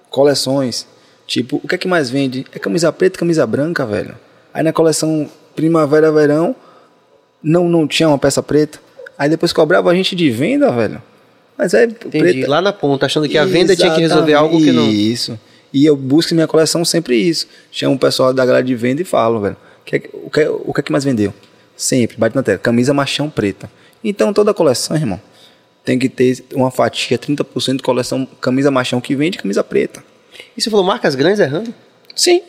[0.10, 0.88] coleções.
[1.26, 2.46] Tipo, o que é que mais vende?
[2.54, 4.16] É camisa preta, camisa branca, velho.
[4.54, 6.56] Aí na coleção primavera, verão,
[7.42, 8.80] não não tinha uma peça preta.
[9.18, 11.02] Aí depois cobrava a gente de venda, velho.
[11.58, 12.18] Mas é Entendi.
[12.20, 12.50] preta.
[12.50, 14.90] Lá na ponta, achando que a venda tinha que resolver algo que não.
[14.90, 15.40] Isso.
[15.72, 17.48] E eu busco em minha coleção sempre isso.
[17.72, 19.58] Chamo o pessoal da galera de venda e falo, velho.
[19.86, 21.34] que é que- o, que, o que é que mais vendeu?
[21.76, 22.58] Sempre, bate na tela.
[22.58, 23.70] Camisa machão preta.
[24.04, 25.20] Então toda coleção, irmão,
[25.84, 30.04] tem que ter uma fatia, 30% de coleção camisa machão que vende camisa preta.
[30.56, 31.74] E você falou marcas grandes errando?
[32.16, 32.42] Sim.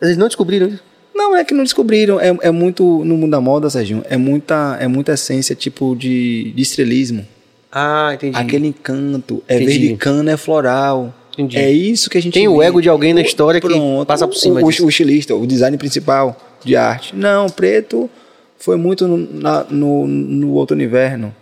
[0.00, 0.82] Eles não descobriram isso.
[1.14, 2.18] Não, é que não descobriram.
[2.20, 6.52] É, é muito, no mundo da moda, Serginho, é muita, é muita essência, tipo, de,
[6.52, 7.26] de estrelismo.
[7.70, 8.36] Ah, entendi.
[8.36, 9.42] Aquele encanto.
[9.48, 9.78] É Entendi.
[9.78, 11.14] verde cana, é floral.
[11.32, 11.58] Entendi.
[11.58, 12.66] É isso que a gente Tem o vê.
[12.66, 14.06] ego de alguém na história que Pronto.
[14.06, 14.84] passa por O- cima o, disso.
[14.84, 17.16] o estilista, o design principal de arte.
[17.16, 18.10] Não, preto
[18.58, 21.34] foi muito no, na- no, no outono inverno.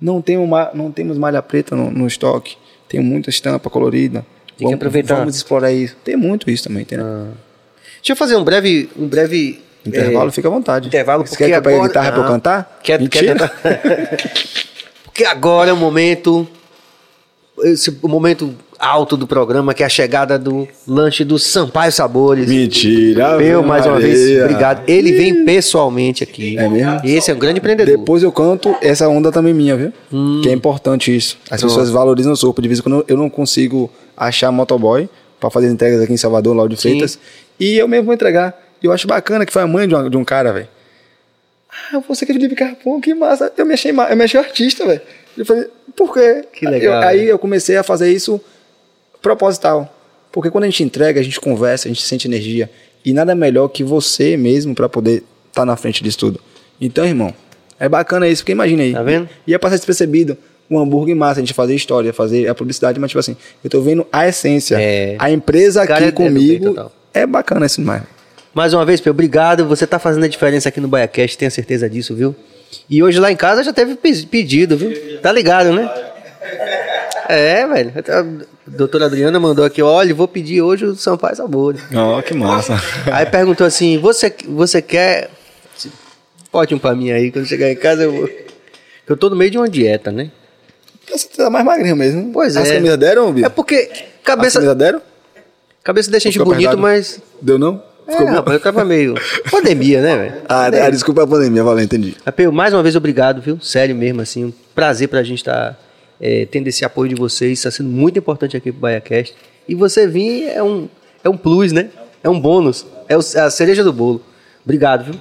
[0.00, 2.56] Não, tem uma, não temos malha preta no, no estoque.
[2.88, 4.24] Tem muita estampa colorida.
[4.56, 5.16] Tem que aproveitar.
[5.16, 5.96] Vamos explorar isso.
[6.04, 7.28] Tem muito isso também, entendeu?
[8.02, 8.90] Deixa eu fazer um breve.
[8.98, 10.88] Um breve Intervalo, é, fica à vontade.
[10.88, 12.30] intervalo, Você porque quer que eu pegue a guitarra pra eu Não.
[12.32, 12.78] cantar?
[12.82, 13.48] Quer, quer Mentira.
[13.48, 13.52] tentar?
[15.04, 16.46] Porque agora é o momento.
[17.64, 22.48] Esse, o momento alto do programa, que é a chegada do lanche do Sampaio Sabores.
[22.48, 23.34] Mentira.
[23.34, 24.82] Ave mais uma vez, obrigado.
[24.88, 26.56] Ele vem pessoalmente aqui.
[26.58, 27.00] É mesmo?
[27.04, 27.98] E esse é um grande empreendedor.
[27.98, 29.92] Depois eu canto essa onda também minha, viu?
[30.42, 31.36] Que é importante isso.
[31.50, 31.70] As Pronto.
[31.74, 32.62] pessoas valorizam o sopro.
[32.62, 35.08] De vez em quando eu não consigo achar motoboy
[35.38, 36.76] pra fazer entregas aqui em Salvador, lá de.
[36.76, 37.18] Freitas.
[37.62, 38.60] E eu mesmo vou entregar.
[38.82, 40.68] E eu acho bacana que foi a mãe de, uma- de um cara, velho.
[41.92, 43.52] Ah, você que é Felipe Carpon, que massa.
[43.56, 45.00] Eu me achei, eu me achei artista, velho.
[45.38, 45.66] Eu falei,
[45.96, 46.44] por quê?
[46.52, 47.32] Que legal, Eu- aí né?
[47.32, 48.40] eu comecei a fazer isso
[49.20, 49.94] proposital.
[50.30, 52.70] Porque quando a gente entrega, a gente conversa, a gente sente energia.
[53.04, 56.40] E nada melhor que você mesmo pra poder estar na frente disso tudo.
[56.80, 57.34] Então, irmão,
[57.78, 58.92] é bacana isso, porque imagina aí.
[58.92, 59.28] Tá vendo?
[59.46, 60.36] Ia passar despercebido
[60.70, 63.80] um hambúrguer massa, a gente fazer história, fazer a publicidade, mas tipo assim, eu tô
[63.82, 64.76] vendo a essência.
[64.80, 65.16] É.
[65.18, 66.90] A empresa aqui é- é comigo.
[67.14, 68.02] É bacana isso demais.
[68.54, 69.66] Mais uma vez, Peu, obrigado.
[69.66, 72.34] Você tá fazendo a diferença aqui no BaiaCast, tenho certeza disso, viu?
[72.88, 75.18] E hoje lá em casa já teve pe- pedido, viu?
[75.20, 75.90] Tá ligado, né?
[77.28, 77.92] É, velho.
[77.96, 81.80] A doutora Adriana mandou aqui, olha, vou pedir hoje o Sampaio Sabores.
[81.94, 82.80] Ó, que massa.
[83.10, 85.30] Aí perguntou assim, você, você quer...
[86.50, 88.28] Pode um pra mim aí, quando chegar em casa eu vou...
[89.08, 90.30] Eu tô no meio de uma dieta, né?
[91.10, 92.30] Você tá mais magrinho mesmo.
[92.32, 92.74] Pois As é.
[92.74, 93.46] camisas deram, Bia?
[93.46, 95.00] É porque As cabeça, camisas deram?
[95.82, 96.82] Cabeça deixa a gente Ficou bonito, apertado?
[96.82, 97.20] mas...
[97.40, 97.82] Deu não?
[98.06, 99.14] É, rapaz, eu tava meio...
[99.50, 100.42] Pandemia, né, velho?
[100.48, 102.16] Ah, ah, desculpa a pandemia, valeu, entendi.
[102.26, 103.58] Apeu, mais uma vez, obrigado, viu?
[103.60, 105.78] Sério mesmo, assim, um prazer pra gente estar
[106.50, 109.34] tendo esse apoio de vocês, está sendo muito importante aqui pro BaiaCast.
[109.68, 110.88] E você vir é um,
[111.24, 111.90] é um plus, né?
[112.22, 114.22] É um bônus, é o- é a cereja do bolo.
[114.64, 115.14] Obrigado, viu?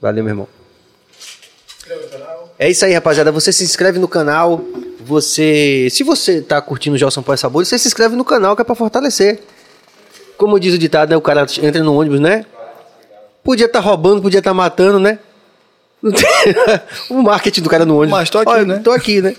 [0.00, 0.48] Valeu, meu irmão.
[2.58, 3.30] É isso aí, rapaziada.
[3.32, 4.60] Você se inscreve no canal.
[5.04, 8.62] Você, se você tá curtindo o São Paulo Sabores, você se inscreve no canal que
[8.62, 9.40] é pra fortalecer.
[10.36, 11.16] Como diz o ditado, né?
[11.16, 12.44] O cara entra no ônibus, né?
[13.42, 15.18] Podia estar roubando, podia estar matando, né?
[17.08, 18.10] O marketing do cara no ônibus.
[18.18, 18.80] Mas tô aqui, Olha, né?
[18.82, 19.34] Tô aqui, né?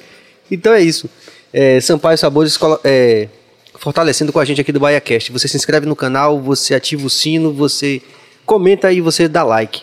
[0.50, 1.10] Então é isso.
[1.54, 3.28] É, Sampaio Sabores colo- é,
[3.76, 5.32] fortalecendo com a gente aqui do BaiaCast.
[5.32, 8.02] Você se inscreve no canal, você ativa o sino, você
[8.46, 9.82] comenta aí, você dá like.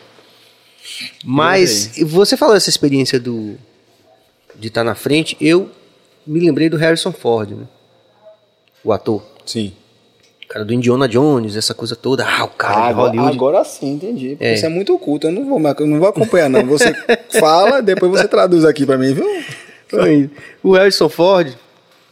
[1.24, 3.56] Mas você falou essa experiência do
[4.54, 5.70] de estar na frente, eu
[6.26, 7.64] me lembrei do Harrison Ford, né?
[8.84, 9.22] O ator.
[9.46, 9.72] Sim.
[10.52, 12.26] Cara do Indiana Jones, essa coisa toda.
[12.28, 13.36] Ah, o cara de agora, Hollywood.
[13.36, 14.28] agora sim, entendi.
[14.32, 14.52] Porque É.
[14.52, 15.26] Isso é muito oculto.
[15.26, 16.66] Eu não vou, eu não vou acompanhar, não.
[16.66, 16.92] Você
[17.40, 19.24] fala, depois você traduz aqui pra mim, viu?
[20.62, 21.54] O Harrison Ford,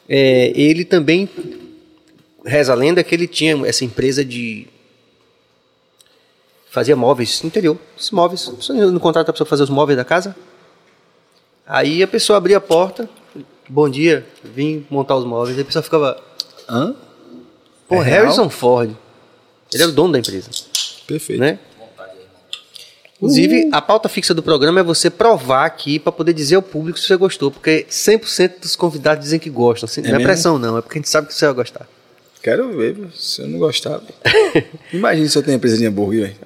[0.09, 1.29] é, ele também
[2.43, 4.67] reza a lenda que ele tinha essa empresa de
[6.71, 10.05] fazia móveis interior, esses móveis, você não contrata a pessoa pra fazer os móveis da
[10.05, 10.35] casa.
[11.67, 13.07] Aí a pessoa abria a porta,
[13.69, 16.19] bom dia, vim montar os móveis, aí a pessoa ficava,
[16.67, 16.95] Hã?
[17.91, 18.23] Pô, É real?
[18.25, 18.97] Harrison Ford.
[19.73, 20.49] Ele era o dono da empresa,
[21.07, 21.39] Perfeito.
[21.41, 21.59] né?
[23.17, 26.99] Inclusive, a pauta fixa do programa é você provar aqui para poder dizer ao público
[26.99, 29.87] se você gostou, porque 100% dos convidados dizem que gostam.
[29.87, 30.25] Assim, não é mesmo?
[30.25, 31.87] pressão, não, é porque a gente sabe que você vai gostar.
[32.43, 34.01] Quero ver, se eu não gostar.
[34.91, 36.29] Imagina se eu tenho empresa de hambúrguer.
[36.29, 36.37] Aí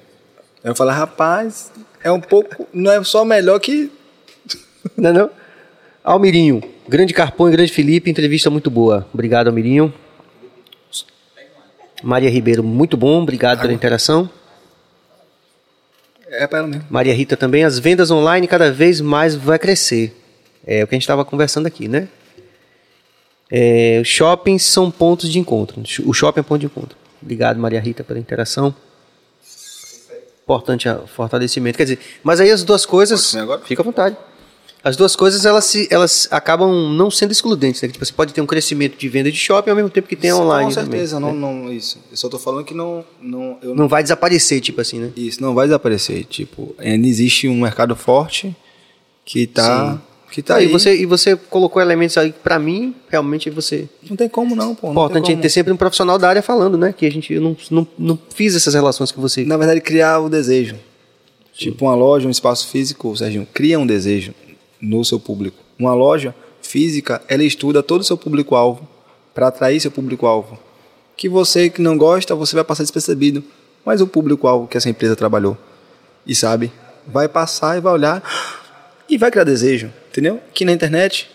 [0.65, 1.71] Eu falar, rapaz,
[2.03, 2.67] é um pouco.
[2.73, 3.89] Não é só melhor que.
[4.97, 5.29] Não é não?
[6.03, 9.07] Almirinho, grande Carpão e grande Felipe, entrevista muito boa.
[9.13, 9.93] Obrigado, Almirinho.
[12.03, 14.29] Maria Ribeiro, muito bom, obrigado pela interação.
[16.27, 16.85] É pra ela mesmo.
[16.89, 20.15] Maria Rita também, as vendas online cada vez mais vai crescer.
[20.65, 22.07] É o que a gente estava conversando aqui, né?
[23.49, 25.81] É, os shoppings são pontos de encontro.
[26.05, 26.97] O shopping é ponto de encontro.
[27.21, 28.75] Obrigado, Maria Rita, pela interação.
[30.43, 31.77] Importante o fortalecimento.
[31.77, 33.35] Quer dizer, mas aí as duas coisas.
[33.65, 34.17] Fica à vontade.
[34.85, 37.81] As duas coisas elas, se, elas acabam não sendo excludentes.
[37.81, 37.89] Né?
[37.89, 40.31] Tipo, você pode ter um crescimento de venda de shopping ao mesmo tempo que tem
[40.31, 40.65] online.
[40.65, 41.63] Com certeza, também, não, né?
[41.63, 41.97] não, isso.
[42.11, 43.03] Eu só tô falando que não.
[43.19, 45.11] não, eu Não vai desaparecer, tipo assim, né?
[45.17, 46.23] Isso não vai desaparecer.
[46.25, 48.55] Tipo, ainda existe um mercado forte
[49.25, 49.99] que tá.
[50.29, 50.65] Que tá aí.
[50.65, 53.89] e, você, e você colocou elementos aí que pra mim, realmente você.
[54.07, 54.93] Não tem como, não, pô.
[54.93, 56.93] Não Importante a gente ter sempre um profissional da área falando, né?
[56.95, 59.43] Que a gente eu não, não, não fiz essas relações que você.
[59.45, 60.75] Na verdade, criar o desejo.
[61.55, 64.31] Tipo, uma loja, um espaço físico, Serginho, cria um desejo
[64.81, 65.57] no seu público.
[65.77, 68.87] Uma loja física, ela estuda todo o seu público-alvo
[69.33, 70.57] para atrair seu público-alvo.
[71.15, 73.43] Que você que não gosta, você vai passar despercebido.
[73.85, 75.57] Mas o público-alvo que essa empresa trabalhou
[76.25, 76.71] e sabe,
[77.05, 78.23] vai passar e vai olhar
[79.07, 80.41] e vai criar desejo, entendeu?
[80.53, 81.29] Que na internet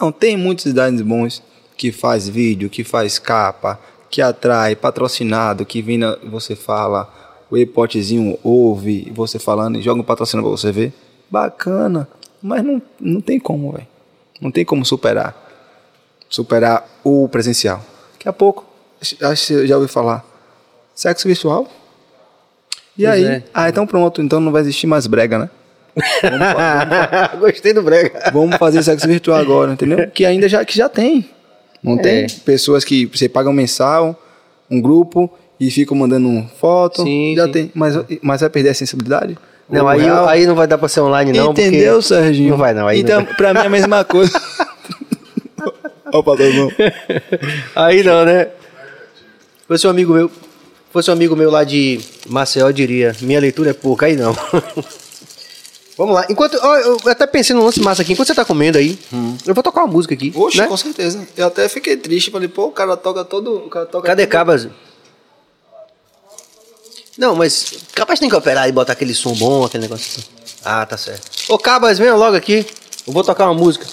[0.00, 1.42] não tem muitos designs bons
[1.76, 7.12] que faz vídeo, que faz capa, que atrai patrocinado, que vem na, você fala,
[7.50, 10.92] o e-potzinho ouve você falando e joga um patrocínio pra você ver.
[11.34, 12.06] Bacana,
[12.40, 13.86] mas não, não tem como, velho.
[14.40, 15.34] Não tem como superar.
[16.30, 17.84] Superar o presencial.
[18.12, 18.64] Daqui a pouco,
[19.00, 20.24] acho que você já ouviu falar.
[20.94, 21.66] Sexo virtual?
[22.96, 23.24] E Pois aí?
[23.24, 23.42] é.
[23.52, 25.50] Ah, então pronto, então não vai existir mais brega, né?
[27.40, 28.30] Gostei do brega.
[28.32, 30.08] Vamos fazer sexo virtual agora, entendeu?
[30.10, 31.28] Que ainda já, que já tem.
[31.82, 32.02] Não É.
[32.02, 34.16] tem pessoas que você paga um mensal,
[34.70, 35.28] um grupo
[35.58, 37.02] e ficam mandando foto.
[37.02, 37.52] Sim, já sim.
[37.52, 39.36] tem, mas, mas vai perder a sensibilidade?
[39.68, 40.28] Não, aí, real?
[40.28, 41.52] aí não vai dar pra ser online, não.
[41.52, 42.08] Entendeu, porque...
[42.08, 42.50] Serginho?
[42.50, 42.86] Não vai, não.
[42.86, 43.34] Aí então, não vai.
[43.34, 44.40] pra mim é a mesma coisa.
[46.12, 46.70] Ó, o patrão.
[47.74, 48.48] Aí não, né?
[49.66, 50.30] Fosse um amigo meu,
[50.92, 54.36] fosse um amigo meu lá de Maceió, eu diria, minha leitura é pouca, aí não.
[55.96, 56.26] Vamos lá.
[56.28, 58.98] Enquanto ó, eu até pensei num lance massa aqui, enquanto você tá comendo aí,
[59.46, 60.66] eu vou tocar uma música aqui, Oxe, né?
[60.66, 61.26] com certeza.
[61.36, 62.30] Eu até fiquei triste.
[62.30, 63.56] Falei, pô, o cara toca todo.
[63.58, 64.68] O cara toca Cadê todo- Cabas?
[67.16, 70.28] Não, mas Cabas tem que operar e botar aquele som bom, aquele negócio assim.
[70.64, 71.30] Ah, tá certo.
[71.48, 72.66] Ô Cabas, venha logo aqui.
[73.06, 73.86] Eu vou tocar uma música.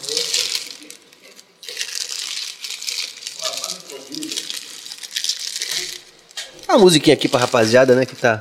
[6.68, 8.40] Uma musiquinha aqui pra rapaziada, né, que tá...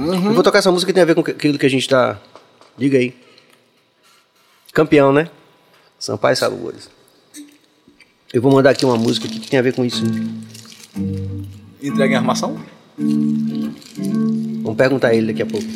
[0.00, 2.18] Eu vou tocar essa música que tem a ver com aquilo que a gente tá.
[2.78, 3.12] Diga aí.
[4.72, 5.28] Campeão, né?
[5.98, 6.88] Sampaio Salvadores.
[8.32, 10.04] Eu vou mandar aqui uma música que tem a ver com isso.
[11.82, 12.56] Entrega em armação?
[12.96, 15.66] Vamos perguntar a ele daqui a pouco.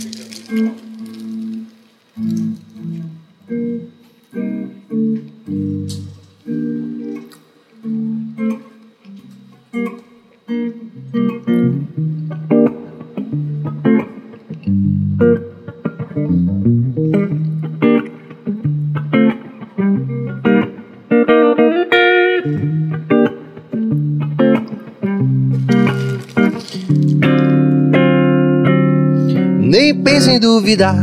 [30.12, 30.94] Pense em duvidar,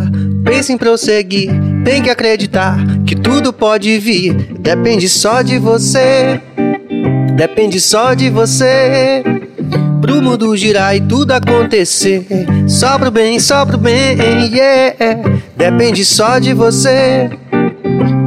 [0.46, 1.50] pense em prosseguir.
[1.84, 2.78] Tem que acreditar
[3.08, 4.36] que tudo pode vir.
[4.60, 6.40] Depende só de você.
[7.36, 9.24] Depende só de você.
[10.00, 12.24] Pro mundo girar e tudo acontecer.
[12.68, 14.16] Só pro bem, só pro bem,
[14.54, 14.96] yeah.
[15.58, 17.32] Depende só de você.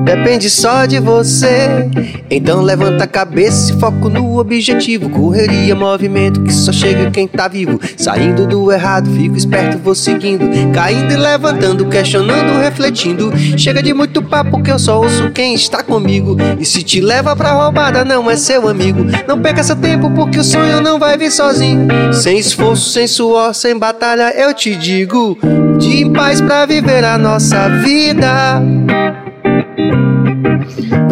[0.05, 1.89] Depende só de você.
[2.31, 5.09] Então levanta a cabeça e foco no objetivo.
[5.09, 7.81] Correria, movimento que só chega quem tá vivo.
[7.97, 10.45] Saindo do errado, fico esperto, vou seguindo.
[10.73, 13.33] Caindo e levantando, questionando, refletindo.
[13.57, 16.37] Chega de muito papo que eu só ouço quem está comigo.
[16.59, 19.05] E se te leva pra roubada, não é seu amigo.
[19.27, 21.87] Não perca seu tempo porque o sonho não vai vir sozinho.
[22.13, 25.39] Sem esforço, sem suor, sem batalha, eu te digo.
[25.79, 28.63] De paz pra viver a nossa vida.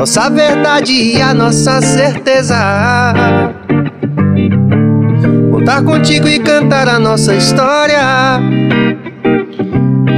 [0.00, 2.56] Nossa verdade e a nossa certeza.
[5.50, 8.40] Contar contigo e cantar a nossa história.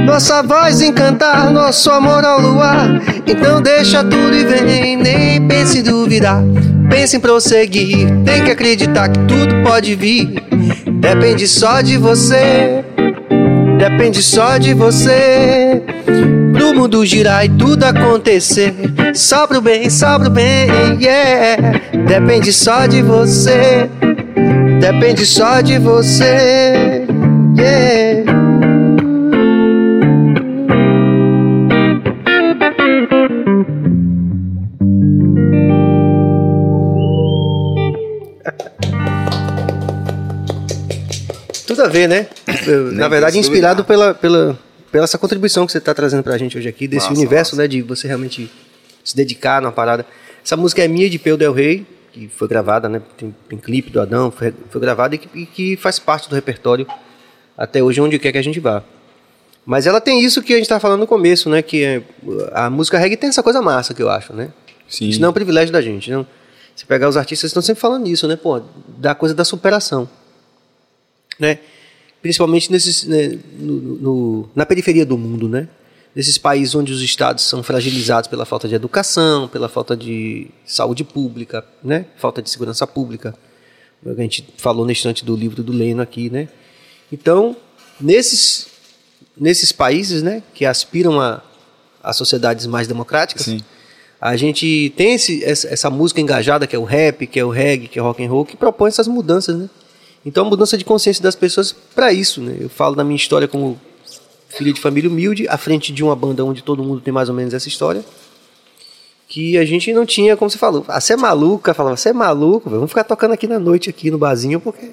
[0.05, 3.01] Nossa voz encantar, nosso amor ao luar.
[3.27, 6.41] Então deixa tudo e vem, nem pense em duvidar.
[6.89, 10.41] Pense em prosseguir, tem que acreditar que tudo pode vir.
[11.01, 12.85] Depende só de você.
[13.77, 15.83] Depende só de você.
[16.63, 18.73] Pro mundo girar e tudo acontecer.
[19.13, 21.81] Só pro bem, só pro bem, yeah.
[22.07, 23.89] Depende só de você.
[24.79, 27.05] Depende só de você,
[27.57, 28.23] yeah.
[41.67, 42.27] Tudo a ver, né?
[42.93, 44.57] Na verdade, inspirado pela, pela,
[44.93, 47.67] pela essa contribuição que você está trazendo pra gente hoje aqui, desse universo, né?
[47.67, 48.47] De você realmente
[49.03, 50.05] se dedicar numa parada.
[50.45, 53.01] Essa música é minha de Peu Del Rey, que foi gravada, né?
[53.17, 56.35] Tem, tem clipe do Adão, foi, foi gravada e que, e que faz parte do
[56.35, 56.85] repertório
[57.57, 58.83] até hoje, onde quer que a gente vá.
[59.65, 61.63] Mas ela tem isso que a gente estava falando no começo, né?
[61.63, 62.03] Que é,
[62.51, 64.53] a música reggae tem essa coisa massa que eu acho, né?
[64.87, 65.09] Sim.
[65.09, 66.11] Isso não é um privilégio da gente.
[66.11, 66.23] Não.
[66.75, 68.35] Você pegar os artistas estão sempre falando nisso, né?
[68.35, 68.61] Pô,
[68.99, 70.07] da coisa da superação.
[71.39, 71.57] Né?
[72.23, 75.67] Principalmente nesses, né, no- no- na periferia do mundo, né?
[76.15, 81.03] Nesses países onde os estados são fragilizados pela falta de educação, pela falta de saúde
[81.03, 82.05] pública, né?
[82.17, 83.35] Falta de segurança pública.
[84.05, 86.47] A gente falou no instante do livro do Leno aqui, né?
[87.11, 87.55] Então,
[87.99, 88.67] nesses,
[89.37, 91.41] nesses países, né, que aspiram a,
[92.01, 93.59] a sociedades mais democráticas, Sim.
[94.19, 97.49] a gente tem esse, essa, essa música engajada que é o rap, que é o
[97.49, 99.69] reggae, que é o rock and roll, que propõe essas mudanças, né?
[100.25, 102.57] Então, a mudança de consciência das pessoas para isso, né?
[102.59, 103.79] Eu falo da minha história como
[104.47, 107.35] filho de família humilde, à frente de uma banda onde todo mundo tem mais ou
[107.35, 108.05] menos essa história,
[109.27, 112.09] que a gente não tinha, como você falou, ah, você é maluco, eu falava, você
[112.09, 114.91] é maluco, vamos ficar tocando aqui na noite, aqui no barzinho, porque...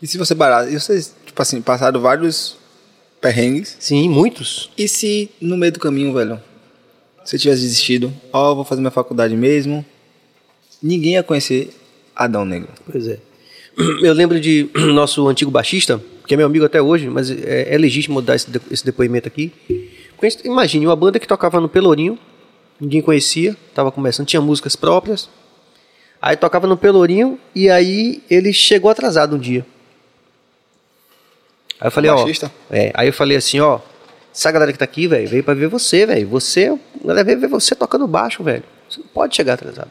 [0.00, 2.56] E se você parar, e vocês, tipo assim, passaram vários
[3.20, 3.76] perrengues.
[3.78, 4.70] Sim, muitos.
[4.78, 6.40] E se no meio do caminho, velho,
[7.22, 9.84] você tivesse desistido, ó, vou fazer minha faculdade mesmo,
[10.82, 11.74] ninguém ia conhecer
[12.16, 12.70] Adão Negro.
[12.90, 13.18] Pois é.
[14.02, 17.78] Eu lembro de nosso antigo baixista, que é meu amigo até hoje, mas é, é
[17.78, 19.52] legítimo dar esse, de- esse depoimento aqui.
[20.22, 22.18] Gente- Imagine, uma banda que tocava no Pelourinho,
[22.80, 25.28] ninguém conhecia, tava começando, tinha músicas próprias.
[26.20, 29.64] Aí tocava no Pelourinho e aí ele chegou atrasado um dia.
[31.80, 32.24] Aí eu falei, ó.
[32.70, 33.80] É, aí eu falei assim, ó.
[34.32, 36.28] Essa galera que tá aqui, velho, veio pra ver você, velho.
[36.28, 36.66] Você,
[37.02, 38.62] a galera veio ver você tocando baixo, velho.
[38.88, 39.90] Você não pode chegar atrasado.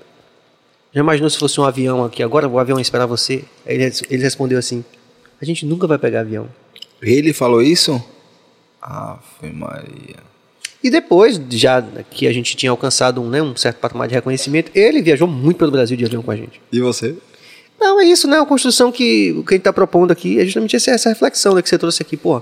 [0.93, 2.23] Já imaginou se fosse um avião aqui?
[2.23, 3.43] Agora o avião ia esperar você?
[3.65, 4.83] Ele, ele respondeu assim:
[5.41, 6.47] A gente nunca vai pegar avião.
[7.01, 8.03] Ele falou isso?
[8.81, 10.17] Ave Maria.
[10.83, 14.71] E depois, já que a gente tinha alcançado um, né, um certo patamar de reconhecimento,
[14.73, 16.61] ele viajou muito pelo Brasil de avião com a gente.
[16.71, 17.15] E você?
[17.79, 18.39] Não, é isso, né?
[18.39, 21.61] A construção que que a gente está propondo aqui é justamente essa, essa reflexão né,
[21.61, 22.15] que você trouxe aqui.
[22.17, 22.41] Pô,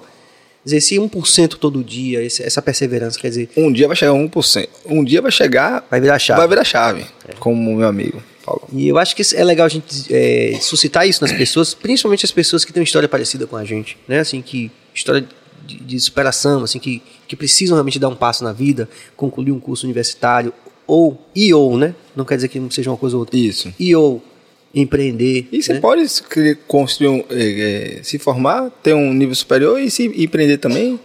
[0.64, 4.68] dizer, esse 1% todo dia, esse- essa perseverança, quer dizer, Um dia vai chegar 1%.
[4.86, 5.86] Um dia vai chegar.
[5.90, 6.40] vai virar chave.
[6.40, 7.06] Vai virar chave.
[7.40, 8.68] Como o meu amigo falou.
[8.72, 12.32] E eu acho que é legal a gente é, suscitar isso nas pessoas, principalmente as
[12.32, 14.20] pessoas que têm uma história parecida com a gente, né?
[14.20, 15.28] Assim, que história
[15.66, 19.60] de, de superação, assim, que, que precisam realmente dar um passo na vida, concluir um
[19.60, 20.54] curso universitário,
[20.86, 21.94] ou, e ou, né?
[22.16, 23.38] Não quer dizer que não seja uma coisa ou outra.
[23.38, 23.74] Isso.
[23.78, 24.24] E ou
[24.74, 25.48] empreender.
[25.52, 25.80] E você né?
[25.80, 26.08] pode
[26.68, 31.00] construir, um, eh, eh, se formar, ter um nível superior e se empreender também.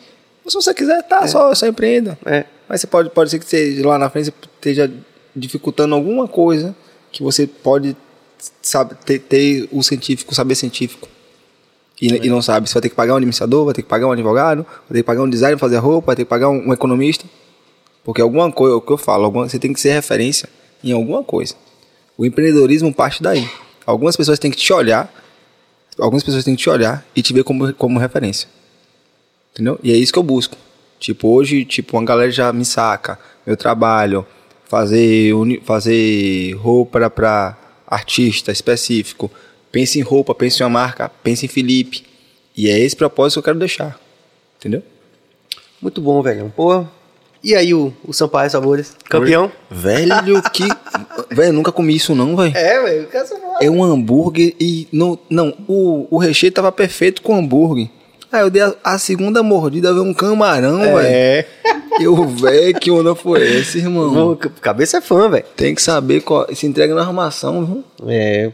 [0.45, 2.19] Ou se você quiser, tá, só, só empreenda.
[2.25, 2.45] É.
[2.69, 4.93] Mas você pode, pode ser que você, lá na frente esteja
[5.35, 6.75] dificultando alguma coisa
[7.13, 7.97] que você pode
[8.61, 11.09] sabe, ter, ter o científico, o saber científico.
[12.01, 12.69] E, e não sabe.
[12.69, 14.99] Você vai ter que pagar um administrador, vai ter que pagar um advogado, vai ter
[14.99, 17.25] que pagar um designer pra fazer roupa, vai ter que pagar um, um economista.
[18.03, 20.49] Porque alguma coisa, é o que eu falo, alguma, você tem que ser referência
[20.83, 21.55] em alguma coisa.
[22.19, 23.49] O empreendedorismo parte daí.
[23.87, 25.13] Algumas pessoas têm que te olhar,
[25.99, 28.49] algumas pessoas têm que te olhar e te ver como, como referência.
[29.53, 29.79] Entendeu?
[29.83, 30.57] E é isso que eu busco.
[30.99, 33.19] Tipo, hoje, tipo, uma galera já me saca.
[33.47, 34.27] Meu trabalho,
[34.73, 35.35] fazer,
[35.67, 39.31] fazer roupa para artista específico.
[39.71, 42.07] Pense em roupa, pense em uma marca, pense em Felipe.
[42.57, 44.01] E é esse propósito que eu quero deixar.
[44.59, 44.83] Entendeu?
[45.81, 46.51] Muito bom, velho.
[46.57, 46.87] Pô.
[47.45, 48.97] E aí, o, o Sampaio Sabores?
[49.11, 49.53] Campeão?
[49.71, 50.65] Velho, que.
[51.35, 52.57] velho, eu nunca comi isso não, velho.
[52.57, 53.09] É, velho.
[53.61, 54.89] É um hambúrguer e.
[54.91, 57.91] Não, não o, o recheio tava perfeito com hambúrguer.
[58.31, 60.99] Aí eu dei a, a segunda mordida, veio um camarão, velho.
[61.01, 61.47] É.
[62.03, 64.37] Eu, velho, que onda foi esse, irmão?
[64.61, 65.45] Cabeça é fã, velho.
[65.57, 66.47] Tem que saber qual.
[66.55, 67.85] Se entrega na armação, viu?
[68.09, 68.53] É.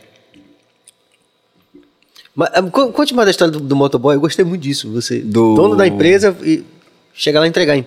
[2.34, 4.90] Mas, ah, co- conte mais da história do, do motoboy, eu gostei muito disso.
[4.92, 6.64] Você, Do- dono da empresa e
[7.12, 7.76] chegar lá e entregar.
[7.76, 7.86] hein?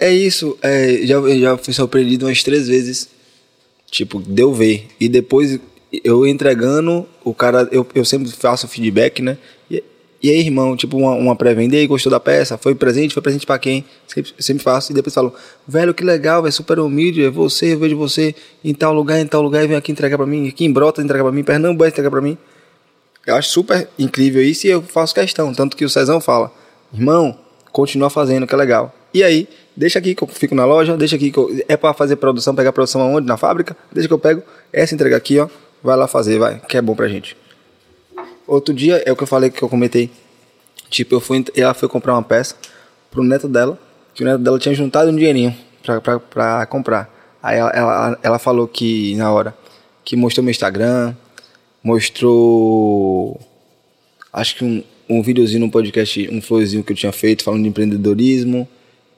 [0.00, 3.08] É isso, é, já, já fui surpreendido umas três vezes.
[3.90, 4.88] Tipo, deu ver.
[4.98, 5.58] E depois
[6.02, 9.36] eu entregando, o cara, eu, eu sempre faço feedback, né?
[10.24, 12.56] E, aí, irmão, tipo, uma, uma pré-venda, aí, gostou da peça?
[12.56, 13.12] Foi presente?
[13.12, 13.84] Foi presente pra quem?
[14.06, 14.90] Sempre, sempre faço.
[14.90, 15.34] E depois falo,
[15.68, 18.34] velho, que legal, velho, super humilde, é você, eu vejo você
[18.64, 21.02] em tal lugar, em tal lugar, e vem aqui entregar pra mim, aqui em Brota
[21.02, 22.38] entregar pra mim, Pernambuco entregar pra mim.
[23.26, 25.52] Eu acho super incrível isso e eu faço questão.
[25.52, 26.50] Tanto que o Cezão fala,
[26.90, 27.38] irmão,
[27.70, 28.94] continua fazendo, que é legal.
[29.12, 29.46] E aí,
[29.76, 32.54] deixa aqui que eu fico na loja, deixa aqui que eu, é para fazer produção,
[32.54, 33.26] pegar produção aonde?
[33.26, 33.76] Na fábrica?
[33.92, 34.42] Deixa que eu pego
[34.72, 35.48] essa entrega aqui, ó.
[35.82, 37.36] Vai lá fazer, vai, que é bom pra gente.
[38.46, 40.10] Outro dia, é o que eu falei que eu comentei.
[40.90, 42.54] Tipo, eu fui, ela foi comprar uma peça
[43.10, 43.78] pro neto dela,
[44.14, 47.10] que o neto dela tinha juntado um dinheirinho pra, pra, pra comprar.
[47.42, 49.54] Aí ela, ela, ela falou que, na hora,
[50.04, 51.14] que mostrou meu Instagram,
[51.82, 53.40] mostrou
[54.32, 57.68] acho que um, um videozinho no podcast, um flowzinho que eu tinha feito falando de
[57.68, 58.68] empreendedorismo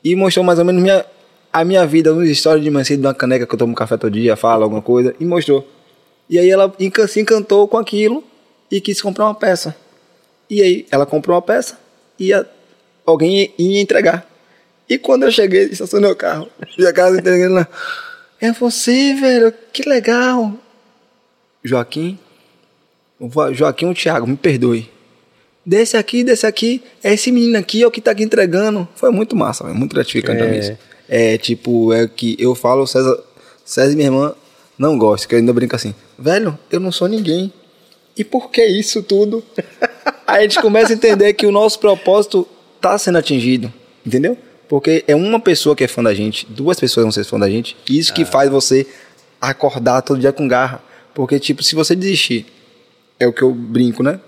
[0.04, 1.04] e mostrou mais ou menos minha,
[1.52, 3.96] a minha vida, uma história de manhã cedo, de uma caneca que eu tomo café
[3.96, 5.66] todo dia, fala alguma coisa e mostrou.
[6.28, 6.72] E aí ela
[7.08, 8.22] se encantou com aquilo
[8.70, 9.74] e quis comprar uma peça.
[10.48, 11.78] E aí ela comprou uma peça
[12.18, 12.46] e a-
[13.04, 14.26] alguém ia entregar.
[14.88, 16.48] E quando eu cheguei, estacionei o carro,
[16.78, 17.68] e a casa entregando lá,
[18.40, 20.52] é você, velho, que legal.
[21.64, 22.18] Joaquim,
[23.52, 24.88] Joaquim ou Thiago, me perdoe.
[25.64, 28.86] Desse aqui, desse aqui, é esse menino aqui, é o que tá aqui entregando.
[28.94, 30.58] Foi muito massa, véio, muito gratificante É.
[30.58, 30.78] isso.
[31.08, 33.18] É tipo, é que eu falo, César,
[33.64, 34.34] César e minha irmã
[34.78, 37.52] não gostam, que eu ainda brinco assim, velho, eu não sou ninguém.
[38.16, 39.44] E por que isso tudo?
[40.26, 42.46] Aí a gente começa a entender que o nosso propósito
[42.80, 43.72] tá sendo atingido,
[44.04, 44.36] entendeu?
[44.68, 47.48] Porque é uma pessoa que é fã da gente, duas pessoas vão ser fã da
[47.48, 48.86] gente, e isso que faz você
[49.40, 50.82] acordar todo dia com garra.
[51.14, 52.46] Porque, tipo, se você desistir,
[53.18, 54.20] é o que eu brinco, né?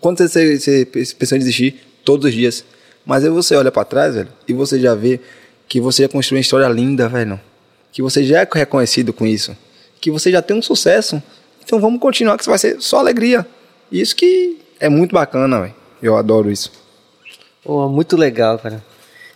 [0.00, 2.64] Quando você, você pensa em desistir, todos os dias.
[3.04, 5.20] Mas aí você olha pra trás, velho, e você já vê
[5.66, 7.40] que você já construiu uma história linda, velho.
[7.92, 9.56] Que você já é reconhecido com isso.
[10.00, 11.22] Que você já tem um sucesso.
[11.68, 13.46] Então vamos continuar, que isso vai ser só alegria.
[13.92, 15.74] Isso que é muito bacana, velho.
[16.02, 16.72] Eu adoro isso.
[17.62, 18.82] Pô, muito legal, cara.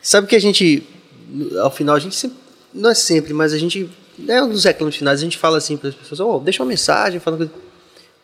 [0.01, 0.83] Sabe que a gente,
[1.61, 2.39] ao final, a gente sempre,
[2.73, 3.87] não é sempre, mas a gente,
[4.19, 7.21] né, nos reclamos finais, a gente fala assim para as pessoas, ó, deixa uma mensagem,
[7.21, 7.63] fala uma coisa.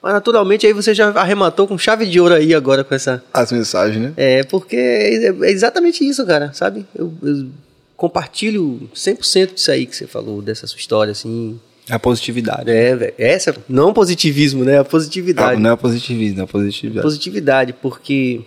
[0.03, 3.23] Mas naturalmente aí você já arrematou com chave de ouro aí agora com essa.
[3.31, 4.15] As mensagens, né?
[4.17, 6.87] É, porque é é exatamente isso, cara, sabe?
[6.95, 7.49] Eu, eu
[7.95, 11.61] compartilho 100% disso aí que você falou, dessa sua história, assim.
[11.91, 12.71] A positividade.
[12.71, 13.15] É, velho.
[13.19, 14.79] Essa, não positivismo, né?
[14.79, 15.61] A Ah, positividade.
[15.61, 17.03] não é positivismo, é positividade.
[17.03, 18.43] positividade, porque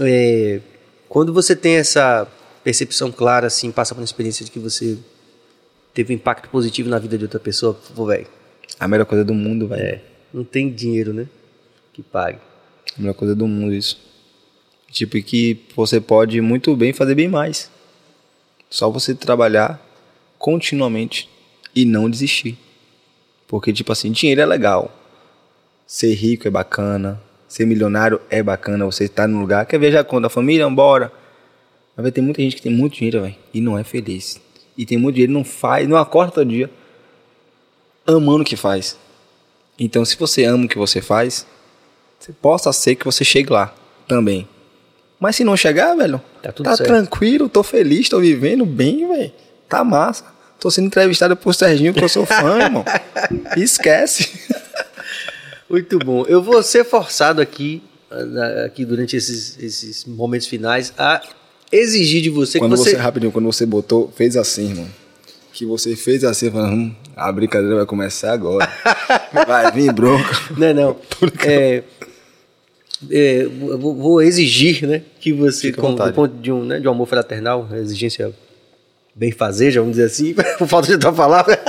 [0.00, 0.60] é,
[1.08, 2.26] quando você tem essa
[2.62, 4.96] percepção clara, assim, passa por uma experiência de que você
[5.92, 8.26] teve um impacto positivo na vida de outra pessoa, pô, velho,
[8.80, 9.82] A melhor coisa do mundo, velho.
[9.82, 10.00] é,
[10.32, 11.26] não tem dinheiro, né?
[11.92, 12.38] Que pague.
[12.96, 13.98] A melhor coisa do mundo, isso.
[14.90, 17.68] Tipo, que você pode muito bem fazer bem mais.
[18.70, 19.80] Só você trabalhar
[20.38, 21.28] continuamente
[21.74, 22.58] e não desistir.
[23.46, 24.92] Porque, tipo assim, dinheiro é legal.
[25.86, 27.20] Ser rico é bacana.
[27.46, 28.84] Ser milionário é bacana.
[28.84, 31.12] Você estar num lugar, quer viajar com a família, bora.
[31.96, 34.40] Mas ter muita gente que tem muito dinheiro, velho, e não é feliz.
[34.76, 36.68] E tem muito dinheiro, não faz, não acorda todo dia
[38.06, 38.98] amando o que faz.
[39.78, 41.46] Então, se você ama o que você faz,
[42.18, 43.74] você possa ser que você chegue lá
[44.06, 44.48] também.
[45.18, 46.84] Mas se não chegar, velho, Tá tá, tudo certo.
[46.88, 49.32] tranquilo, tô feliz, tô vivendo bem, velho.
[49.68, 50.33] Tá massa.
[50.64, 52.86] Tô sendo entrevistado por Serginho, que eu sou fã, irmão.
[53.54, 54.30] Esquece.
[55.68, 56.24] Muito bom.
[56.26, 61.20] Eu vou ser forçado aqui, na- aqui durante esses, esses momentos finais, a
[61.70, 62.92] exigir de você quando que você.
[62.92, 62.96] você...
[62.96, 64.88] rapidinho, quando você botou, fez assim, irmão.
[65.52, 68.66] Que você fez assim, falando, hum, a brincadeira vai começar agora.
[69.46, 70.34] vai vir bronca.
[70.56, 70.96] Não, não.
[71.44, 71.82] É,
[73.10, 77.06] é, vou, exigir, né, que você, com, do ponto de um, né, de um amor
[77.06, 78.32] fraternal, exigência
[79.14, 81.60] bem fazeja, vamos dizer assim, por falta de outra palavra,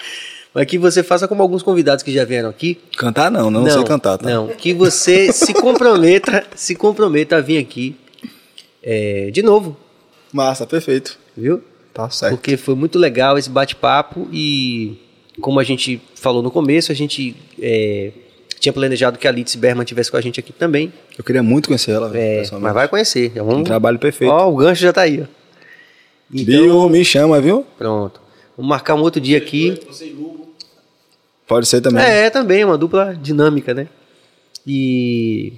[0.54, 2.78] mas que você faça como alguns convidados que já vieram aqui.
[2.96, 4.28] Cantar não, não, sei cantar, tá?
[4.28, 7.96] Não, que você se comprometa, se comprometa a vir aqui
[8.82, 9.76] é, de novo,
[10.32, 11.18] Massa, perfeito.
[11.36, 11.62] viu?
[11.92, 12.36] Tá certo.
[12.36, 14.96] Porque foi muito legal esse bate-papo e,
[15.40, 18.12] como a gente falou no começo, a gente é,
[18.60, 20.92] tinha planejado que a Litz Berman tivesse com a gente aqui também.
[21.18, 23.32] Eu queria muito conhecer ela, É, mas vai conhecer.
[23.34, 23.56] Vamos...
[23.56, 24.30] Um trabalho perfeito.
[24.30, 25.22] Ó, o gancho já tá aí.
[25.22, 25.39] Ó.
[26.32, 26.88] Então?
[26.88, 27.64] Me chama, viu?
[27.76, 28.20] pronto.
[28.56, 29.80] Vamos marcar um outro dia aqui.
[31.46, 32.04] Pode ser também.
[32.04, 33.88] É, também, uma dupla dinâmica, né?
[34.66, 35.52] E.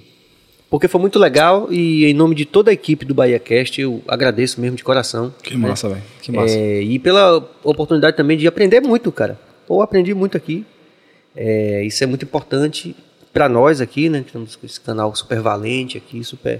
[0.69, 4.01] Porque foi muito legal e em nome de toda a equipe do Bahia Cast eu
[4.07, 5.31] agradeço mesmo de coração.
[5.43, 6.01] Que massa, velho.
[6.19, 6.57] Que massa.
[6.57, 9.39] É, e pela oportunidade também de aprender muito, cara.
[9.67, 10.65] Pô, aprendi muito aqui.
[11.35, 12.95] É, isso é muito importante
[13.31, 14.23] para nós aqui, né?
[14.25, 16.59] Que temos esse canal super valente aqui, super.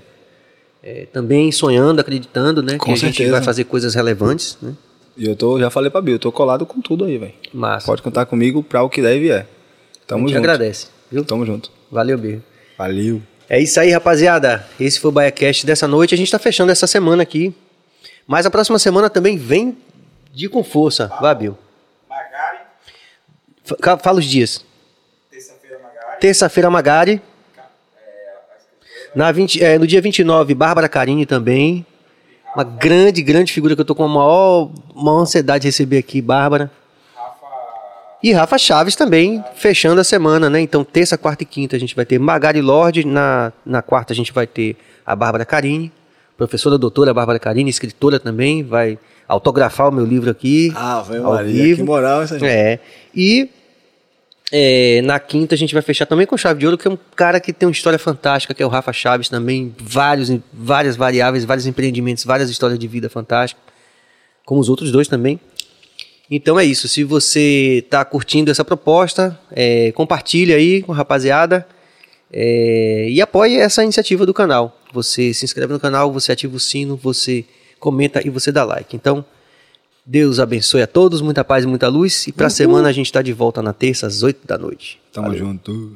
[0.83, 2.77] É, também sonhando, acreditando, né?
[2.77, 3.31] Com que a gente certeza.
[3.31, 4.73] vai fazer coisas relevantes, né?
[5.15, 7.33] E eu tô, já falei pra Bill, eu tô colado com tudo aí, velho.
[7.53, 7.85] Massa.
[7.85, 9.37] Pode contar comigo pra o que deve e é.
[9.39, 9.45] a
[10.07, 10.39] Tamo gente junto.
[10.39, 11.23] agradece, viu?
[11.23, 11.71] Tamo junto.
[11.91, 12.41] Valeu, beijo.
[12.77, 13.21] Valeu.
[13.47, 14.65] É isso aí, rapaziada.
[14.79, 16.15] Esse foi o BaiaCast dessa noite.
[16.15, 17.53] A gente tá fechando essa semana aqui.
[18.25, 19.77] Mas a próxima semana também vem
[20.33, 21.07] de com força.
[21.21, 21.57] Vai, Bill.
[22.09, 22.59] Magari,
[24.01, 24.65] Fala os dias.
[25.29, 27.21] terça-feira Magari, Terça-feira, Magari.
[29.15, 31.85] Na 20, é, no dia 29, Bárbara Carini também.
[32.55, 36.21] Uma grande, grande figura que eu tô com a maior, maior ansiedade de receber aqui,
[36.21, 36.71] Bárbara.
[38.21, 40.61] E Rafa Chaves também, fechando a semana, né?
[40.61, 43.05] Então, terça, quarta e quinta a gente vai ter Magari Lorde.
[43.05, 45.91] Na, na quarta a gente vai ter a Bárbara Carini.
[46.37, 48.63] Professora doutora Bárbara Carini, escritora também.
[48.63, 50.71] Vai autografar o meu livro aqui.
[50.75, 51.81] Ah, ao Maria, vivo.
[51.81, 52.49] que moral essa gente.
[52.49, 52.79] É.
[53.13, 53.49] E
[54.51, 56.97] é, na quinta a gente vai fechar também com chave de ouro, que é um
[57.15, 61.45] cara que tem uma história fantástica, que é o Rafa Chaves também, vários, várias variáveis,
[61.45, 63.63] vários empreendimentos, várias histórias de vida fantásticas,
[64.45, 65.39] como os outros dois também.
[66.29, 71.67] Então é isso, se você está curtindo essa proposta, é, compartilhe aí com a rapaziada
[72.31, 74.79] é, e apoie essa iniciativa do canal.
[74.93, 77.45] Você se inscreve no canal, você ativa o sino, você
[77.79, 78.95] comenta e você dá like.
[78.95, 79.25] Então,
[80.05, 82.27] Deus abençoe a todos, muita paz e muita luz.
[82.27, 84.99] E para a semana a gente está de volta na terça às 8 da noite.
[85.11, 85.95] Tamo junto.